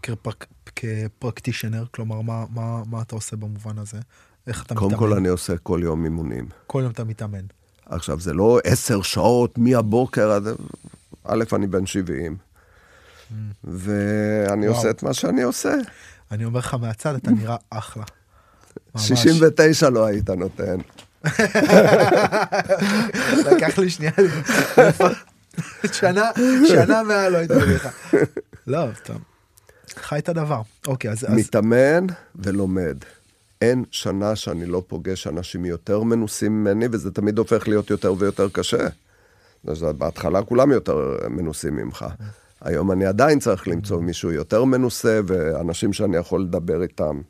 כפרק, 0.02 0.46
כפרקטישנר? 0.76 1.84
כלומר, 1.90 2.20
מה, 2.20 2.44
מה, 2.50 2.82
מה 2.86 3.02
אתה 3.02 3.14
עושה 3.14 3.36
במובן 3.36 3.78
הזה? 3.78 4.00
איך 4.46 4.62
אתה 4.62 4.74
קודם 4.74 4.86
מתאמן? 4.86 4.98
קודם 4.98 5.10
כל 5.10 5.18
אני 5.18 5.28
עושה 5.28 5.56
כל 5.56 5.80
יום 5.82 6.04
אימונים. 6.04 6.48
כל 6.66 6.80
יום 6.82 6.92
אתה 6.92 7.04
מתאמן. 7.04 7.44
עכשיו, 7.86 8.20
זה 8.20 8.32
לא 8.32 8.60
עשר 8.64 9.02
שעות 9.02 9.58
מהבוקר 9.58 10.30
עד... 10.30 10.42
א', 11.24 11.44
אני 11.52 11.66
בן 11.66 11.86
70, 11.86 12.36
mm. 12.36 13.34
ואני 13.64 14.68
וואו. 14.68 14.78
עושה 14.78 14.90
את 14.90 15.02
מה 15.02 15.14
שאני 15.14 15.42
עושה. 15.42 15.74
אני 16.30 16.44
אומר 16.44 16.58
לך 16.58 16.74
מהצד, 16.74 17.14
אתה 17.14 17.30
נראה 17.30 17.56
אחלה. 17.70 18.04
69 18.96 19.90
לא 19.90 20.06
היית 20.06 20.30
נותן. 20.30 20.76
לקח 23.50 23.78
לי 23.78 23.90
שנייה, 23.90 24.12
שנה, 25.92 26.30
שנה 26.68 27.02
מעל 27.02 27.32
לא 27.32 27.38
הייתי 27.38 27.54
אומר 27.54 27.74
לך. 27.74 27.88
לא, 28.66 28.86
טוב. 29.04 29.16
חי 29.96 30.18
את 30.18 30.28
הדבר. 30.28 30.62
אוקיי, 30.86 31.10
אז... 31.10 31.26
מתאמן 31.30 32.06
ולומד. 32.36 32.96
אין 33.62 33.84
שנה 33.90 34.36
שאני 34.36 34.66
לא 34.66 34.82
פוגש 34.86 35.26
אנשים 35.26 35.64
יותר 35.64 36.02
מנוסים 36.02 36.64
ממני, 36.64 36.86
וזה 36.92 37.10
תמיד 37.10 37.38
הופך 37.38 37.68
להיות 37.68 37.90
יותר 37.90 38.14
ויותר 38.18 38.48
קשה. 38.48 38.86
בהתחלה 39.98 40.42
כולם 40.42 40.70
יותר 40.70 41.16
מנוסים 41.30 41.76
ממך. 41.76 42.06
היום 42.60 42.92
אני 42.92 43.06
עדיין 43.06 43.38
צריך 43.38 43.68
למצוא 43.68 44.00
מישהו 44.00 44.30
יותר 44.30 44.64
מנוסה, 44.64 45.20
ואנשים 45.26 45.92
שאני 45.92 46.16
יכול 46.16 46.40
לדבר 46.40 46.82
איתם. 46.82 47.20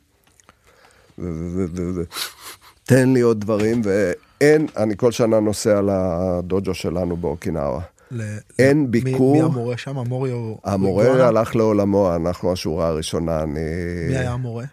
תן 2.83 3.13
לי 3.13 3.21
עוד 3.21 3.41
דברים, 3.41 3.81
ואין, 3.83 4.67
אני 4.77 4.97
כל 4.97 5.11
שנה 5.11 5.39
נוסע 5.39 5.81
לדוג'ו 5.81 6.73
שלנו 6.73 7.17
באוקינאווה. 7.17 7.81
אין 8.59 8.91
ביקור. 8.91 9.33
מי 9.33 9.41
המורה 9.41 9.77
שם? 9.77 9.97
המורה 10.63 11.27
הלך 11.27 11.55
לעולמו, 11.55 12.15
אנחנו 12.15 12.51
השורה 12.51 12.87
הראשונה, 12.87 13.43
אני... 13.43 13.59
מי 14.09 14.17
היה 14.17 14.31
המורה? 14.31 14.65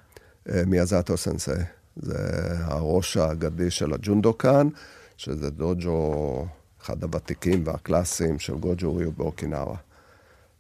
מיאזטו 0.67 1.17
סנסי. 1.17 1.51
זה 1.97 2.19
הראש 2.61 3.17
האגדי 3.17 3.71
של 3.71 3.93
הג'ונדוקן, 3.93 4.69
שזה 5.17 5.51
דוג'ו, 5.51 6.47
אחד 6.83 7.03
הוותיקים 7.03 7.63
והקלאסיים 7.67 8.39
של 8.39 8.55
גוג'ו 8.55 8.97
ריו 8.97 9.13
באוקינאווה. 9.13 9.77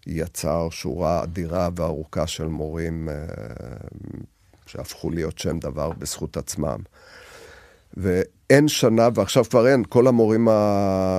יצר 0.06 0.70
שורה 0.70 1.22
אדירה 1.22 1.68
וארוכה 1.76 2.26
של 2.26 2.46
מורים 2.46 3.08
אה, 3.08 3.14
שהפכו 4.66 5.10
להיות 5.10 5.38
שם 5.38 5.58
דבר 5.58 5.90
בזכות 5.90 6.36
עצמם. 6.36 6.78
ואין 7.96 8.68
שנה, 8.68 9.08
ועכשיו 9.14 9.44
כבר 9.44 9.68
אין, 9.68 9.84
כל 9.88 10.06
המורים 10.06 10.48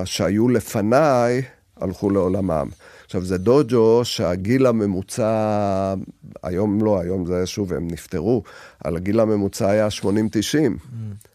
שהיו 0.04 0.48
לפניי 0.48 1.42
הלכו 1.76 2.10
לעולמם. 2.10 2.68
עכשיו, 3.12 3.24
זה 3.24 3.38
דוג'ו 3.38 4.00
שהגיל 4.04 4.66
הממוצע, 4.66 5.94
היום 6.42 6.84
לא, 6.84 7.00
היום 7.00 7.26
זה 7.26 7.46
שוב, 7.46 7.72
הם 7.72 7.88
נפטרו, 7.90 8.42
על 8.84 8.96
הגיל 8.96 9.20
הממוצע 9.20 9.70
היה 9.70 9.88
80-90. 10.00 10.04
Mm. 10.04 10.06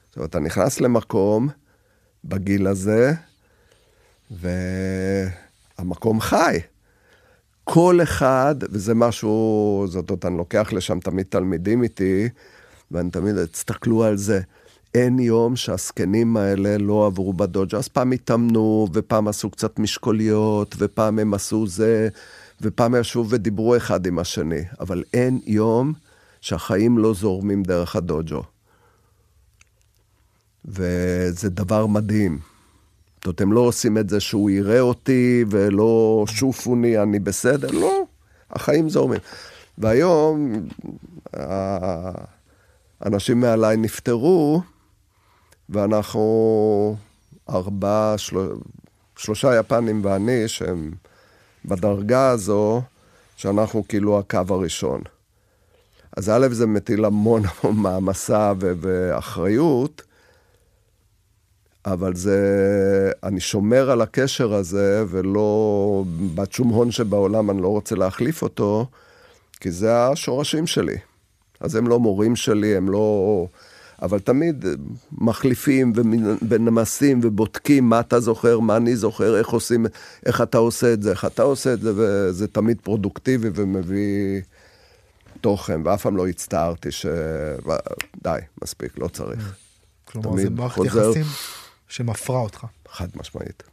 עכשיו, 0.09 0.25
אתה 0.25 0.39
נכנס 0.39 0.81
למקום 0.81 1.49
בגיל 2.25 2.67
הזה, 2.67 3.13
והמקום 5.79 6.21
חי. 6.21 6.59
כל 7.63 7.99
אחד, 8.03 8.55
וזה 8.71 8.95
משהו, 8.95 9.85
זאת 9.87 10.09
אומרת, 10.09 10.25
אני 10.25 10.37
לוקח 10.37 10.73
לשם 10.73 10.99
תמיד 10.99 11.25
תלמידים 11.29 11.83
איתי, 11.83 12.29
ואני 12.91 13.09
תמיד, 13.09 13.45
תסתכלו 13.45 14.03
על 14.03 14.17
זה. 14.17 14.41
אין 14.93 15.19
יום 15.19 15.55
שהזקנים 15.55 16.37
האלה 16.37 16.77
לא 16.77 17.05
עברו 17.05 17.33
בדוג'ו. 17.33 17.77
אז 17.77 17.87
פעם 17.87 18.11
התאמנו, 18.11 18.87
ופעם 18.93 19.27
עשו 19.27 19.49
קצת 19.49 19.79
משקוליות, 19.79 20.75
ופעם 20.77 21.19
הם 21.19 21.33
עשו 21.33 21.67
זה, 21.67 22.09
ופעם 22.61 22.95
ישבו 22.95 23.25
ודיברו 23.29 23.77
אחד 23.77 24.05
עם 24.05 24.19
השני. 24.19 24.61
אבל 24.79 25.03
אין 25.13 25.39
יום 25.45 25.93
שהחיים 26.41 26.97
לא 26.97 27.13
זורמים 27.13 27.63
דרך 27.63 27.95
הדוג'ו. 27.95 28.43
וזה 30.65 31.49
דבר 31.49 31.85
מדהים. 31.85 32.39
זאת 33.17 33.25
אומרת, 33.25 33.41
הם 33.41 33.53
לא 33.53 33.59
עושים 33.59 33.97
את 33.97 34.09
זה 34.09 34.19
שהוא 34.19 34.49
יראה 34.49 34.79
אותי 34.79 35.45
ולא 35.49 36.25
שופוני, 36.27 36.97
אני 37.01 37.19
בסדר, 37.19 37.71
לא, 37.71 38.03
החיים 38.51 38.89
זורמים. 38.89 39.19
והיום, 39.77 40.51
האנשים 43.01 43.39
מעליי 43.39 43.77
נפטרו, 43.77 44.61
ואנחנו 45.69 46.95
ארבעה, 47.49 48.17
של... 48.17 48.37
שלושה 49.17 49.59
יפנים 49.59 50.05
ואני, 50.05 50.47
שהם 50.47 50.91
בדרגה 51.65 52.29
הזו, 52.29 52.81
שאנחנו 53.37 53.87
כאילו 53.87 54.19
הקו 54.19 54.41
הראשון. 54.49 55.01
אז 56.17 56.29
א', 56.29 56.47
זה 56.51 56.67
מטיל 56.67 57.05
המון 57.05 57.41
מעמסה 57.83 58.53
ו- 58.59 58.73
ואחריות, 58.81 60.01
אבל 61.85 62.15
זה, 62.15 62.41
אני 63.23 63.39
שומר 63.39 63.91
על 63.91 64.01
הקשר 64.01 64.53
הזה, 64.53 65.03
ולא, 65.07 66.03
בת 66.35 66.51
שום 66.51 66.69
הון 66.69 66.91
שבעולם 66.91 67.51
אני 67.51 67.61
לא 67.61 67.67
רוצה 67.67 67.95
להחליף 67.95 68.41
אותו, 68.41 68.87
כי 69.59 69.71
זה 69.71 70.07
השורשים 70.07 70.67
שלי. 70.67 70.97
אז 71.59 71.75
הם 71.75 71.87
לא 71.87 71.99
מורים 71.99 72.35
שלי, 72.35 72.75
הם 72.75 72.89
לא... 72.89 73.47
אבל 74.01 74.19
תמיד 74.19 74.65
מחליפים 75.11 75.93
ונמסים 76.49 77.19
ובודקים 77.23 77.89
מה 77.89 77.99
אתה 77.99 78.19
זוכר, 78.19 78.59
מה 78.59 78.77
אני 78.77 78.95
זוכר, 78.95 79.37
איך 79.37 79.49
עושים, 79.49 79.85
איך 80.25 80.41
אתה 80.41 80.57
עושה 80.57 80.93
את 80.93 81.01
זה, 81.01 81.11
איך 81.11 81.25
אתה 81.25 81.43
עושה 81.43 81.73
את 81.73 81.81
זה, 81.81 81.91
וזה 81.95 82.47
תמיד 82.47 82.77
פרודוקטיבי 82.83 83.49
ומביא 83.55 84.41
תוכן, 85.41 85.81
ואף 85.83 86.01
פעם 86.01 86.17
לא 86.17 86.27
הצטערתי 86.27 86.91
ש... 86.91 87.05
די, 88.23 88.39
מספיק, 88.63 88.97
לא 88.97 89.07
צריך. 89.07 89.55
כלומר, 90.05 90.41
זה 90.41 90.49
מערכת 90.49 90.85
יחסים 90.85 91.25
שמפרה 91.87 92.39
אותך. 92.39 92.65
חד 92.89 93.07
משמעית. 93.15 93.63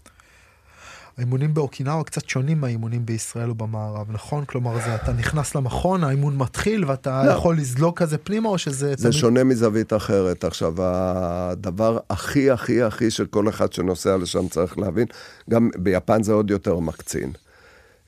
האימונים 1.18 1.54
באוקינאווה 1.54 2.04
קצת 2.04 2.28
שונים 2.28 2.60
מהאימונים 2.60 3.06
בישראל 3.06 3.48
או 3.48 3.54
במערב, 3.54 4.06
נכון? 4.10 4.44
כלומר, 4.44 4.74
זה 4.84 4.94
אתה 4.94 5.12
נכנס 5.12 5.54
למכון, 5.54 6.04
האימון 6.04 6.36
מתחיל 6.36 6.84
ואתה 6.84 7.24
לא. 7.24 7.30
יכול 7.30 7.56
לזלוג 7.56 7.96
כזה 7.96 8.18
פנימה 8.18 8.48
או 8.48 8.58
שזה... 8.58 8.90
זה 8.90 8.96
תמיד... 8.96 9.12
שונה 9.12 9.44
מזווית 9.44 9.92
אחרת. 9.92 10.44
עכשיו, 10.44 10.74
הדבר 10.78 11.98
הכי 12.10 12.50
הכי 12.50 12.82
הכי 12.82 13.10
של 13.10 13.26
כל 13.26 13.48
אחד 13.48 13.72
שנוסע 13.72 14.16
לשם 14.16 14.48
צריך 14.48 14.78
להבין, 14.78 15.06
גם 15.50 15.70
ביפן 15.78 16.22
זה 16.22 16.32
עוד 16.32 16.50
יותר 16.50 16.78
מקצין. 16.78 17.32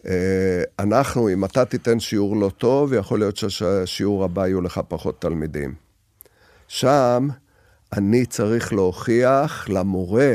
אה, 0.06 0.62
אנחנו, 0.78 1.28
אם 1.28 1.44
אתה 1.44 1.64
תיתן 1.64 2.00
שיעור 2.00 2.36
לא 2.36 2.50
טוב, 2.58 2.92
יכול 2.92 3.18
להיות 3.18 3.36
שהשיעור 3.36 4.24
הבא 4.24 4.46
יהיו 4.46 4.60
לך 4.60 4.80
פחות 4.88 5.20
תלמידים. 5.20 5.74
שם 6.68 7.28
אני 7.92 8.26
צריך 8.26 8.72
להוכיח 8.72 9.68
למורה 9.68 10.32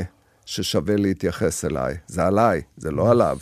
ששווה 0.51 0.95
להתייחס 0.95 1.65
אליי. 1.65 1.95
זה 2.07 2.25
עליי, 2.25 2.61
זה 2.77 2.91
לא 2.91 3.11
עליו. 3.11 3.37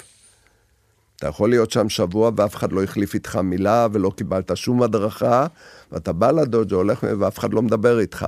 אתה 1.15 1.27
יכול 1.27 1.49
להיות 1.49 1.71
שם 1.71 1.89
שבוע 1.89 2.31
ואף 2.35 2.55
אחד 2.55 2.71
לא 2.71 2.83
החליף 2.83 3.13
איתך 3.13 3.35
מילה 3.35 3.87
ולא 3.91 4.11
קיבלת 4.15 4.57
שום 4.57 4.83
הדרכה, 4.83 5.47
ואתה 5.91 6.13
בא 6.13 6.31
לדוג'ו, 6.31 6.75
הולך 6.75 7.03
ואף 7.19 7.39
אחד 7.39 7.53
לא 7.53 7.61
מדבר 7.61 7.99
איתך. 7.99 8.27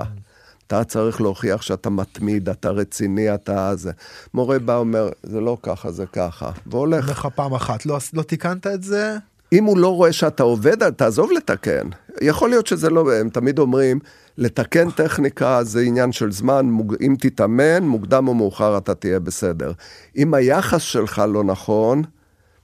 אתה 0.67 0.83
צריך 0.83 1.21
להוכיח 1.21 1.61
שאתה 1.61 1.89
מתמיד, 1.89 2.49
אתה 2.49 2.69
רציני, 2.69 3.33
אתה 3.33 3.75
זה. 3.75 3.91
מורה 4.33 4.59
בא 4.59 4.75
אומר, 4.75 5.09
זה 5.23 5.41
לא 5.41 5.57
ככה, 5.63 5.91
זה 5.91 6.05
ככה, 6.05 6.51
והולך. 6.65 7.03
אומר 7.03 7.11
לך 7.11 7.27
פעם 7.35 7.53
אחת, 7.53 7.85
לא, 7.85 7.97
לא 8.13 8.23
תיקנת 8.23 8.67
את 8.67 8.83
זה? 8.83 9.17
אם 9.53 9.63
הוא 9.63 9.77
לא 9.77 9.95
רואה 9.95 10.13
שאתה 10.13 10.43
עובד, 10.43 10.89
תעזוב 10.89 11.31
לתקן. 11.31 11.89
יכול 12.21 12.49
להיות 12.49 12.67
שזה 12.67 12.89
לא, 12.89 13.13
הם 13.13 13.29
תמיד 13.29 13.59
אומרים, 13.59 13.99
לתקן 14.37 14.91
טכניקה 14.91 15.63
זה 15.63 15.81
עניין 15.81 16.11
של 16.11 16.31
זמן, 16.31 16.77
אם 17.01 17.15
תתאמן, 17.19 17.83
מוקדם 17.83 18.27
או 18.27 18.33
מאוחר 18.33 18.77
אתה 18.77 18.95
תהיה 18.95 19.19
בסדר. 19.19 19.71
אם 20.17 20.33
היחס 20.33 20.81
שלך 20.81 21.23
לא 21.33 21.43
נכון, 21.43 22.03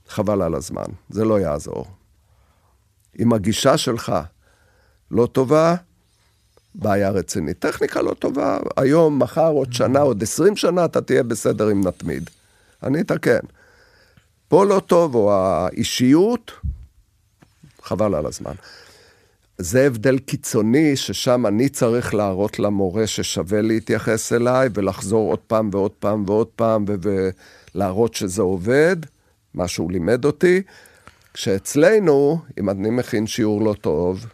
חבל 0.08 0.42
על 0.42 0.56
הזמן, 0.56 0.86
זה 1.10 1.26
לא 1.26 1.40
יעזור. 1.40 1.86
אם 3.20 3.34
הגישה 3.34 3.78
שלך 3.78 4.14
לא 5.12 5.28
טובה, 5.32 5.76
בעיה 6.76 7.10
רצינית. 7.10 7.60
טכניקה 7.60 8.02
לא 8.02 8.14
טובה, 8.14 8.58
היום, 8.78 9.20
מחר, 9.20 9.52
עוד 9.52 9.74
שנה, 9.74 10.00
עוד 10.00 10.24
עשרים 10.24 10.56
שנה, 10.56 10.86
אתה 10.86 11.02
תהיה 11.02 11.24
בסדר 11.24 11.72
אם 11.72 11.88
נתמיד. 11.88 12.30
אני 12.84 13.02
אתקן. 13.02 13.40
פה 14.48 14.66
לא 14.66 14.82
טוב, 14.88 15.16
או 15.16 15.34
האישיות, 15.34 16.52
חבל 17.88 18.16
על 18.16 18.26
הזמן. 18.26 18.54
זה 19.58 19.86
הבדל 19.88 20.20
קיצוני, 20.20 20.96
ששם 20.96 21.46
אני 21.46 21.70
צריך 21.70 22.14
להראות 22.14 22.60
למורה 22.60 23.08
ששווה 23.08 23.62
להתייחס 23.62 24.34
אליי, 24.34 24.70
ולחזור 24.74 25.30
עוד 25.30 25.40
פעם 25.40 25.70
ועוד 25.74 25.92
פעם 25.92 26.24
ועוד 26.28 26.48
פעם, 26.48 26.86
ולהראות 27.76 28.14
שזה 28.14 28.42
עובד, 28.42 28.96
מה 29.54 29.68
שהוא 29.68 29.92
לימד 29.92 30.26
אותי. 30.26 30.62
כשאצלנו, 31.34 32.40
אם 32.60 32.70
אני 32.70 32.90
מכין 32.90 33.28
שיעור 33.28 33.62
לא 33.62 33.74
טוב, 33.82 34.26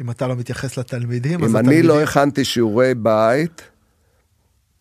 אם 0.00 0.10
אתה 0.10 0.26
לא 0.26 0.36
מתייחס 0.36 0.76
לתלמידים, 0.76 1.44
אם 1.44 1.56
אני 1.56 1.58
התלמידים... 1.58 1.84
לא 1.84 2.02
הכנתי 2.02 2.44
שיעורי 2.44 2.94
בית, 2.94 3.62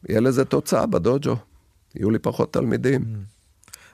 יהיה 0.09 0.19
לזה 0.21 0.45
תוצאה 0.45 0.85
בדוג'ו. 0.85 1.35
יהיו 1.95 2.11
לי 2.11 2.19
פחות 2.19 2.53
תלמידים. 2.53 3.01
Mm. 3.01 3.32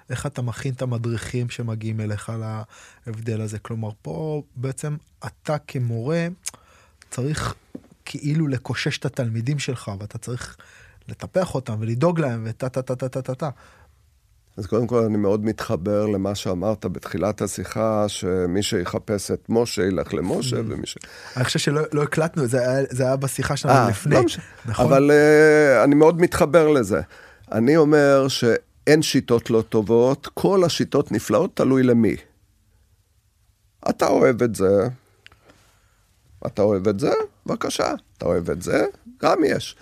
איך 0.09 0.25
אתה 0.25 0.41
מכין 0.41 0.73
את 0.73 0.81
המדריכים 0.81 1.49
שמגיעים 1.49 2.01
אליך 2.01 2.31
להבדל 3.07 3.41
הזה. 3.41 3.59
כלומר, 3.59 3.89
פה 4.01 4.43
בעצם 4.55 4.95
אתה 5.25 5.57
כמורה 5.57 6.27
צריך 7.09 7.55
כאילו 8.05 8.47
לקושש 8.47 8.97
את 8.97 9.05
התלמידים 9.05 9.59
שלך, 9.59 9.91
ואתה 9.99 10.17
צריך 10.17 10.57
לטפח 11.07 11.55
אותם 11.55 11.75
ולדאוג 11.79 12.19
להם 12.19 12.43
וטה 12.45 12.69
טה 12.69 12.81
טה 12.81 12.95
טה 12.95 13.09
טה 13.09 13.21
טה 13.21 13.35
טה. 13.35 13.49
אז 14.57 14.67
קודם 14.67 14.87
כל 14.87 15.03
אני 15.03 15.17
מאוד 15.17 15.45
מתחבר 15.45 16.05
למה 16.05 16.35
שאמרת 16.35 16.85
בתחילת 16.85 17.41
השיחה, 17.41 18.05
שמי 18.07 18.63
שיחפש 18.63 19.31
את 19.31 19.45
משה 19.49 19.81
ילך 19.81 20.13
למשה 20.13 20.57
mm. 20.57 20.63
ומי 20.67 20.85
ש... 20.85 20.97
אני 21.37 21.45
חושב 21.45 21.59
שלא 21.59 21.81
לא 21.93 22.03
הקלטנו 22.03 22.43
את 22.43 22.49
זה, 22.49 22.59
זה 22.89 23.03
היה 23.03 23.15
בשיחה 23.15 23.57
שלנו 23.57 23.75
아, 23.75 23.77
אה, 23.77 23.89
לפני, 23.89 24.15
לא 24.15 24.21
נכון? 24.65 24.85
אבל 24.85 25.11
uh, 25.11 25.83
אני 25.83 25.95
מאוד 25.95 26.21
מתחבר 26.21 26.67
לזה. 26.67 27.01
אני 27.51 27.77
אומר 27.77 28.27
ש... 28.27 28.43
אין 28.89 29.01
שיטות 29.01 29.49
לא 29.49 29.61
טובות, 29.61 30.27
כל 30.33 30.63
השיטות 30.63 31.11
נפלאות, 31.11 31.55
תלוי 31.55 31.83
למי. 31.83 32.15
אתה 33.89 34.07
אוהב 34.07 34.43
את 34.43 34.55
זה, 34.55 34.87
אתה 36.45 36.61
אוהב 36.61 36.87
את 36.87 36.99
זה, 36.99 37.11
בבקשה. 37.45 37.93
אתה 38.17 38.25
אוהב 38.25 38.49
את 38.49 38.61
זה, 38.61 38.85
גם 39.21 39.37
יש. 39.45 39.75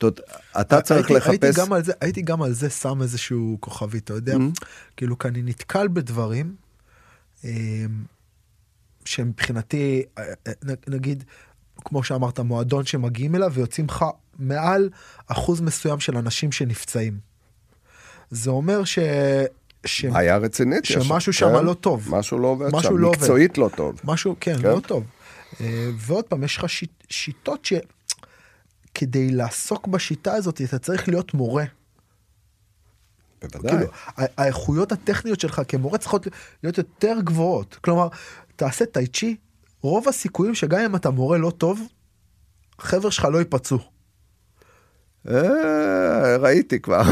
זאת 0.00 0.20
אתה 0.60 0.80
צריך 0.80 1.10
הייתי, 1.10 1.14
לחפש... 1.14 1.28
הייתי 1.28 1.60
גם, 1.60 1.72
על 1.72 1.84
זה, 1.84 1.92
הייתי 2.00 2.22
גם 2.22 2.42
על 2.42 2.52
זה 2.52 2.70
שם 2.70 3.02
איזשהו 3.02 3.56
כוכבי, 3.60 3.98
אתה 3.98 4.14
יודע? 4.14 4.34
Mm-hmm. 4.34 4.64
כאילו, 4.96 5.18
כי 5.18 5.28
אני 5.28 5.42
נתקל 5.42 5.88
בדברים 5.88 6.54
אמ, 7.44 7.50
שמבחינתי, 9.04 10.02
אה, 10.18 10.24
אה, 10.46 10.52
נגיד, 10.88 11.24
כמו 11.76 12.04
שאמרת, 12.04 12.40
מועדון 12.40 12.84
שמגיעים 12.86 13.34
אליו 13.34 13.52
ויוצאים 13.54 13.86
לך 13.86 14.04
מעל 14.38 14.90
אחוז 15.26 15.60
מסוים 15.60 16.00
של 16.00 16.16
אנשים 16.16 16.52
שנפצעים. 16.52 17.33
זה 18.34 18.50
אומר 18.50 18.84
ש... 18.84 18.98
ש... 19.84 20.04
בעיה 20.04 20.36
רצינית 20.36 20.84
שמשהו 20.84 21.32
שם 21.32 21.58
כן? 21.58 21.64
לא 21.64 21.74
טוב. 21.74 22.06
משהו 22.10 22.38
לא 22.38 22.48
עובד 22.48 22.66
משהו 22.72 22.90
שם, 22.90 22.98
לא 22.98 23.10
מקצועית 23.10 23.58
עובד. 23.58 23.72
לא 23.72 23.76
טוב. 23.76 24.00
משהו, 24.04 24.36
כן, 24.40 24.58
כן, 24.62 24.68
לא 24.68 24.80
טוב. 24.80 25.04
אה, 25.60 25.90
ועוד 25.96 26.24
פעם, 26.24 26.44
יש 26.44 26.56
לך 26.56 26.68
שיט, 26.68 26.90
שיטות 27.10 27.68
שכדי 28.92 29.30
לעסוק 29.30 29.86
בשיטה 29.86 30.32
הזאת, 30.34 30.60
אתה 30.60 30.78
צריך 30.78 31.08
להיות 31.08 31.34
מורה. 31.34 31.64
בוודאי. 33.42 33.70
כאילו, 33.70 33.86
האיכויות 34.16 34.92
הטכניות 34.92 35.40
שלך 35.40 35.62
כמורה 35.68 35.98
צריכות 35.98 36.26
להיות 36.62 36.78
יותר 36.78 37.16
גבוהות. 37.24 37.78
כלומר, 37.80 38.08
תעשה 38.56 38.86
טייצ'י, 38.86 39.36
רוב 39.82 40.08
הסיכויים 40.08 40.54
שגם 40.54 40.80
אם 40.80 40.96
אתה 40.96 41.10
מורה 41.10 41.38
לא 41.38 41.50
טוב, 41.50 41.80
חבר'ה 42.78 43.10
שלך 43.10 43.24
לא 43.24 43.38
ייפצעו. 43.38 43.78
אה, 45.28 46.36
ראיתי 46.36 46.80
כבר. 46.80 47.02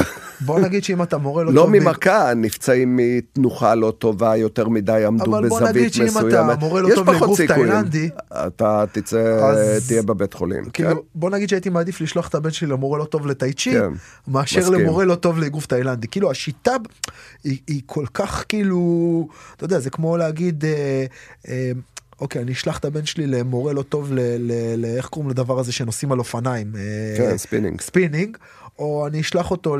בוא 0.44 0.60
נגיד 0.60 0.84
שאם 0.84 1.02
אתה 1.02 1.18
מורה 1.18 1.44
לא, 1.44 1.52
לא 1.52 1.60
טוב... 1.62 1.74
לא 1.74 1.80
ממכה, 1.80 2.34
נפצעים 2.36 2.96
מתנוחה 2.96 3.74
לא 3.74 3.92
טובה, 3.98 4.36
יותר 4.36 4.68
מדי 4.68 5.04
עמדו 5.06 5.32
בזווית 5.42 5.44
מסוימת. 5.44 5.44
אבל 5.44 5.48
בוא 5.48 5.60
נגיד 5.70 5.92
שאם 5.92 6.28
אתה 6.28 6.56
מורה 6.60 6.80
לא 6.80 6.94
טוב 6.94 7.10
לגוף 7.10 7.40
תאילנדי... 7.40 8.08
אתה 8.46 8.84
תצא, 8.92 9.18
אז... 9.18 9.86
תהיה 9.88 10.02
בבית 10.02 10.34
חולים. 10.34 10.64
כאילו, 10.64 10.90
כן? 10.90 10.96
בוא 11.14 11.30
נגיד 11.30 11.48
שהייתי 11.48 11.68
מעדיף 11.68 12.00
לשלוח 12.00 12.28
את 12.28 12.34
הבן 12.34 12.50
שלי 12.50 12.68
למורה 12.68 12.98
לא 12.98 13.04
טוב 13.04 13.26
לטייצ'י, 13.26 13.72
כן, 13.72 13.92
מאשר 14.28 14.60
מסכים. 14.60 14.74
למורה 14.74 15.04
לא 15.04 15.14
טוב 15.14 15.38
לגוף 15.38 15.66
תאילנדי. 15.66 16.08
כאילו 16.08 16.30
השיטה 16.30 16.72
היא, 17.44 17.58
היא 17.66 17.82
כל 17.86 18.04
כך 18.14 18.44
כאילו, 18.48 19.28
אתה 19.56 19.64
יודע, 19.64 19.78
זה 19.78 19.90
כמו 19.90 20.16
להגיד... 20.16 20.64
אה, 20.64 21.04
אה, 21.48 21.72
אוקיי, 22.20 22.42
אני 22.42 22.52
אשלח 22.52 22.78
את 22.78 22.84
הבן 22.84 23.04
שלי 23.06 23.26
למורה 23.26 23.72
לא 23.72 23.82
טוב, 23.82 24.12
לאיך 24.76 25.06
קוראים 25.06 25.30
לדבר 25.30 25.58
הזה 25.58 25.72
שנוסעים 25.72 26.12
על 26.12 26.18
אופניים? 26.18 26.72
אה, 26.76 27.14
כן, 27.16 27.38
ספינינג. 27.38 27.80
ספינינג, 27.80 28.36
או 28.82 29.06
אני 29.06 29.20
אשלח 29.20 29.50
אותו 29.50 29.76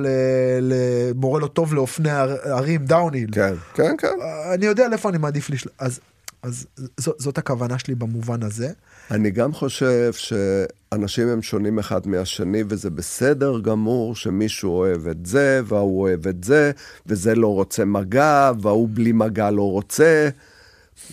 למורה 0.61 1.41
לא 1.41 1.47
טוב 1.47 1.75
לאופני 1.75 2.11
הרים 2.45 2.85
downhill. 2.85 3.29
כן, 3.33 3.55
כן, 3.75 3.95
כן. 3.99 4.17
אני 4.55 4.67
יודע 4.67 4.89
לאיפה 4.89 5.09
אני 5.09 5.19
מעדיף 5.19 5.51
לשלוח, 5.51 5.75
אז, 5.79 6.01
אז 6.43 6.67
זאת, 7.01 7.17
זאת 7.19 7.39
הכוונה 7.39 7.79
שלי 7.79 7.95
במובן 7.95 8.43
הזה. 8.43 8.69
אני 9.11 9.31
גם 9.31 9.53
חושב 9.53 10.13
שאנשים 10.13 11.29
הם 11.29 11.43
שונים 11.43 11.79
אחד 11.79 12.07
מהשני, 12.07 12.63
וזה 12.69 12.91
בסדר 12.91 13.61
גמור 13.61 14.17
שמישהו 14.17 14.79
אוהב 14.79 15.07
את 15.07 15.27
זה, 15.27 15.61
והוא 15.65 16.01
אוהב 16.01 16.29
את 16.29 16.45
זה, 16.45 16.71
וזה 17.07 17.35
לא 17.35 17.55
רוצה 17.55 17.85
מגע, 17.85 18.53
וההוא 18.61 18.89
בלי 18.95 19.13
מגע 19.13 19.51
לא 19.51 19.71
רוצה. 19.71 20.29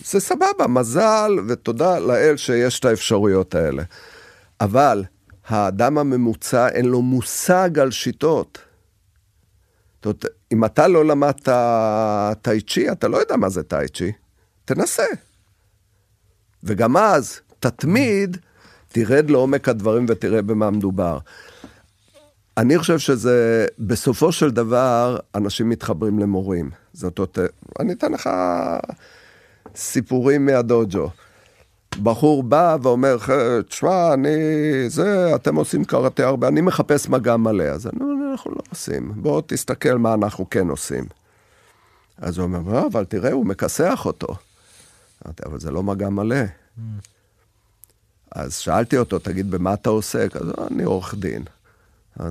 זה 0.04 0.20
סבבה, 0.20 0.66
מזל 0.68 1.30
ותודה 1.48 1.98
לאל 1.98 2.36
שיש 2.36 2.80
את 2.80 2.84
האפשרויות 2.84 3.54
האלה. 3.54 3.82
אבל 4.60 5.04
האדם 5.46 5.98
הממוצע 5.98 6.68
אין 6.68 6.84
לו 6.84 7.02
מושג 7.02 7.78
על 7.78 7.90
שיטות. 7.90 8.58
זאת 9.96 10.04
אומרת, 10.06 10.24
אם 10.52 10.64
אתה 10.64 10.88
לא 10.88 11.04
למדת 11.04 11.48
טאי 12.42 12.60
צ'י, 12.60 12.92
אתה 12.92 13.08
לא 13.08 13.16
יודע 13.16 13.36
מה 13.36 13.48
זה 13.48 13.62
טאי 13.62 13.88
צ'י. 13.88 14.12
תנסה. 14.64 15.06
וגם 16.64 16.96
אז, 16.96 17.40
תתמיד, 17.58 18.36
תרד 18.88 19.30
לעומק 19.30 19.68
הדברים 19.68 20.06
ותראה 20.08 20.42
במה 20.42 20.70
מדובר. 20.70 21.18
אני 22.56 22.78
חושב 22.78 22.98
שזה, 22.98 23.66
בסופו 23.78 24.32
של 24.32 24.50
דבר, 24.50 25.18
אנשים 25.34 25.68
מתחברים 25.68 26.18
למורים. 26.18 26.70
זאת 26.92 27.18
אומרת, 27.18 27.38
אני 27.80 27.92
אתן 27.92 28.12
לך 28.12 28.30
סיפורים 29.76 30.46
מהדוג'ו. 30.46 31.10
בחור 32.02 32.42
בא 32.42 32.76
ואומר, 32.82 33.16
תשמע, 33.68 34.14
אני, 34.14 34.30
זה, 34.88 35.34
אתם 35.34 35.56
עושים 35.56 35.84
קראטה 35.84 36.26
הרבה, 36.26 36.48
אני 36.48 36.60
מחפש 36.60 37.08
מגע 37.08 37.36
מלא. 37.36 37.64
אז 37.64 37.86
אני 37.86 38.00
אומר, 38.00 38.30
אנחנו 38.32 38.50
לא 38.50 38.60
עושים, 38.70 39.12
בוא 39.16 39.42
תסתכל 39.46 39.98
מה 39.98 40.14
אנחנו 40.14 40.50
כן 40.50 40.68
עושים. 40.68 41.04
אז 42.18 42.38
הוא 42.38 42.44
אומר, 42.44 42.72
לא, 42.72 42.86
אבל 42.86 43.04
תראה, 43.04 43.32
הוא 43.32 43.46
מכסח 43.46 44.02
אותו. 44.06 44.26
אמרתי, 45.26 45.42
אבל 45.46 45.60
זה 45.60 45.70
לא 45.70 45.82
מגע 45.82 46.08
מלא. 46.08 46.36
אז 48.32 48.54
שאלתי 48.56 48.98
אותו, 48.98 49.18
תגיד, 49.18 49.50
במה 49.50 49.74
אתה 49.74 49.90
עוסק? 49.90 50.36
אז 50.36 50.52
אני 50.70 50.82
עורך 50.82 51.14
דין. 51.14 51.42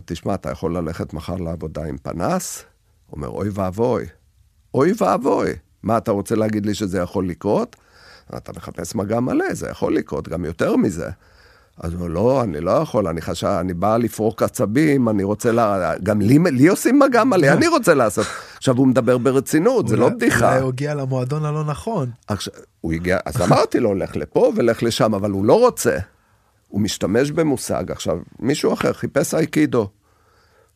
תשמע, 0.05 0.33
אתה 0.33 0.51
יכול 0.51 0.77
ללכת 0.77 1.13
מחר 1.13 1.35
לעבודה 1.35 1.85
עם 1.85 1.97
פנס? 1.97 2.63
הוא 3.07 3.17
אומר, 3.17 3.27
אוי 3.27 3.49
ואבוי. 3.53 4.05
אוי 4.73 4.93
ואבוי. 4.97 5.51
מה, 5.83 5.97
אתה 5.97 6.11
רוצה 6.11 6.35
להגיד 6.35 6.65
לי 6.65 6.73
שזה 6.73 6.99
יכול 6.99 7.27
לקרות? 7.27 7.75
אתה 8.37 8.51
מחפש 8.55 8.95
מגע 8.95 9.19
מלא, 9.19 9.53
זה 9.53 9.69
יכול 9.69 9.95
לקרות, 9.95 10.27
גם 10.27 10.45
יותר 10.45 10.75
מזה. 10.75 11.09
אז 11.79 11.93
הוא 11.93 12.09
לא, 12.09 12.43
אני 12.43 12.61
לא 12.61 12.71
יכול, 12.71 13.07
אני 13.07 13.21
חשב, 13.21 13.47
אני 13.47 13.73
בא 13.73 13.97
לפרוק 13.97 14.43
עצבים, 14.43 15.09
אני 15.09 15.23
רוצה 15.23 15.51
לה... 15.51 15.93
גם 16.03 16.21
לי, 16.21 16.39
לי 16.51 16.67
עושים 16.67 16.99
מגע 16.99 17.23
מלא, 17.23 17.47
אני 17.47 17.67
רוצה 17.67 17.93
לעשות. 17.93 18.25
עכשיו 18.57 18.77
הוא 18.77 18.87
מדבר 18.87 19.17
ברצינות, 19.17 19.87
זה 19.87 19.97
לא 19.97 20.09
בדיחה. 20.09 20.49
אולי 20.49 20.61
הוא 20.61 20.69
הגיע 20.69 20.95
למועדון 20.95 21.45
הלא 21.45 21.63
נכון. 21.63 22.09
עכשיו, 22.27 22.53
הוא 22.81 22.93
הגיע, 22.93 23.17
אז 23.25 23.41
אמרתי 23.41 23.79
לו, 23.79 23.95
לך 23.95 24.15
לפה 24.15 24.51
ולך 24.55 24.83
לשם, 24.83 25.13
אבל 25.13 25.31
הוא 25.31 25.45
לא 25.45 25.59
רוצה. 25.59 25.97
הוא 26.67 26.81
משתמש 26.81 27.31
במושג. 27.31 27.91
עכשיו, 27.91 28.17
מישהו 28.39 28.73
אחר 28.73 28.93
חיפש 28.93 29.33
אייקידו. 29.33 29.87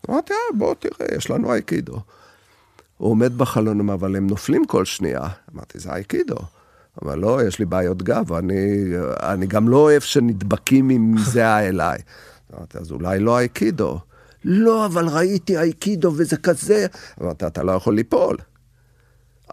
אמרתי, 0.10 0.34
אה, 0.34 0.58
בוא 0.58 0.76
תראה, 0.80 1.16
יש 1.18 1.30
לנו 1.30 1.54
אייקידו. 1.54 2.00
הוא 2.98 3.12
עומד 3.12 3.38
בחלון, 3.38 3.90
אבל 3.90 4.16
הם 4.16 4.28
נופלים 4.28 4.66
כל 4.66 4.86
שנייה. 4.86 5.22
אמרתי, 5.56 5.80
זה 5.80 5.92
אייקידו. 5.94 6.38
אבל 7.02 7.20
לא, 7.20 7.44
יש 7.48 7.60
לי 7.60 7.66
בעיות 7.66 8.04
גב, 8.04 8.34
אני, 8.34 8.84
אני 9.22 9.48
גם 9.48 9.70
לא 9.70 9.78
אוהב 9.78 10.02
שנדבקים 10.02 10.90
עם 10.90 11.16
זהה 11.18 11.68
אליי. 11.68 12.00
אמרתי, 12.54 12.78
אז 12.78 12.92
אולי 12.92 13.20
לא 13.20 13.40
אייקידו. 13.40 14.00
לא, 14.46 14.86
אבל 14.86 15.08
ראיתי 15.08 15.58
אייקידו 15.58 16.14
וזה 16.18 16.38
כזה. 16.38 16.86
אמרתי, 17.22 17.48
אתה 17.48 17.64
לא 17.64 17.72
יכול 17.72 17.96
ליפול, 17.96 18.38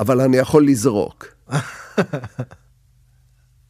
אבל 0.00 0.20
אני 0.20 0.36
יכול 0.36 0.66
לזרוק. 0.66 1.26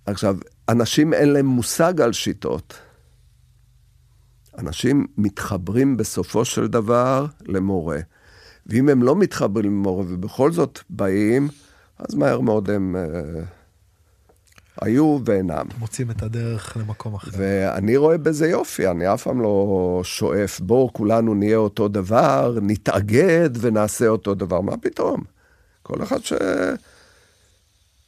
עכשיו, 0.06 0.36
אנשים 0.68 1.14
אין 1.14 1.32
להם 1.32 1.46
מושג 1.46 2.00
על 2.00 2.12
שיטות. 2.12 2.74
אנשים 4.58 5.06
מתחברים 5.18 5.96
בסופו 5.96 6.44
של 6.44 6.66
דבר 6.66 7.26
למורה. 7.46 7.98
ואם 8.66 8.88
הם 8.88 9.02
לא 9.02 9.16
מתחברים 9.16 9.72
למורה 9.72 10.04
ובכל 10.08 10.52
זאת 10.52 10.78
באים, 10.90 11.48
אז 11.98 12.14
מהר 12.14 12.40
מאוד 12.40 12.70
הם 12.70 12.96
אה, 12.96 13.42
היו 14.80 15.18
ואינם. 15.24 15.66
מוצאים 15.78 16.10
את 16.10 16.22
הדרך 16.22 16.76
למקום 16.76 17.14
אחר. 17.14 17.30
ואני 17.36 17.96
רואה 17.96 18.18
בזה 18.18 18.48
יופי, 18.48 18.88
אני 18.88 19.14
אף 19.14 19.22
פעם 19.22 19.42
לא 19.42 20.00
שואף, 20.04 20.60
בואו 20.60 20.92
כולנו 20.92 21.34
נהיה 21.34 21.56
אותו 21.56 21.88
דבר, 21.88 22.58
נתאגד 22.62 23.50
ונעשה 23.60 24.08
אותו 24.08 24.34
דבר. 24.34 24.60
מה 24.60 24.76
פתאום? 24.76 25.20
כל 25.82 26.02
אחד 26.02 26.18
ש... 26.22 26.32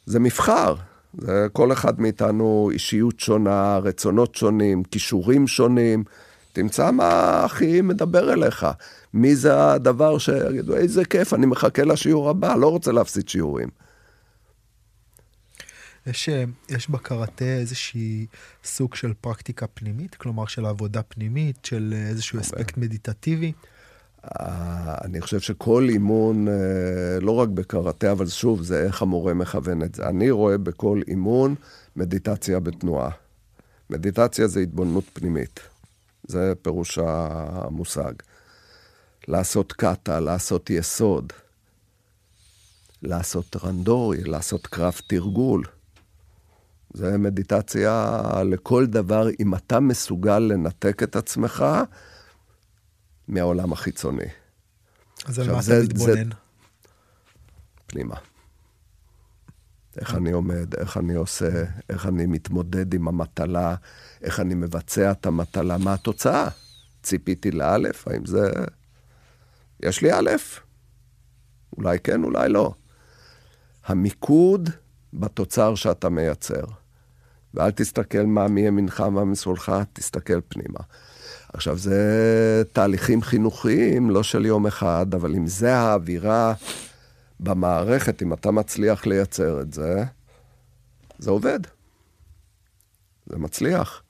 זה 0.07 0.21
מבחר. 0.21 0.75
זה 1.19 1.47
כל 1.53 1.73
אחד 1.73 2.01
מאיתנו 2.01 2.71
אישיות 2.73 3.21
שונה, 3.21 3.79
רצונות 3.79 4.35
שונים, 4.35 4.85
כישורים 4.85 5.47
שונים. 5.47 6.05
תמצא 6.53 6.91
מה 6.91 7.45
הכי 7.45 7.81
מדבר 7.81 8.33
אליך. 8.33 8.67
מי 9.15 9.37
זה 9.37 9.73
הדבר 9.73 10.19
שיגידו, 10.19 10.77
איזה 10.77 11.05
כיף, 11.05 11.35
אני 11.35 11.47
מחכה 11.47 11.85
לשיעור 11.85 12.31
הבא, 12.31 12.55
לא 12.57 12.71
רוצה 12.71 12.93
להפסיד 12.93 13.29
שיעורים. 13.29 13.69
יש, 16.07 16.29
יש 16.69 16.91
בקראטה 16.91 17.45
איזושהי 17.45 18.27
סוג 18.65 18.95
של 18.95 19.13
פרקטיקה 19.21 19.67
פנימית, 19.67 20.15
כלומר 20.15 20.47
של 20.47 20.67
עבודה 20.67 21.03
פנימית, 21.03 21.65
של 21.65 21.95
איזשהו 22.09 22.41
אספקט 22.41 22.77
מדיטטיבי? 22.77 23.53
אה, 24.25 24.95
אני 25.05 25.21
חושב 25.21 25.41
שכל 25.41 25.87
אימון, 25.89 26.49
אה, 26.49 27.21
לא 27.21 27.31
רק 27.31 27.49
בקראטה, 27.49 28.13
אבל 28.13 28.27
שוב, 28.27 28.63
זה 28.63 28.83
איך 28.83 29.03
המורה 29.03 29.35
מכוון 29.35 29.83
את 29.83 29.95
זה. 29.95 30.09
אני 30.09 30.31
רואה 30.31 30.59
בכל 30.59 31.01
אימון 31.09 31.55
מדיטציה 31.97 32.61
בתנועה. 32.61 33.11
מדיטציה 33.91 34.47
זה 34.47 34.61
התבוננות 34.61 35.05
פנימית. 35.13 35.61
זה 36.29 36.53
פירוש 36.63 36.99
המושג. 36.99 38.13
לעשות 39.29 39.73
קאטה, 39.73 40.21
לעשות 40.21 40.71
יסוד, 40.71 41.33
לעשות 43.03 43.57
רנדורי, 43.65 44.25
לעשות 44.25 44.67
קרב 44.67 45.01
תרגול. 45.07 45.65
זה 46.95 47.19
מדיטציה 47.19 48.21
לכל 48.45 48.87
דבר, 48.87 49.27
אם 49.41 49.55
אתה 49.55 49.81
מסוגל 49.81 50.39
לנתק 50.39 51.03
את 51.03 51.17
עצמך 51.17 51.65
מהעולם 53.29 53.73
החיצוני. 53.73 54.29
אז 55.27 55.39
על 55.39 55.53
מה 55.53 55.61
אתה 55.61 55.83
מתבונן? 55.83 56.29
פנימה. 57.87 58.17
איך 59.97 60.15
אני 60.15 60.33
עומד, 60.33 60.75
איך 60.75 60.97
אני 60.97 61.15
עושה, 61.15 61.65
איך 61.89 62.07
אני 62.07 62.27
מתמודד 62.27 62.95
עם 62.95 63.09
המטלה, 63.09 63.75
איך 64.23 64.41
אני 64.41 64.55
מבצע 64.55 65.11
את 65.11 65.27
המטלה, 65.27 65.79
מה 65.79 65.95
התוצאה? 65.95 66.49
ציפיתי 67.03 67.51
לאלף, 67.51 68.09
האם 68.09 68.27
זה... 68.27 68.51
יש 69.81 70.03
לי 70.03 70.13
א', 70.13 70.31
אולי 71.77 71.99
כן, 71.99 72.25
אולי 72.25 72.49
לא. 72.49 72.75
המיקוד 73.85 74.71
בתוצר 75.13 75.75
שאתה 75.75 76.09
מייצר. 76.09 76.65
ואל 77.55 77.71
תסתכל 77.71 78.23
מה 78.23 78.49
מימינך, 78.49 79.01
מה 79.01 79.25
משמאלך, 79.25 79.73
תסתכל 79.93 80.41
פנימה. 80.49 80.81
עכשיו, 81.53 81.79
זה 81.79 82.63
תהליכים 82.73 83.23
חינוכיים, 83.23 84.11
לא 84.11 84.23
של 84.23 84.47
יום 84.47 84.67
אחד, 84.67 85.15
אבל 85.15 85.35
אם 85.35 85.47
זה 85.47 85.75
האווירה 85.75 86.55
במערכת, 87.41 88.23
אם 88.23 88.33
אתה 88.33 88.51
מצליח 88.51 89.07
לייצר 89.07 89.61
את 89.61 89.73
זה, 89.73 90.05
זה 91.19 91.31
עובד. 91.31 91.61
זה 93.27 93.39
מצליח. 93.39 94.03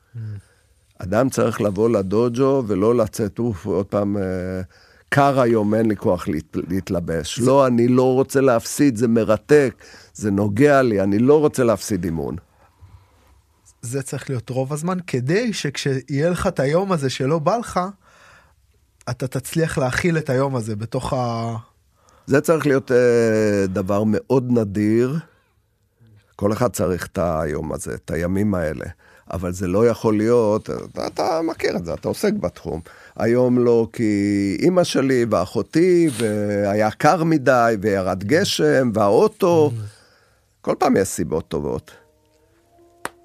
אדם 0.98 1.30
צריך 1.30 1.60
לבוא 1.60 1.88
לדוג'ו 1.88 2.62
ולא 2.66 2.94
לצאת, 2.94 3.38
אוף, 3.38 3.66
עוד 3.66 3.86
פעם, 3.86 4.16
אה, 4.16 4.22
קר 5.08 5.40
היום, 5.40 5.74
אין 5.74 5.88
לי 5.88 5.96
כוח 5.96 6.28
להת, 6.28 6.56
להתלבש. 6.68 7.38
לא, 7.38 7.66
אני 7.66 7.88
לא 7.88 8.14
רוצה 8.14 8.40
להפסיד, 8.40 8.96
זה 8.96 9.08
מרתק, 9.08 9.74
זה 10.14 10.30
נוגע 10.30 10.82
לי, 10.82 11.00
אני 11.00 11.18
לא 11.18 11.40
רוצה 11.40 11.64
להפסיד 11.64 12.04
אימון. 12.04 12.36
זה 13.82 14.02
צריך 14.02 14.30
להיות 14.30 14.50
רוב 14.50 14.72
הזמן, 14.72 14.98
כדי 15.06 15.52
שכשיהיה 15.52 16.30
לך 16.30 16.46
את 16.46 16.60
היום 16.60 16.92
הזה 16.92 17.10
שלא 17.10 17.38
בא 17.38 17.56
לך, 17.56 17.80
אתה 19.10 19.26
תצליח 19.26 19.78
להכיל 19.78 20.18
את 20.18 20.30
היום 20.30 20.56
הזה 20.56 20.76
בתוך 20.76 21.12
ה... 21.12 21.54
זה 22.26 22.40
צריך 22.40 22.66
להיות 22.66 22.90
uh, 22.90 22.94
דבר 23.66 24.02
מאוד 24.06 24.46
נדיר. 24.50 25.18
כל 26.36 26.52
אחד 26.52 26.70
צריך 26.70 27.06
את 27.06 27.18
היום 27.22 27.72
הזה, 27.72 27.94
את 27.94 28.10
הימים 28.10 28.54
האלה. 28.54 28.84
אבל 29.32 29.52
זה 29.52 29.66
לא 29.66 29.86
יכול 29.88 30.16
להיות, 30.16 30.70
אתה, 30.70 31.06
אתה 31.06 31.40
מכיר 31.44 31.76
את 31.76 31.84
זה, 31.84 31.94
אתה 31.94 32.08
עוסק 32.08 32.32
בתחום. 32.32 32.80
היום 33.16 33.58
לא, 33.58 33.88
כי 33.92 34.56
אימא 34.60 34.84
שלי 34.84 35.26
ואחותי, 35.30 36.08
והיה 36.18 36.90
קר 36.90 37.24
מדי, 37.24 37.76
וירד 37.80 38.24
גשם, 38.24 38.90
והאוטו, 38.94 39.70
כל 40.60 40.74
פעם 40.78 40.96
יש 40.96 41.08
סיבות 41.08 41.48
טובות. 41.48 42.01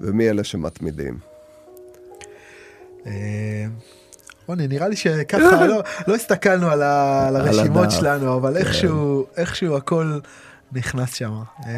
ומי 0.01 0.29
אלה 0.29 0.43
שמתמידים? 0.43 1.17
אה, 3.05 3.65
רוני, 4.47 4.67
נראה 4.67 4.87
לי 4.87 4.95
שככה 4.95 5.65
לא, 5.67 5.83
לא 6.07 6.15
הסתכלנו 6.15 6.69
על, 6.69 6.81
ה, 6.81 7.27
על 7.27 7.35
הרשימות 7.35 7.91
שלנו, 7.91 8.35
אבל 8.35 8.53
כן. 8.53 8.59
איכשהו, 8.59 9.25
איכשהו 9.37 9.77
הכל 9.77 10.19
נכנס 10.71 11.13
שם. 11.13 11.33
אה, 11.65 11.71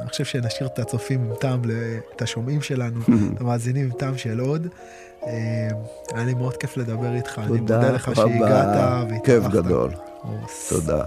אני 0.00 0.08
חושב 0.08 0.24
שנשאיר 0.24 0.68
את 0.74 0.78
הצופים 0.78 1.20
עם 1.20 1.34
טעם, 1.40 1.62
את 2.16 2.22
השומעים 2.22 2.62
שלנו, 2.62 3.00
את 3.34 3.40
המאזינים 3.40 3.84
עם 3.84 3.92
טעם 3.92 4.18
של 4.18 4.40
עוד. 4.40 4.66
אה, 5.26 5.68
היה 6.14 6.24
לי 6.24 6.34
מאוד 6.34 6.56
כיף 6.56 6.76
לדבר 6.76 7.14
איתך, 7.14 7.38
אני 7.38 7.60
מודה 7.60 7.90
לך 7.90 8.10
שהגעת 8.14 9.08
והתארחת. 9.10 9.24
כיף 9.24 9.44
גדול. 9.52 9.90
תודה. 10.68 11.04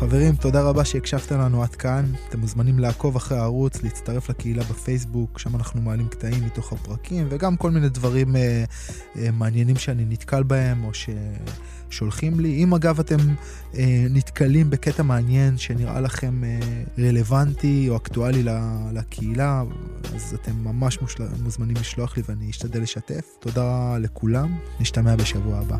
חברים, 0.00 0.34
תודה 0.36 0.62
רבה 0.62 0.84
שהקשבתם 0.84 1.40
לנו 1.40 1.62
עד 1.62 1.74
כאן. 1.74 2.04
אתם 2.28 2.40
מוזמנים 2.40 2.78
לעקוב 2.78 3.16
אחרי 3.16 3.38
הערוץ, 3.38 3.82
להצטרף 3.82 4.30
לקהילה 4.30 4.62
בפייסבוק, 4.62 5.38
שם 5.38 5.56
אנחנו 5.56 5.80
מעלים 5.80 6.08
קטעים 6.08 6.44
מתוך 6.44 6.72
הפרקים, 6.72 7.26
וגם 7.30 7.56
כל 7.56 7.70
מיני 7.70 7.88
דברים 7.88 8.36
אה, 8.36 8.64
אה, 9.16 9.30
מעניינים 9.32 9.76
שאני 9.76 10.04
נתקל 10.08 10.42
בהם, 10.42 10.84
או 10.84 10.90
ששולחים 11.88 12.40
לי. 12.40 12.64
אם 12.64 12.74
אגב 12.74 13.00
אתם 13.00 13.16
אה, 13.74 14.06
נתקלים 14.10 14.70
בקטע 14.70 15.02
מעניין 15.02 15.58
שנראה 15.58 16.00
לכם 16.00 16.44
אה, 16.44 16.58
רלוונטי 16.98 17.86
או 17.88 17.96
אקטואלי 17.96 18.42
לקהילה, 18.92 19.62
אז 20.14 20.34
אתם 20.42 20.52
ממש 20.64 21.00
מושל... 21.00 21.24
מוזמנים 21.42 21.76
לשלוח 21.76 22.16
לי 22.16 22.22
ואני 22.28 22.50
אשתדל 22.50 22.82
לשתף. 22.82 23.24
תודה 23.40 23.98
לכולם, 23.98 24.58
נשתמע 24.80 25.16
בשבוע 25.16 25.58
הבא. 25.58 25.76